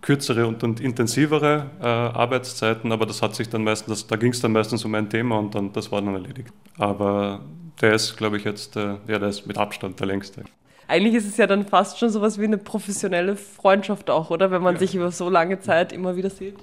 kürzere 0.01 0.47
und, 0.47 0.63
und 0.63 0.79
intensivere 0.79 1.69
äh, 1.81 1.85
Arbeitszeiten, 1.85 2.91
aber 2.91 3.05
das 3.05 3.21
hat 3.21 3.35
sich 3.35 3.49
dann 3.49 3.63
meistens, 3.63 4.05
da 4.07 4.15
ging 4.15 4.31
es 4.31 4.39
dann 4.39 4.51
meistens 4.51 4.85
um 4.85 4.93
ein 4.95 5.09
Thema 5.09 5.39
und 5.39 5.55
dann 5.55 5.73
das 5.73 5.91
war 5.91 6.01
dann 6.01 6.13
erledigt. 6.13 6.53
Aber 6.77 7.41
der 7.81 7.93
ist, 7.93 8.15
glaube 8.17 8.37
ich, 8.37 8.43
jetzt, 8.43 8.75
äh, 8.75 8.97
ja, 9.07 9.19
der 9.19 9.29
ist 9.29 9.47
mit 9.47 9.57
Abstand 9.57 9.99
der 9.99 10.07
längste 10.07 10.43
eigentlich 10.89 11.13
ist 11.13 11.27
es 11.27 11.37
ja 11.37 11.45
dann 11.45 11.65
fast 11.65 11.99
schon 11.99 12.09
sowas 12.09 12.39
wie 12.39 12.45
eine 12.45 12.57
professionelle 12.57 13.35
Freundschaft 13.35 14.09
auch, 14.09 14.31
oder? 14.31 14.49
Wenn 14.49 14.63
man 14.63 14.75
ja. 14.75 14.79
sich 14.79 14.95
über 14.95 15.11
so 15.11 15.29
lange 15.29 15.59
Zeit 15.59 15.93
immer 15.93 16.15
wieder 16.15 16.29
sieht. 16.29 16.55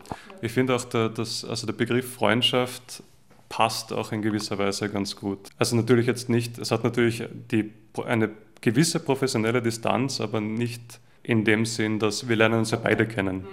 Ich 0.42 0.52
finde 0.52 0.74
auch, 0.74 0.84
der, 0.84 1.08
das, 1.08 1.44
also 1.44 1.66
der 1.66 1.74
Begriff 1.74 2.14
Freundschaft 2.14 3.02
passt 3.48 3.92
auch 3.92 4.10
in 4.10 4.22
gewisser 4.22 4.58
Weise 4.58 4.88
ganz 4.88 5.14
gut. 5.14 5.38
Also 5.58 5.76
natürlich 5.76 6.06
jetzt 6.06 6.28
nicht, 6.28 6.58
es 6.58 6.72
hat 6.72 6.82
natürlich 6.82 7.22
die, 7.52 7.72
eine 8.04 8.30
gewisse 8.60 8.98
professionelle 8.98 9.62
Distanz, 9.62 10.20
aber 10.20 10.40
nicht 10.40 10.98
in 11.22 11.44
dem 11.44 11.64
Sinn, 11.64 12.00
dass 12.00 12.28
wir 12.28 12.34
lernen 12.34 12.58
uns 12.58 12.72
ja 12.72 12.78
beide 12.78 13.06
kennen. 13.06 13.46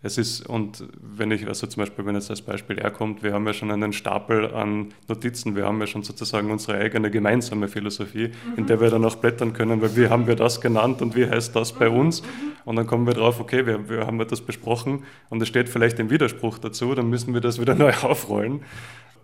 Mhm. 0.00 0.06
Es 0.06 0.18
ist, 0.18 0.46
und 0.46 0.84
wenn 1.00 1.30
ich, 1.30 1.46
also 1.46 1.66
zum 1.66 1.82
Beispiel, 1.82 2.06
wenn 2.06 2.14
jetzt 2.14 2.30
als 2.30 2.42
Beispiel 2.42 2.78
er 2.78 2.90
kommt, 2.90 3.22
wir 3.22 3.32
haben 3.32 3.46
ja 3.46 3.52
schon 3.52 3.70
einen 3.70 3.92
Stapel 3.92 4.52
an 4.54 4.88
Notizen, 5.08 5.56
wir 5.56 5.66
haben 5.66 5.80
ja 5.80 5.86
schon 5.86 6.02
sozusagen 6.02 6.50
unsere 6.50 6.78
eigene 6.78 7.10
gemeinsame 7.10 7.68
Philosophie, 7.68 8.28
mhm. 8.28 8.58
in 8.58 8.66
der 8.66 8.80
wir 8.80 8.90
dann 8.90 9.04
auch 9.04 9.16
blättern 9.16 9.52
können, 9.52 9.82
weil 9.82 9.96
wie 9.96 10.08
haben 10.08 10.26
wir 10.26 10.36
das 10.36 10.60
genannt 10.60 11.02
und 11.02 11.14
wie 11.16 11.28
heißt 11.28 11.54
das 11.54 11.72
bei 11.72 11.88
uns? 11.88 12.22
Und 12.64 12.76
dann 12.76 12.86
kommen 12.86 13.06
wir 13.06 13.14
drauf, 13.14 13.40
okay, 13.40 13.66
wir, 13.66 13.88
wir 13.88 14.06
haben 14.06 14.18
das 14.18 14.40
besprochen 14.40 15.04
und 15.28 15.42
es 15.42 15.48
steht 15.48 15.68
vielleicht 15.68 15.98
im 15.98 16.10
Widerspruch 16.10 16.58
dazu, 16.58 16.94
dann 16.94 17.08
müssen 17.08 17.34
wir 17.34 17.40
das 17.40 17.60
wieder 17.60 17.74
neu 17.76 17.92
aufrollen. 18.02 18.62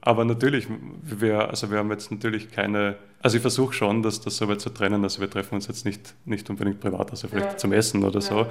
Aber 0.07 0.25
natürlich, 0.25 0.69
wir, 1.03 1.49
also 1.51 1.69
wir 1.69 1.79
haben 1.79 1.91
jetzt 1.91 2.13
natürlich 2.13 2.53
keine, 2.53 2.95
also 3.21 3.39
ich 3.39 3.43
versuche 3.43 3.73
schon, 3.73 4.05
dass 4.05 4.21
das 4.21 4.37
so 4.37 4.47
weit 4.47 4.61
zu 4.61 4.71
trennen, 4.71 5.03
also 5.03 5.21
wir 5.21 5.29
treffen 5.29 5.57
uns 5.57 5.67
jetzt 5.67 5.85
nicht, 5.85 6.15
nicht 6.25 6.49
unbedingt 6.49 6.79
privat, 6.79 7.11
also 7.11 7.27
vielleicht 7.27 7.51
ja. 7.51 7.57
zum 7.57 7.73
Essen 7.73 8.05
oder 8.05 8.21
ja. 8.21 8.21
so, 8.21 8.47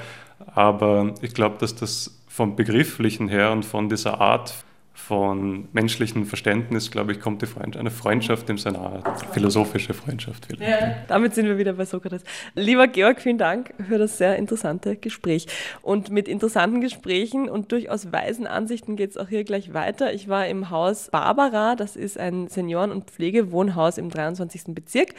aber 0.47 1.13
ich 1.21 1.33
glaube, 1.33 1.55
dass 1.57 1.73
das 1.73 2.19
vom 2.27 2.57
Begrifflichen 2.57 3.29
her 3.29 3.53
und 3.53 3.63
von 3.63 3.87
dieser 3.87 4.19
Art 4.19 4.53
von 4.95 5.67
menschlichem 5.73 6.25
Verständnis, 6.25 6.89
glaube 6.89 7.11
ich, 7.11 7.19
kommt 7.19 7.41
die 7.41 7.45
Freund 7.45 7.75
eine 7.75 7.91
Freundschaft 7.91 8.49
im 8.49 8.57
Sinne, 8.57 9.03
philosophische 9.33 9.93
Freundschaft. 9.93 10.47
Ja, 10.57 10.95
damit 11.09 11.35
sind 11.35 11.47
wir 11.47 11.57
wieder 11.57 11.73
bei 11.73 11.83
Sokrates. 11.85 12.23
Lieber 12.55 12.87
Georg, 12.87 13.21
vielen 13.21 13.37
Dank 13.37 13.73
für 13.87 13.97
das 13.97 14.17
sehr 14.17 14.37
interessante 14.37 14.95
Gespräch. 14.95 15.47
Und 15.81 16.11
mit 16.11 16.29
interessanten 16.29 16.79
Gesprächen 16.79 17.49
und 17.49 17.73
durchaus 17.73 18.13
weisen 18.13 18.47
Ansichten 18.47 18.95
geht 18.95 19.11
es 19.11 19.17
auch 19.17 19.27
hier 19.27 19.43
gleich 19.43 19.73
weiter. 19.73 20.13
Ich 20.13 20.29
war 20.29 20.47
im 20.47 20.69
Haus 20.69 21.09
Barbara, 21.11 21.75
das 21.75 21.97
ist 21.97 22.17
ein 22.17 22.47
Senioren- 22.47 22.91
und 22.91 23.11
Pflegewohnhaus 23.11 23.97
im 23.97 24.09
23. 24.09 24.73
Bezirk, 24.73 25.09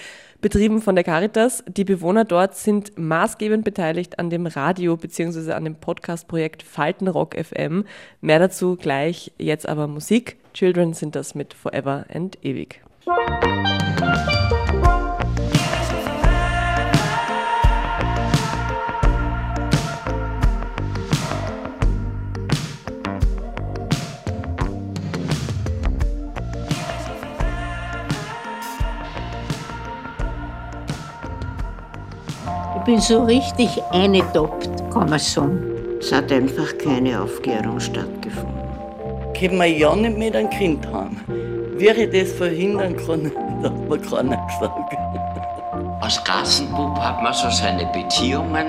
betrieben 0.40 0.80
von 0.80 0.94
der 0.94 1.04
Caritas. 1.04 1.62
Die 1.68 1.84
Bewohner 1.84 2.24
dort 2.24 2.56
sind 2.56 2.96
maßgebend 2.96 3.62
beteiligt 3.62 4.18
an 4.18 4.30
dem 4.30 4.46
Radio- 4.46 4.96
bzw. 4.96 5.52
an 5.52 5.64
dem 5.64 5.74
Podcast-Projekt 5.76 6.62
Faltenrock 6.62 7.36
FM. 7.36 7.84
Mehr 8.22 8.38
dazu 8.38 8.76
gleich 8.76 9.32
jetzt 9.38 9.65
aber 9.66 9.86
Musik. 9.86 10.36
Children 10.52 10.94
sind 10.94 11.14
das 11.14 11.34
mit 11.34 11.54
Forever 11.54 12.06
and 12.12 12.38
Ewig. 12.42 12.82
Ich 32.76 32.92
bin 32.92 33.00
so 33.00 33.24
richtig 33.24 33.68
eingedoppt, 33.90 34.68
kann 34.92 35.10
man 35.10 35.18
sagen. 35.18 35.60
Es 35.98 36.12
hat 36.12 36.30
einfach 36.30 36.78
keine 36.78 37.20
Aufklärung 37.20 37.80
stattgefunden 37.80 38.15
können 39.38 39.58
wir 39.58 39.66
ja 39.66 39.94
nicht 39.94 40.16
mit 40.16 40.34
einem 40.34 40.50
Kind 40.50 40.86
haben. 40.92 41.20
Wie 41.76 41.88
ich 41.88 42.10
das 42.10 42.32
verhindern 42.32 42.96
kann, 42.96 43.30
hat 43.62 43.88
mir 43.88 43.98
keiner 43.98 44.46
gesagt. 44.46 44.96
Als 46.00 46.22
Gassenbub 46.24 46.98
hat 46.98 47.22
man 47.22 47.34
so 47.34 47.50
seine 47.50 47.86
Beziehungen, 47.92 48.66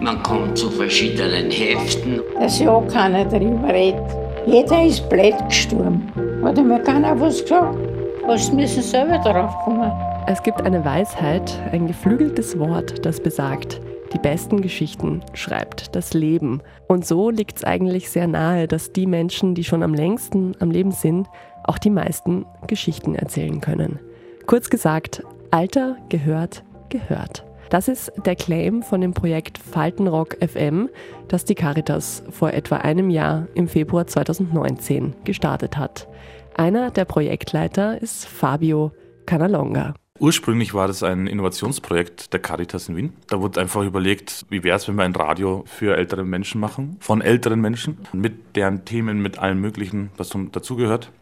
man 0.00 0.22
kommt 0.22 0.56
zu 0.56 0.70
verschiedenen 0.70 1.50
Heften. 1.50 2.20
Dass 2.38 2.60
ja 2.60 2.80
keiner 2.92 3.24
darüber 3.24 3.68
redet. 3.68 4.00
Jeder 4.46 4.84
ist 4.84 5.08
blöd 5.08 5.34
gestorben. 5.48 6.12
Hat 6.44 6.56
mir 6.56 6.78
keiner 6.80 7.18
was 7.20 7.42
gesagt. 7.42 7.78
Was 8.26 8.52
müssen 8.52 8.82
selber 8.82 9.18
drauf 9.18 9.54
kommen. 9.64 9.90
Es 10.26 10.42
gibt 10.42 10.60
eine 10.60 10.84
Weisheit, 10.84 11.58
ein 11.72 11.86
geflügeltes 11.86 12.58
Wort, 12.58 13.04
das 13.04 13.18
besagt, 13.18 13.80
die 14.12 14.18
besten 14.18 14.62
Geschichten 14.62 15.22
schreibt 15.34 15.94
das 15.94 16.14
Leben. 16.14 16.62
Und 16.86 17.06
so 17.06 17.30
liegt 17.30 17.58
es 17.58 17.64
eigentlich 17.64 18.10
sehr 18.10 18.26
nahe, 18.26 18.66
dass 18.66 18.92
die 18.92 19.06
Menschen, 19.06 19.54
die 19.54 19.64
schon 19.64 19.82
am 19.82 19.94
längsten 19.94 20.56
am 20.60 20.70
Leben 20.70 20.92
sind, 20.92 21.28
auch 21.64 21.78
die 21.78 21.90
meisten 21.90 22.46
Geschichten 22.66 23.14
erzählen 23.14 23.60
können. 23.60 23.98
Kurz 24.46 24.70
gesagt, 24.70 25.22
Alter 25.50 25.96
gehört 26.08 26.62
gehört. 26.88 27.44
Das 27.70 27.88
ist 27.88 28.10
der 28.24 28.34
Claim 28.34 28.82
von 28.82 29.00
dem 29.00 29.12
Projekt 29.12 29.58
Faltenrock 29.58 30.38
FM, 30.40 30.88
das 31.28 31.44
die 31.44 31.54
Caritas 31.54 32.22
vor 32.30 32.52
etwa 32.52 32.76
einem 32.78 33.10
Jahr 33.10 33.46
im 33.54 33.68
Februar 33.68 34.06
2019 34.06 35.14
gestartet 35.24 35.76
hat. 35.76 36.08
Einer 36.56 36.90
der 36.90 37.04
Projektleiter 37.04 38.00
ist 38.00 38.26
Fabio 38.26 38.92
Canalonga. 39.26 39.94
Ursprünglich 40.20 40.74
war 40.74 40.88
das 40.88 41.04
ein 41.04 41.28
Innovationsprojekt 41.28 42.32
der 42.32 42.40
Caritas 42.40 42.88
in 42.88 42.96
Wien. 42.96 43.12
Da 43.28 43.40
wurde 43.40 43.60
einfach 43.60 43.84
überlegt, 43.84 44.46
wie 44.50 44.64
wäre 44.64 44.76
es, 44.76 44.88
wenn 44.88 44.96
wir 44.96 45.04
ein 45.04 45.14
Radio 45.14 45.64
für 45.66 45.96
ältere 45.96 46.24
Menschen 46.24 46.60
machen, 46.60 46.96
von 46.98 47.20
älteren 47.20 47.60
Menschen, 47.60 47.98
mit 48.12 48.56
deren 48.56 48.84
Themen, 48.84 49.22
mit 49.22 49.38
allem 49.38 49.60
Möglichen, 49.60 50.10
was 50.16 50.36
dazugehört. 50.50 51.12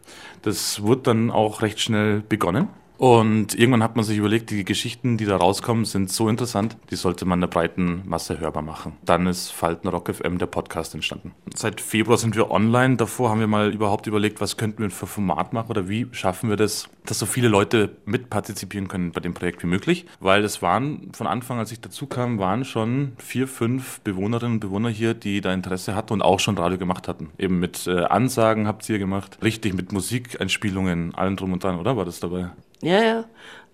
Das 0.41 0.81
wurde 0.81 1.01
dann 1.03 1.29
auch 1.29 1.61
recht 1.61 1.79
schnell 1.79 2.23
begonnen. 2.27 2.69
Und 2.97 3.53
irgendwann 3.53 3.83
hat 3.83 3.95
man 3.95 4.03
sich 4.03 4.17
überlegt, 4.17 4.49
die 4.49 4.65
Geschichten, 4.65 5.17
die 5.17 5.25
da 5.25 5.37
rauskommen, 5.37 5.85
sind 5.85 6.11
so 6.11 6.29
interessant, 6.29 6.77
die 6.89 6.95
sollte 6.95 7.25
man 7.25 7.39
der 7.39 7.47
breiten 7.47 8.01
Masse 8.05 8.39
hörbar 8.39 8.63
machen. 8.63 8.93
Dann 9.05 9.27
ist 9.27 9.51
Falten 9.51 9.87
Rock 9.87 10.13
FM 10.13 10.37
der 10.37 10.47
Podcast 10.47 10.95
entstanden. 10.95 11.31
Seit 11.53 11.79
Februar 11.79 12.17
sind 12.17 12.35
wir 12.35 12.49
online. 12.51 12.97
Davor 12.97 13.29
haben 13.29 13.39
wir 13.39 13.47
mal 13.47 13.73
überhaupt 13.73 14.07
überlegt, 14.07 14.41
was 14.41 14.57
könnten 14.57 14.81
wir 14.81 14.89
für 14.89 15.07
Format 15.07 15.53
machen 15.53 15.69
oder 15.69 15.87
wie 15.87 16.07
schaffen 16.11 16.49
wir 16.49 16.57
das, 16.57 16.89
dass 17.05 17.19
so 17.19 17.25
viele 17.25 17.47
Leute 17.47 17.95
mitpartizipieren 18.05 18.87
können 18.87 19.11
bei 19.11 19.19
dem 19.19 19.33
Projekt 19.33 19.63
wie 19.63 19.67
möglich. 19.67 20.05
Weil 20.19 20.43
es 20.43 20.61
waren 20.61 21.11
von 21.13 21.27
Anfang, 21.27 21.59
als 21.59 21.71
ich 21.71 21.79
dazu 21.79 22.07
kam, 22.07 22.39
waren 22.39 22.65
schon 22.65 23.13
vier, 23.17 23.47
fünf 23.47 24.01
Bewohnerinnen 24.01 24.55
und 24.55 24.59
Bewohner 24.59 24.89
hier, 24.89 25.13
die 25.13 25.41
da 25.41 25.53
Interesse 25.53 25.95
hatten 25.95 26.13
und 26.13 26.21
auch 26.21 26.39
schon 26.39 26.57
Radio 26.57 26.77
gemacht 26.77 27.07
hatten. 27.07 27.29
Eben 27.37 27.59
mit 27.59 27.85
äh, 27.87 28.05
Ansagen 28.05 28.67
habt 28.67 28.87
ihr 28.89 28.99
gemacht, 28.99 29.37
richtig 29.43 29.73
mit 29.73 29.91
Musikeinspielungen, 29.91 31.13
allen 31.15 31.35
drum 31.35 31.53
und 31.53 31.63
dran, 31.63 31.79
oder 31.79 31.95
war 31.95 32.05
das 32.05 32.19
dabei? 32.19 32.51
Ja, 32.81 33.03
ja. 33.03 33.25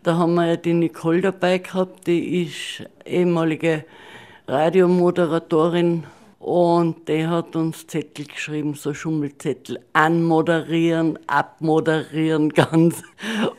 Da 0.01 0.17
haben 0.17 0.33
wir 0.35 0.47
ja 0.47 0.55
die 0.57 0.73
Nicole 0.73 1.21
dabei 1.21 1.59
gehabt, 1.59 2.07
die 2.07 2.43
ist 2.43 2.87
ehemalige 3.05 3.85
Radiomoderatorin 4.47 6.03
und 6.39 7.07
die 7.07 7.25
hat 7.25 7.55
uns 7.55 7.87
Zettel 7.87 8.25
geschrieben, 8.25 8.73
so 8.73 8.93
Schummelzettel, 8.93 9.79
anmoderieren, 9.93 11.17
abmoderieren 11.25 12.49
ganz. 12.53 13.01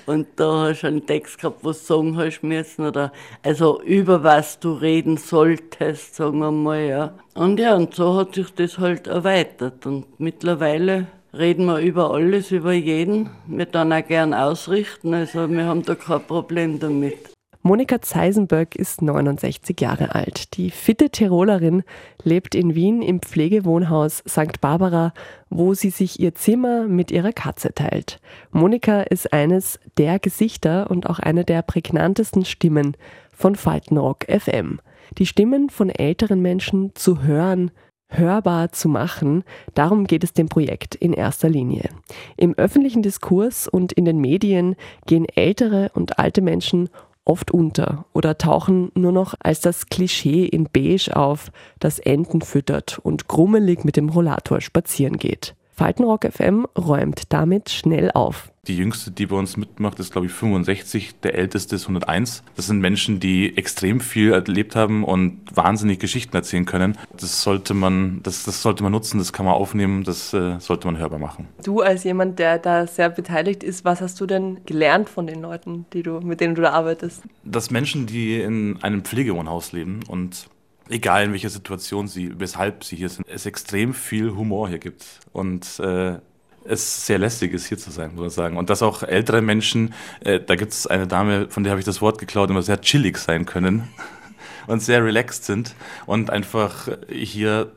Und 0.04 0.28
da 0.36 0.68
hast 0.68 0.82
du 0.82 0.88
einen 0.88 1.06
Text 1.06 1.38
gehabt, 1.38 1.64
was 1.64 1.86
sagen 1.86 2.18
hast 2.18 2.42
müssen 2.42 2.84
oder 2.84 3.10
also 3.42 3.80
über 3.80 4.22
was 4.22 4.60
du 4.60 4.74
reden 4.74 5.16
solltest, 5.16 6.16
sagen 6.16 6.40
wir 6.40 6.50
mal, 6.50 6.80
ja. 6.80 7.14
Und 7.34 7.58
ja, 7.58 7.74
und 7.74 7.94
so 7.94 8.16
hat 8.16 8.34
sich 8.34 8.50
das 8.54 8.76
halt 8.78 9.06
erweitert 9.06 9.86
und 9.86 10.20
mittlerweile 10.20 11.06
reden 11.36 11.66
wir 11.66 11.78
über 11.78 12.12
alles, 12.12 12.50
über 12.50 12.72
jeden. 12.72 13.30
Wir 13.46 13.66
dann 13.66 13.92
auch 13.92 14.06
gern 14.06 14.34
ausrichten, 14.34 15.14
also 15.14 15.50
wir 15.50 15.66
haben 15.66 15.82
da 15.82 15.94
kein 15.94 16.22
Problem 16.22 16.78
damit. 16.78 17.34
Monika 17.66 18.02
Zeisenböck 18.02 18.76
ist 18.76 19.00
69 19.00 19.80
Jahre 19.80 20.14
alt. 20.14 20.58
Die 20.58 20.70
fitte 20.70 21.08
Tirolerin 21.08 21.82
lebt 22.22 22.54
in 22.54 22.74
Wien 22.74 23.00
im 23.00 23.22
Pflegewohnhaus 23.22 24.22
St. 24.28 24.60
Barbara, 24.60 25.14
wo 25.48 25.72
sie 25.72 25.88
sich 25.88 26.20
ihr 26.20 26.34
Zimmer 26.34 26.86
mit 26.86 27.10
ihrer 27.10 27.32
Katze 27.32 27.72
teilt. 27.72 28.20
Monika 28.50 29.00
ist 29.00 29.32
eines 29.32 29.80
der 29.96 30.18
Gesichter 30.18 30.90
und 30.90 31.08
auch 31.08 31.18
eine 31.18 31.46
der 31.46 31.62
prägnantesten 31.62 32.44
Stimmen 32.44 32.98
von 33.32 33.56
Faltenrock 33.56 34.26
FM. 34.28 34.80
Die 35.16 35.24
Stimmen 35.24 35.70
von 35.70 35.88
älteren 35.88 36.42
Menschen 36.42 36.94
zu 36.94 37.22
hören, 37.22 37.70
hörbar 38.16 38.72
zu 38.72 38.88
machen. 38.88 39.44
Darum 39.74 40.06
geht 40.06 40.24
es 40.24 40.32
dem 40.32 40.48
Projekt 40.48 40.94
in 40.94 41.12
erster 41.12 41.48
Linie. 41.48 41.90
Im 42.36 42.54
öffentlichen 42.54 43.02
Diskurs 43.02 43.68
und 43.68 43.92
in 43.92 44.04
den 44.04 44.18
Medien 44.18 44.76
gehen 45.06 45.26
ältere 45.26 45.90
und 45.94 46.18
alte 46.18 46.40
Menschen 46.40 46.88
oft 47.24 47.50
unter 47.50 48.04
oder 48.12 48.36
tauchen 48.38 48.90
nur 48.94 49.12
noch 49.12 49.34
als 49.40 49.60
das 49.60 49.86
Klischee 49.86 50.44
in 50.44 50.68
Beige 50.72 51.16
auf, 51.16 51.50
das 51.78 51.98
Enten 51.98 52.42
füttert 52.42 52.98
und 53.02 53.28
grummelig 53.28 53.84
mit 53.84 53.96
dem 53.96 54.08
Rollator 54.08 54.60
spazieren 54.60 55.16
geht. 55.16 55.54
Faltenrock 55.74 56.24
FM 56.24 56.66
räumt 56.78 57.32
damit 57.32 57.68
schnell 57.68 58.12
auf. 58.12 58.52
Die 58.68 58.76
jüngste, 58.76 59.10
die 59.10 59.26
bei 59.26 59.36
uns 59.36 59.56
mitmacht, 59.56 59.98
ist, 59.98 60.12
glaube 60.12 60.28
ich, 60.28 60.32
65. 60.32 61.20
Der 61.20 61.34
älteste 61.34 61.76
ist 61.76 61.82
101. 61.82 62.44
Das 62.56 62.66
sind 62.66 62.80
Menschen, 62.80 63.20
die 63.20 63.56
extrem 63.58 64.00
viel 64.00 64.32
erlebt 64.32 64.74
haben 64.76 65.04
und 65.04 65.40
wahnsinnig 65.52 65.98
Geschichten 65.98 66.34
erzählen 66.34 66.64
können. 66.64 66.96
Das 67.18 67.42
sollte 67.42 67.74
man, 67.74 68.20
das, 68.22 68.44
das 68.44 68.62
sollte 68.62 68.82
man 68.82 68.92
nutzen, 68.92 69.18
das 69.18 69.32
kann 69.32 69.44
man 69.44 69.54
aufnehmen, 69.54 70.04
das 70.04 70.32
äh, 70.32 70.58
sollte 70.60 70.86
man 70.86 70.96
hörbar 70.96 71.18
machen. 71.18 71.48
Du 71.62 71.80
als 71.80 72.04
jemand, 72.04 72.38
der 72.38 72.58
da 72.58 72.86
sehr 72.86 73.10
beteiligt 73.10 73.62
ist, 73.62 73.84
was 73.84 74.00
hast 74.00 74.20
du 74.20 74.26
denn 74.26 74.64
gelernt 74.64 75.10
von 75.10 75.26
den 75.26 75.42
Leuten, 75.42 75.84
die 75.92 76.02
du, 76.02 76.20
mit 76.20 76.40
denen 76.40 76.54
du 76.54 76.62
da 76.62 76.70
arbeitest? 76.70 77.22
Dass 77.44 77.70
Menschen, 77.70 78.06
die 78.06 78.40
in 78.40 78.78
einem 78.82 79.02
Pflegewohnhaus 79.02 79.72
leben 79.72 80.00
und 80.08 80.48
egal 80.88 81.24
in 81.24 81.32
welcher 81.32 81.50
Situation 81.50 82.08
sie, 82.08 82.38
weshalb 82.38 82.84
sie 82.84 82.96
hier 82.96 83.08
sind, 83.08 83.26
es 83.28 83.46
extrem 83.46 83.94
viel 83.94 84.34
Humor 84.34 84.68
hier 84.68 84.78
gibt 84.78 85.04
und 85.32 85.78
äh, 85.80 86.18
es 86.64 87.06
sehr 87.06 87.18
lästig 87.18 87.52
ist, 87.52 87.66
hier 87.66 87.78
zu 87.78 87.90
sein, 87.90 88.12
muss 88.12 88.20
man 88.20 88.30
sagen. 88.30 88.56
Und 88.56 88.70
dass 88.70 88.82
auch 88.82 89.02
ältere 89.02 89.42
Menschen, 89.42 89.94
äh, 90.20 90.40
da 90.40 90.56
gibt 90.56 90.72
es 90.72 90.86
eine 90.86 91.06
Dame, 91.06 91.48
von 91.50 91.62
der 91.62 91.70
habe 91.70 91.80
ich 91.80 91.86
das 91.86 92.00
Wort 92.00 92.18
geklaut, 92.18 92.50
immer 92.50 92.62
sehr 92.62 92.80
chillig 92.80 93.18
sein 93.18 93.44
können 93.46 93.88
und 94.66 94.80
sehr 94.80 95.04
relaxed 95.04 95.44
sind 95.44 95.74
und 96.06 96.30
einfach 96.30 96.88
hier 97.08 97.72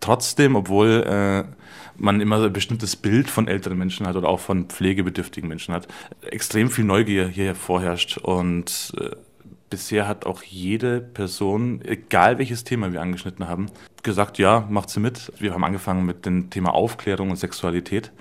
trotzdem, 0.00 0.56
obwohl 0.56 1.04
äh, 1.06 1.44
man 1.96 2.20
immer 2.20 2.42
ein 2.42 2.52
bestimmtes 2.52 2.96
Bild 2.96 3.30
von 3.30 3.48
älteren 3.48 3.78
Menschen 3.78 4.06
hat 4.06 4.16
oder 4.16 4.28
auch 4.28 4.40
von 4.40 4.66
pflegebedürftigen 4.66 5.48
Menschen 5.48 5.74
hat, 5.74 5.86
extrem 6.22 6.70
viel 6.70 6.84
Neugier 6.84 7.28
hier 7.28 7.54
vorherrscht 7.54 8.18
und 8.18 8.92
äh, 9.00 9.10
bisher 9.72 10.06
hat 10.06 10.26
auch 10.26 10.42
jede 10.42 11.00
Person, 11.00 11.80
egal 11.82 12.36
welches 12.36 12.62
Thema 12.62 12.92
wir 12.92 13.00
angeschnitten 13.00 13.48
haben, 13.48 13.70
gesagt, 14.02 14.36
ja, 14.36 14.66
macht 14.68 14.90
sie 14.90 15.00
mit. 15.00 15.32
Wir 15.38 15.54
haben 15.54 15.64
angefangen 15.64 16.04
mit 16.04 16.26
dem 16.26 16.50
Thema 16.50 16.74
Aufklärung 16.74 17.30
und 17.30 17.36
Sexualität. 17.36 18.12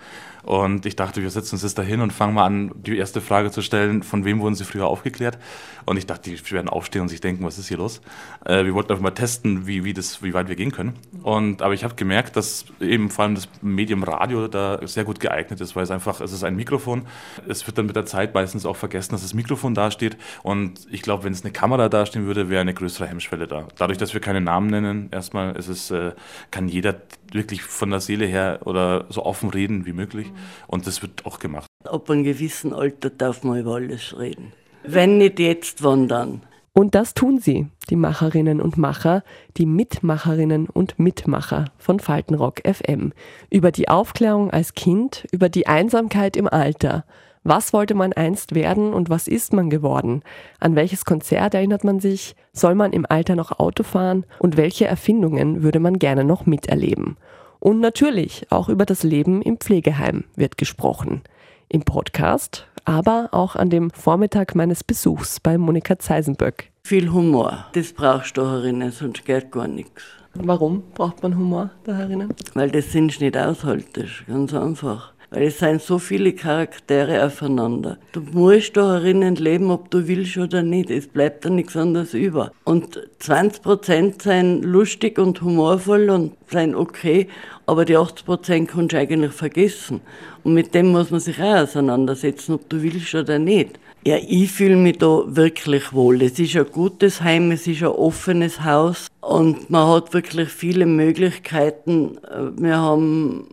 Und 0.43 0.86
ich 0.86 0.95
dachte, 0.95 1.21
wir 1.21 1.30
setzen 1.30 1.56
uns 1.56 1.63
jetzt 1.63 1.77
dahin 1.77 2.01
und 2.01 2.12
fangen 2.12 2.34
mal 2.34 2.45
an, 2.45 2.71
die 2.75 2.97
erste 2.97 3.21
Frage 3.21 3.51
zu 3.51 3.62
stellen, 3.62 4.04
von 4.04 4.25
wem 4.25 4.39
wurden 4.39 4.56
sie 4.56 4.63
früher 4.63 4.88
aufgeklärt? 4.88 5.38
Und 5.86 5.97
ich 5.97 6.06
dachte, 6.06 6.30
die 6.30 6.51
werden 6.51 6.69
aufstehen 6.69 7.01
und 7.01 7.10
sich 7.10 7.21
denken, 7.21 7.43
was 7.43 7.58
ist 7.58 7.67
hier 7.67 7.77
los? 7.77 8.01
Äh, 8.45 8.65
wir 8.65 8.73
wollten 8.73 8.91
einfach 8.91 9.04
mal 9.04 9.12
testen, 9.12 9.67
wie, 9.67 9.84
wie, 9.84 9.93
das, 9.93 10.23
wie 10.23 10.34
weit 10.34 10.47
wir 10.47 10.56
gehen 10.56 10.71
können. 10.71 10.93
Und, 11.23 11.62
aber 11.62 11.73
ich 11.73 11.84
habe 11.84 11.95
gemerkt, 11.95 12.36
dass 12.36 12.65
eben 12.80 13.10
vor 13.10 13.25
allem 13.25 13.36
das 13.36 13.47
Medium 13.62 14.04
Radio 14.04 14.47
da 14.47 14.80
sehr 14.88 15.04
gut 15.04 15.19
geeignet 15.19 15.62
ist, 15.62 15.75
weil 15.75 15.84
es 15.84 15.91
einfach, 15.91 16.21
es 16.21 16.32
ist 16.32 16.43
ein 16.43 16.56
Mikrofon. 16.56 17.08
Es 17.47 17.65
wird 17.67 17.77
dann 17.77 17.86
mit 17.86 17.95
der 17.95 18.06
Zeit 18.06 18.34
meistens 18.34 18.65
auch 18.65 18.75
vergessen, 18.75 19.12
dass 19.12 19.21
das 19.21 19.34
Mikrofon 19.34 19.73
dasteht. 19.73 20.17
Und 20.43 20.88
ich 20.91 21.01
glaube, 21.01 21.23
wenn 21.23 21.34
es 21.34 21.43
eine 21.43 21.51
Kamera 21.51 21.89
dastehen 21.89 22.25
würde, 22.25 22.49
wäre 22.49 22.62
eine 22.62 22.73
größere 22.73 23.08
Hemmschwelle 23.08 23.47
da. 23.47 23.67
Dadurch, 23.77 23.97
dass 23.97 24.13
wir 24.13 24.21
keine 24.21 24.41
Namen 24.41 24.67
nennen, 24.67 25.10
erstmal 25.12 25.56
ist 25.56 25.67
es, 25.67 25.91
äh, 25.91 26.13
kann 26.51 26.67
jeder 26.67 27.01
wirklich 27.34 27.62
von 27.63 27.89
der 27.89 28.00
Seele 28.00 28.26
her 28.26 28.60
oder 28.65 29.06
so 29.10 29.26
offen 29.26 29.50
reden 29.50 29.86
wie 29.86 29.94
möglich. 29.94 30.28
Mhm. 30.28 30.36
Und 30.67 30.88
das 30.88 31.02
wird 31.02 31.26
auch 31.26 31.39
gemacht. 31.39 31.67
Ab 31.84 32.10
einem 32.10 32.24
gewissen 32.24 32.74
Alter 32.74 33.10
darf 33.10 33.44
man 33.44 33.60
über 33.60 33.76
alles 33.76 34.17
reden. 34.17 34.54
Wenn 34.84 35.17
nicht 35.17 35.39
jetzt, 35.39 35.84
wann 35.84 36.08
dann? 36.08 36.41
Und 36.74 36.96
das 36.96 37.13
tun 37.13 37.39
sie, 37.39 37.67
die 37.89 37.98
Macherinnen 37.98 38.62
und 38.62 38.78
Macher, 38.78 39.24
die 39.58 39.65
Mitmacherinnen 39.65 40.67
und 40.67 40.98
Mitmacher 41.00 41.65
von 41.78 42.00
Faltenrock 42.00 42.62
FM. 42.65 43.12
Über 43.50 43.72
die 43.72 43.89
Aufklärung 43.89 44.52
als 44.52 44.74
Kind, 44.74 45.28
über 45.32 45.50
die 45.50 45.67
Einsamkeit 45.67 46.38
im 46.38 46.48
Alter. 46.48 47.04
Was 47.43 47.73
wollte 47.73 47.95
man 47.95 48.13
einst 48.13 48.54
werden 48.54 48.93
und 48.93 49.10
was 49.10 49.27
ist 49.27 49.51
man 49.51 49.71
geworden? 49.71 50.21
An 50.60 50.75
welches 50.75 51.06
Konzert 51.06 51.56
erinnert 51.56 51.84
man 51.84 51.99
sich? 51.99 52.36
Soll 52.54 52.75
man 52.75 52.93
im 52.93 53.08
Alter 53.10 53.36
noch 53.36 53.58
Auto 53.58 53.82
fahren? 53.82 54.27
Und 54.38 54.58
welche 54.58 54.86
Erfindungen 54.86 55.63
würde 55.63 55.80
man 55.80 55.97
gerne 55.97 56.23
noch 56.23 56.45
miterleben? 56.45 57.17
Und 57.60 57.80
natürlich 57.80 58.45
auch 58.51 58.69
über 58.69 58.86
das 58.86 59.01
Leben 59.01 59.41
im 59.41 59.58
Pflegeheim 59.58 60.25
wird 60.36 60.60
gesprochen. 60.60 61.21
Im 61.67 61.82
Podcast, 61.82 62.67
aber 62.86 63.30
auch 63.32 63.56
an 63.56 63.71
dem 63.71 63.89
Vormittag 63.89 64.54
meines 64.54 64.84
Besuchs 64.84 65.39
bei 65.39 65.58
Monika 65.58 65.97
Zeisenböck. 65.97 66.69
Viel 66.84 67.12
Humor, 67.12 67.65
das 67.73 67.91
brauchst 67.91 68.38
du 68.38 68.43
herinnen, 68.43 68.91
sonst 68.91 69.25
geht 69.25 69.51
gar 69.51 69.67
nichts. 69.67 70.04
Warum 70.36 70.84
braucht 70.93 71.23
man 71.23 71.36
Humor 71.36 71.71
da 71.86 71.95
herinnen? 71.95 72.34
Weil 72.54 72.69
das 72.69 72.91
sonst 72.91 73.19
nicht 73.19 73.36
aushaltest, 73.36 74.27
ganz 74.27 74.54
einfach 74.54 75.13
weil 75.32 75.44
es 75.44 75.60
sind 75.60 75.82
so 75.82 75.98
viele 75.98 76.34
Charaktere 76.34 77.26
aufeinander. 77.26 77.98
Du 78.12 78.22
musst 78.34 78.76
da 78.76 78.96
herinnen 78.96 79.36
leben, 79.38 79.72
ob 79.72 79.89
du 79.89 80.08
willst 80.08 80.38
oder 80.38 80.62
nicht. 80.62 80.91
Es 80.91 81.08
bleibt 81.08 81.46
da 81.46 81.50
nichts 81.50 81.78
anderes 81.78 82.13
über. 82.13 82.52
Und 82.65 83.00
20 83.20 83.63
Prozent 83.63 84.22
sind 84.22 84.63
lustig 84.63 85.17
und 85.17 85.41
humorvoll 85.41 86.10
und 86.10 86.34
sind 86.50 86.76
okay, 86.76 87.28
aber 87.65 87.86
die 87.86 87.96
80 87.96 88.26
Prozent 88.26 88.70
kannst 88.70 88.91
du 88.91 88.98
eigentlich 89.00 89.32
vergessen. 89.32 90.02
Und 90.44 90.54
mit 90.54 90.76
dem 90.76 90.88
muss 90.88 91.12
man 91.12 91.22
sich 91.22 91.39
auch 91.41 91.62
auseinandersetzen, 91.62 92.56
ob 92.56 92.70
du 92.70 92.84
willst 92.84 93.15
oder 93.15 93.39
nicht. 93.39 93.80
Ja, 94.04 94.17
ich 94.17 94.52
fühle 94.52 94.76
mich 94.76 94.98
da 94.98 95.24
wirklich 95.28 95.94
wohl. 95.94 96.24
Es 96.24 96.39
ist 96.39 96.58
ein 96.58 96.65
gutes 96.72 97.22
Heim, 97.22 97.52
es 97.52 97.67
ist 97.67 97.84
ein 97.84 97.89
offenes 97.89 98.63
Haus 98.63 99.08
und 99.22 99.70
man 99.70 99.88
hat 99.88 100.13
wirklich 100.13 100.50
viele 100.50 100.88
Möglichkeiten. 100.88 102.17
Wir 102.58 102.78
haben 102.78 103.48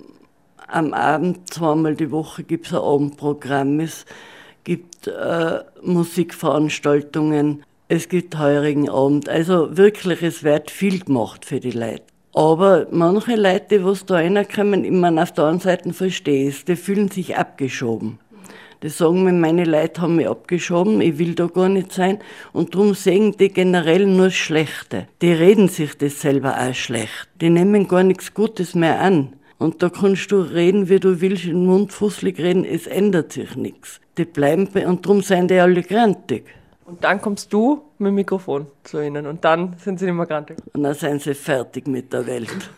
am 0.69 0.95
Abend, 0.95 1.53
zweimal 1.53 1.95
die 1.95 2.11
Woche, 2.11 2.43
gibt 2.45 2.67
es 2.67 2.73
ein 2.73 2.81
Abendprogramm. 2.81 3.81
Es 3.81 4.05
gibt 4.65 5.07
äh, 5.07 5.61
Musikveranstaltungen. 5.83 7.63
es 7.89 8.09
gibt 8.09 8.39
heurigen 8.39 8.89
Abend. 8.89 9.29
Also 9.29 9.77
wirklich, 9.77 10.23
es 10.23 10.45
wird 10.45 10.71
viel 10.71 11.01
gemacht 11.01 11.45
für 11.45 11.61
die 11.61 11.71
Leute. 11.71 12.03
Aber 12.35 12.87
manche 12.91 13.35
Leute, 13.35 13.79
die 13.79 14.07
da 14.07 14.15
reinkommen, 14.15 14.85
ich 14.85 14.93
meine, 14.93 15.23
auf 15.23 15.33
der 15.33 15.45
anderen 15.45 15.61
Seite 15.61 15.93
verstehe 15.93 16.51
ich 16.51 16.65
die 16.65 16.77
fühlen 16.77 17.09
sich 17.09 17.37
abgeschoben. 17.37 18.19
Die 18.83 18.91
sagen 18.91 19.25
mir, 19.25 19.33
meine 19.33 19.65
Leute 19.65 20.03
haben 20.03 20.17
mich 20.17 20.29
abgeschoben, 20.29 21.01
ich 21.01 21.19
will 21.19 21.35
da 21.35 21.47
gar 21.47 21.69
nicht 21.69 21.91
sein. 21.91 22.21
Und 22.53 22.75
darum 22.75 22.95
sehen 22.95 23.35
die 23.37 23.49
generell 23.49 24.07
nur 24.07 24.31
Schlechte. 24.31 25.09
Die 25.21 25.33
reden 25.33 25.69
sich 25.69 25.99
das 25.99 26.21
selber 26.21 26.57
auch 26.61 26.75
schlecht. 26.75 27.29
Die 27.41 27.51
nehmen 27.51 27.89
gar 27.89 28.05
nichts 28.05 28.33
Gutes 28.35 28.77
mehr 28.77 29.01
an. 29.01 29.33
Und 29.59 29.83
da 29.83 29.91
kannst 29.91 30.31
du 30.31 30.41
reden, 30.41 30.89
wie 30.89 31.01
du 31.01 31.21
willst, 31.21 31.45
in 31.45 31.67
Mund 31.67 31.93
fusselig 31.93 32.39
reden, 32.39 32.65
es 32.65 32.87
ändert 32.87 33.33
sich 33.33 33.57
nichts. 33.57 34.01
Die 34.17 34.25
bleiben, 34.25 34.69
bei, 34.73 34.87
und 34.87 35.05
darum 35.05 35.21
sind 35.21 35.51
die 35.51 35.59
alle 35.59 35.83
grantig. 35.83 36.47
Und 36.85 37.03
dann 37.05 37.21
kommst 37.21 37.53
du 37.53 37.83
mit 37.99 38.09
dem 38.09 38.15
Mikrofon 38.15 38.69
zu 38.85 39.01
ihnen 39.01 39.27
und 39.27 39.45
dann 39.45 39.75
sind 39.79 39.99
sie 39.99 40.07
nicht 40.07 40.15
mehr 40.15 40.27
grantig. 40.27 40.59
Und 40.73 40.85
dann 40.85 40.95
sind 40.95 41.23
sie 41.23 41.35
fertig 41.35 41.87
mit 41.87 42.13
der 42.13 42.27
Welt. 42.27 42.49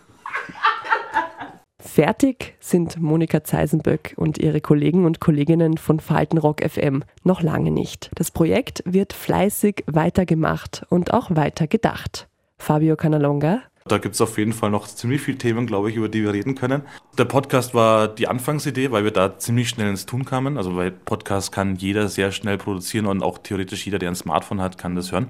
Fertig 1.79 2.55
sind 2.61 3.01
Monika 3.01 3.43
Zeisenböck 3.43 4.15
und 4.17 4.39
ihre 4.39 4.61
Kollegen 4.61 5.07
und 5.07 5.19
Kolleginnen 5.19 5.77
von 5.77 5.99
Faltenrock 5.99 6.63
FM 6.63 7.03
noch 7.25 7.43
lange 7.43 7.71
nicht. 7.71 8.11
Das 8.15 8.31
Projekt 8.31 8.83
wird 8.85 9.13
fleißig 9.13 9.85
weitergemacht 9.87 10.85
und 10.89 11.13
auch 11.13 11.35
weiter 11.35 11.67
gedacht. 11.67 12.29
Fabio 12.59 12.97
Canalonga 12.97 13.63
da 13.91 13.99
gibt 13.99 14.15
es 14.15 14.21
auf 14.21 14.39
jeden 14.39 14.53
Fall 14.53 14.71
noch 14.71 14.87
ziemlich 14.87 15.21
viele 15.21 15.39
Themen, 15.39 15.67
glaube 15.67 15.91
ich, 15.91 15.97
über 15.97 16.09
die 16.09 16.23
wir 16.23 16.33
reden 16.33 16.55
können. 16.55 16.83
Der 17.19 17.25
Podcast 17.25 17.75
war 17.75 18.09
die 18.09 18.29
Anfangsidee, 18.29 18.91
weil 18.91 19.05
wir 19.05 19.11
da 19.11 19.39
ziemlich 19.39 19.69
schnell 19.69 19.89
ins 19.89 20.07
Tun 20.07 20.25
kamen. 20.25 20.57
Also 20.57 20.77
weil 20.77 20.91
Podcast 20.91 21.53
kann 21.53 21.77
jeder 21.77 22.09
sehr 22.09 22.33
schnell 22.33 22.59
produzieren 22.59 23.07
und 23.07 23.23
auch 23.23 23.39
theoretisch 23.39 23.85
jeder, 23.85 23.99
der 23.99 24.11
ein 24.11 24.15
Smartphone 24.15 24.61
hat, 24.61 24.79
kann 24.79 24.95
das 24.95 25.13
hören. 25.13 25.29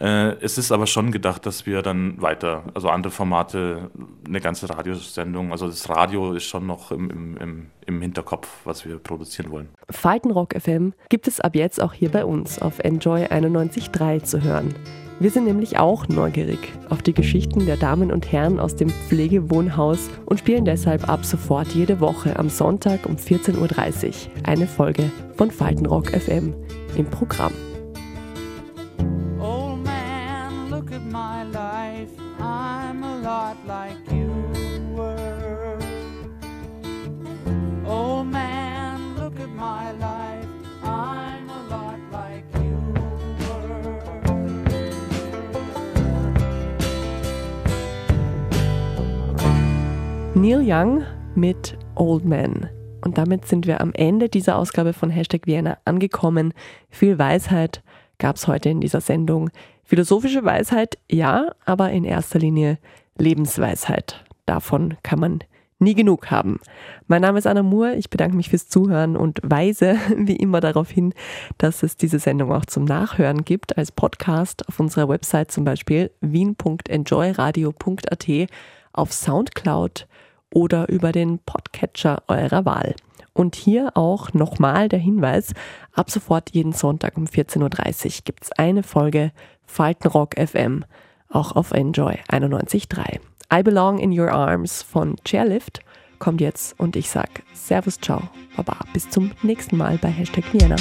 Äh, 0.00 0.36
es 0.40 0.58
ist 0.58 0.70
aber 0.70 0.86
schon 0.86 1.10
gedacht, 1.10 1.44
dass 1.44 1.66
wir 1.66 1.82
dann 1.82 2.20
weiter, 2.22 2.64
also 2.74 2.88
andere 2.88 3.10
Formate, 3.10 3.90
eine 4.26 4.40
ganze 4.40 4.68
Radiosendung, 4.70 5.50
also 5.50 5.66
das 5.66 5.88
Radio 5.88 6.34
ist 6.34 6.44
schon 6.44 6.66
noch 6.66 6.92
im, 6.92 7.36
im, 7.36 7.66
im 7.84 8.02
Hinterkopf, 8.02 8.48
was 8.64 8.84
wir 8.84 8.98
produzieren 8.98 9.50
wollen. 9.50 9.68
Faltenrock 9.90 10.54
FM 10.54 10.92
gibt 11.08 11.26
es 11.26 11.40
ab 11.40 11.56
jetzt 11.56 11.82
auch 11.82 11.94
hier 11.94 12.10
bei 12.10 12.24
uns 12.24 12.60
auf 12.60 12.78
Enjoy 12.78 13.24
91.3 13.24 14.22
zu 14.22 14.42
hören. 14.42 14.74
Wir 15.20 15.30
sind 15.30 15.46
nämlich 15.46 15.78
auch 15.78 16.06
neugierig 16.06 16.58
auf 16.90 17.02
die 17.02 17.12
Geschichten 17.12 17.66
der 17.66 17.76
Damen 17.76 18.12
und 18.12 18.30
Herren 18.30 18.60
aus 18.60 18.76
dem 18.76 18.88
Pflegewohnhaus 18.88 20.10
und 20.26 20.38
spielen 20.38 20.64
deshalb 20.64 21.08
ab 21.08 21.24
sofort 21.24 21.68
jede 21.74 21.98
Woche 21.98 22.38
am 22.38 22.48
Sonntag 22.48 23.04
um 23.04 23.16
14.30 23.16 23.56
Uhr 23.58 24.12
eine 24.44 24.68
Folge 24.68 25.10
von 25.36 25.50
Faltenrock 25.50 26.10
FM 26.10 26.54
im 26.96 27.06
Programm. 27.06 27.52
Neil 50.40 50.62
Young 50.64 51.02
mit 51.34 51.76
Old 51.96 52.24
Man. 52.24 52.70
Und 53.04 53.18
damit 53.18 53.48
sind 53.48 53.66
wir 53.66 53.80
am 53.80 53.92
Ende 53.92 54.28
dieser 54.28 54.56
Ausgabe 54.56 54.92
von 54.92 55.10
Hashtag 55.10 55.48
Vienna 55.48 55.78
angekommen. 55.84 56.54
Viel 56.90 57.18
Weisheit 57.18 57.82
gab 58.18 58.36
es 58.36 58.46
heute 58.46 58.68
in 58.68 58.80
dieser 58.80 59.00
Sendung. 59.00 59.50
Philosophische 59.82 60.44
Weisheit, 60.44 60.96
ja, 61.10 61.50
aber 61.64 61.90
in 61.90 62.04
erster 62.04 62.38
Linie 62.38 62.78
Lebensweisheit. 63.16 64.24
Davon 64.46 64.96
kann 65.02 65.18
man 65.18 65.40
nie 65.80 65.96
genug 65.96 66.30
haben. 66.30 66.60
Mein 67.08 67.22
Name 67.22 67.40
ist 67.40 67.48
Anna 67.48 67.64
Moore, 67.64 67.96
ich 67.96 68.08
bedanke 68.08 68.36
mich 68.36 68.50
fürs 68.50 68.68
Zuhören 68.68 69.16
und 69.16 69.40
weise 69.42 69.96
wie 70.16 70.36
immer 70.36 70.60
darauf 70.60 70.88
hin, 70.88 71.14
dass 71.58 71.82
es 71.82 71.96
diese 71.96 72.20
Sendung 72.20 72.52
auch 72.52 72.64
zum 72.64 72.84
Nachhören 72.84 73.44
gibt 73.44 73.76
als 73.76 73.90
Podcast 73.90 74.68
auf 74.68 74.78
unserer 74.78 75.08
Website 75.08 75.50
zum 75.50 75.64
Beispiel 75.64 76.12
wien.enjoyradio.at, 76.20 78.28
auf 78.92 79.12
Soundcloud 79.12 80.06
oder 80.52 80.88
über 80.88 81.12
den 81.12 81.38
Podcatcher 81.38 82.22
eurer 82.28 82.64
Wahl. 82.64 82.94
Und 83.32 83.54
hier 83.54 83.96
auch 83.96 84.32
nochmal 84.32 84.88
der 84.88 84.98
Hinweis, 84.98 85.52
ab 85.92 86.10
sofort 86.10 86.50
jeden 86.50 86.72
Sonntag 86.72 87.16
um 87.16 87.24
14.30 87.24 88.06
Uhr 88.06 88.22
gibt 88.24 88.44
es 88.44 88.52
eine 88.52 88.82
Folge 88.82 89.30
Faltenrock 89.66 90.34
FM, 90.38 90.84
auch 91.28 91.52
auf 91.52 91.70
Enjoy 91.70 92.18
91.3. 92.28 93.20
I 93.52 93.62
Belong 93.62 93.98
in 93.98 94.18
Your 94.18 94.30
Arms 94.30 94.82
von 94.82 95.16
Chairlift 95.24 95.80
kommt 96.18 96.40
jetzt 96.40 96.78
und 96.80 96.96
ich 96.96 97.08
sag 97.08 97.42
Servus, 97.54 98.00
ciao, 98.00 98.22
baba, 98.56 98.76
bis 98.92 99.08
zum 99.08 99.30
nächsten 99.42 99.76
Mal 99.76 99.98
bei 99.98 100.08
Hashtag 100.08 100.52
Vienna. 100.52 100.76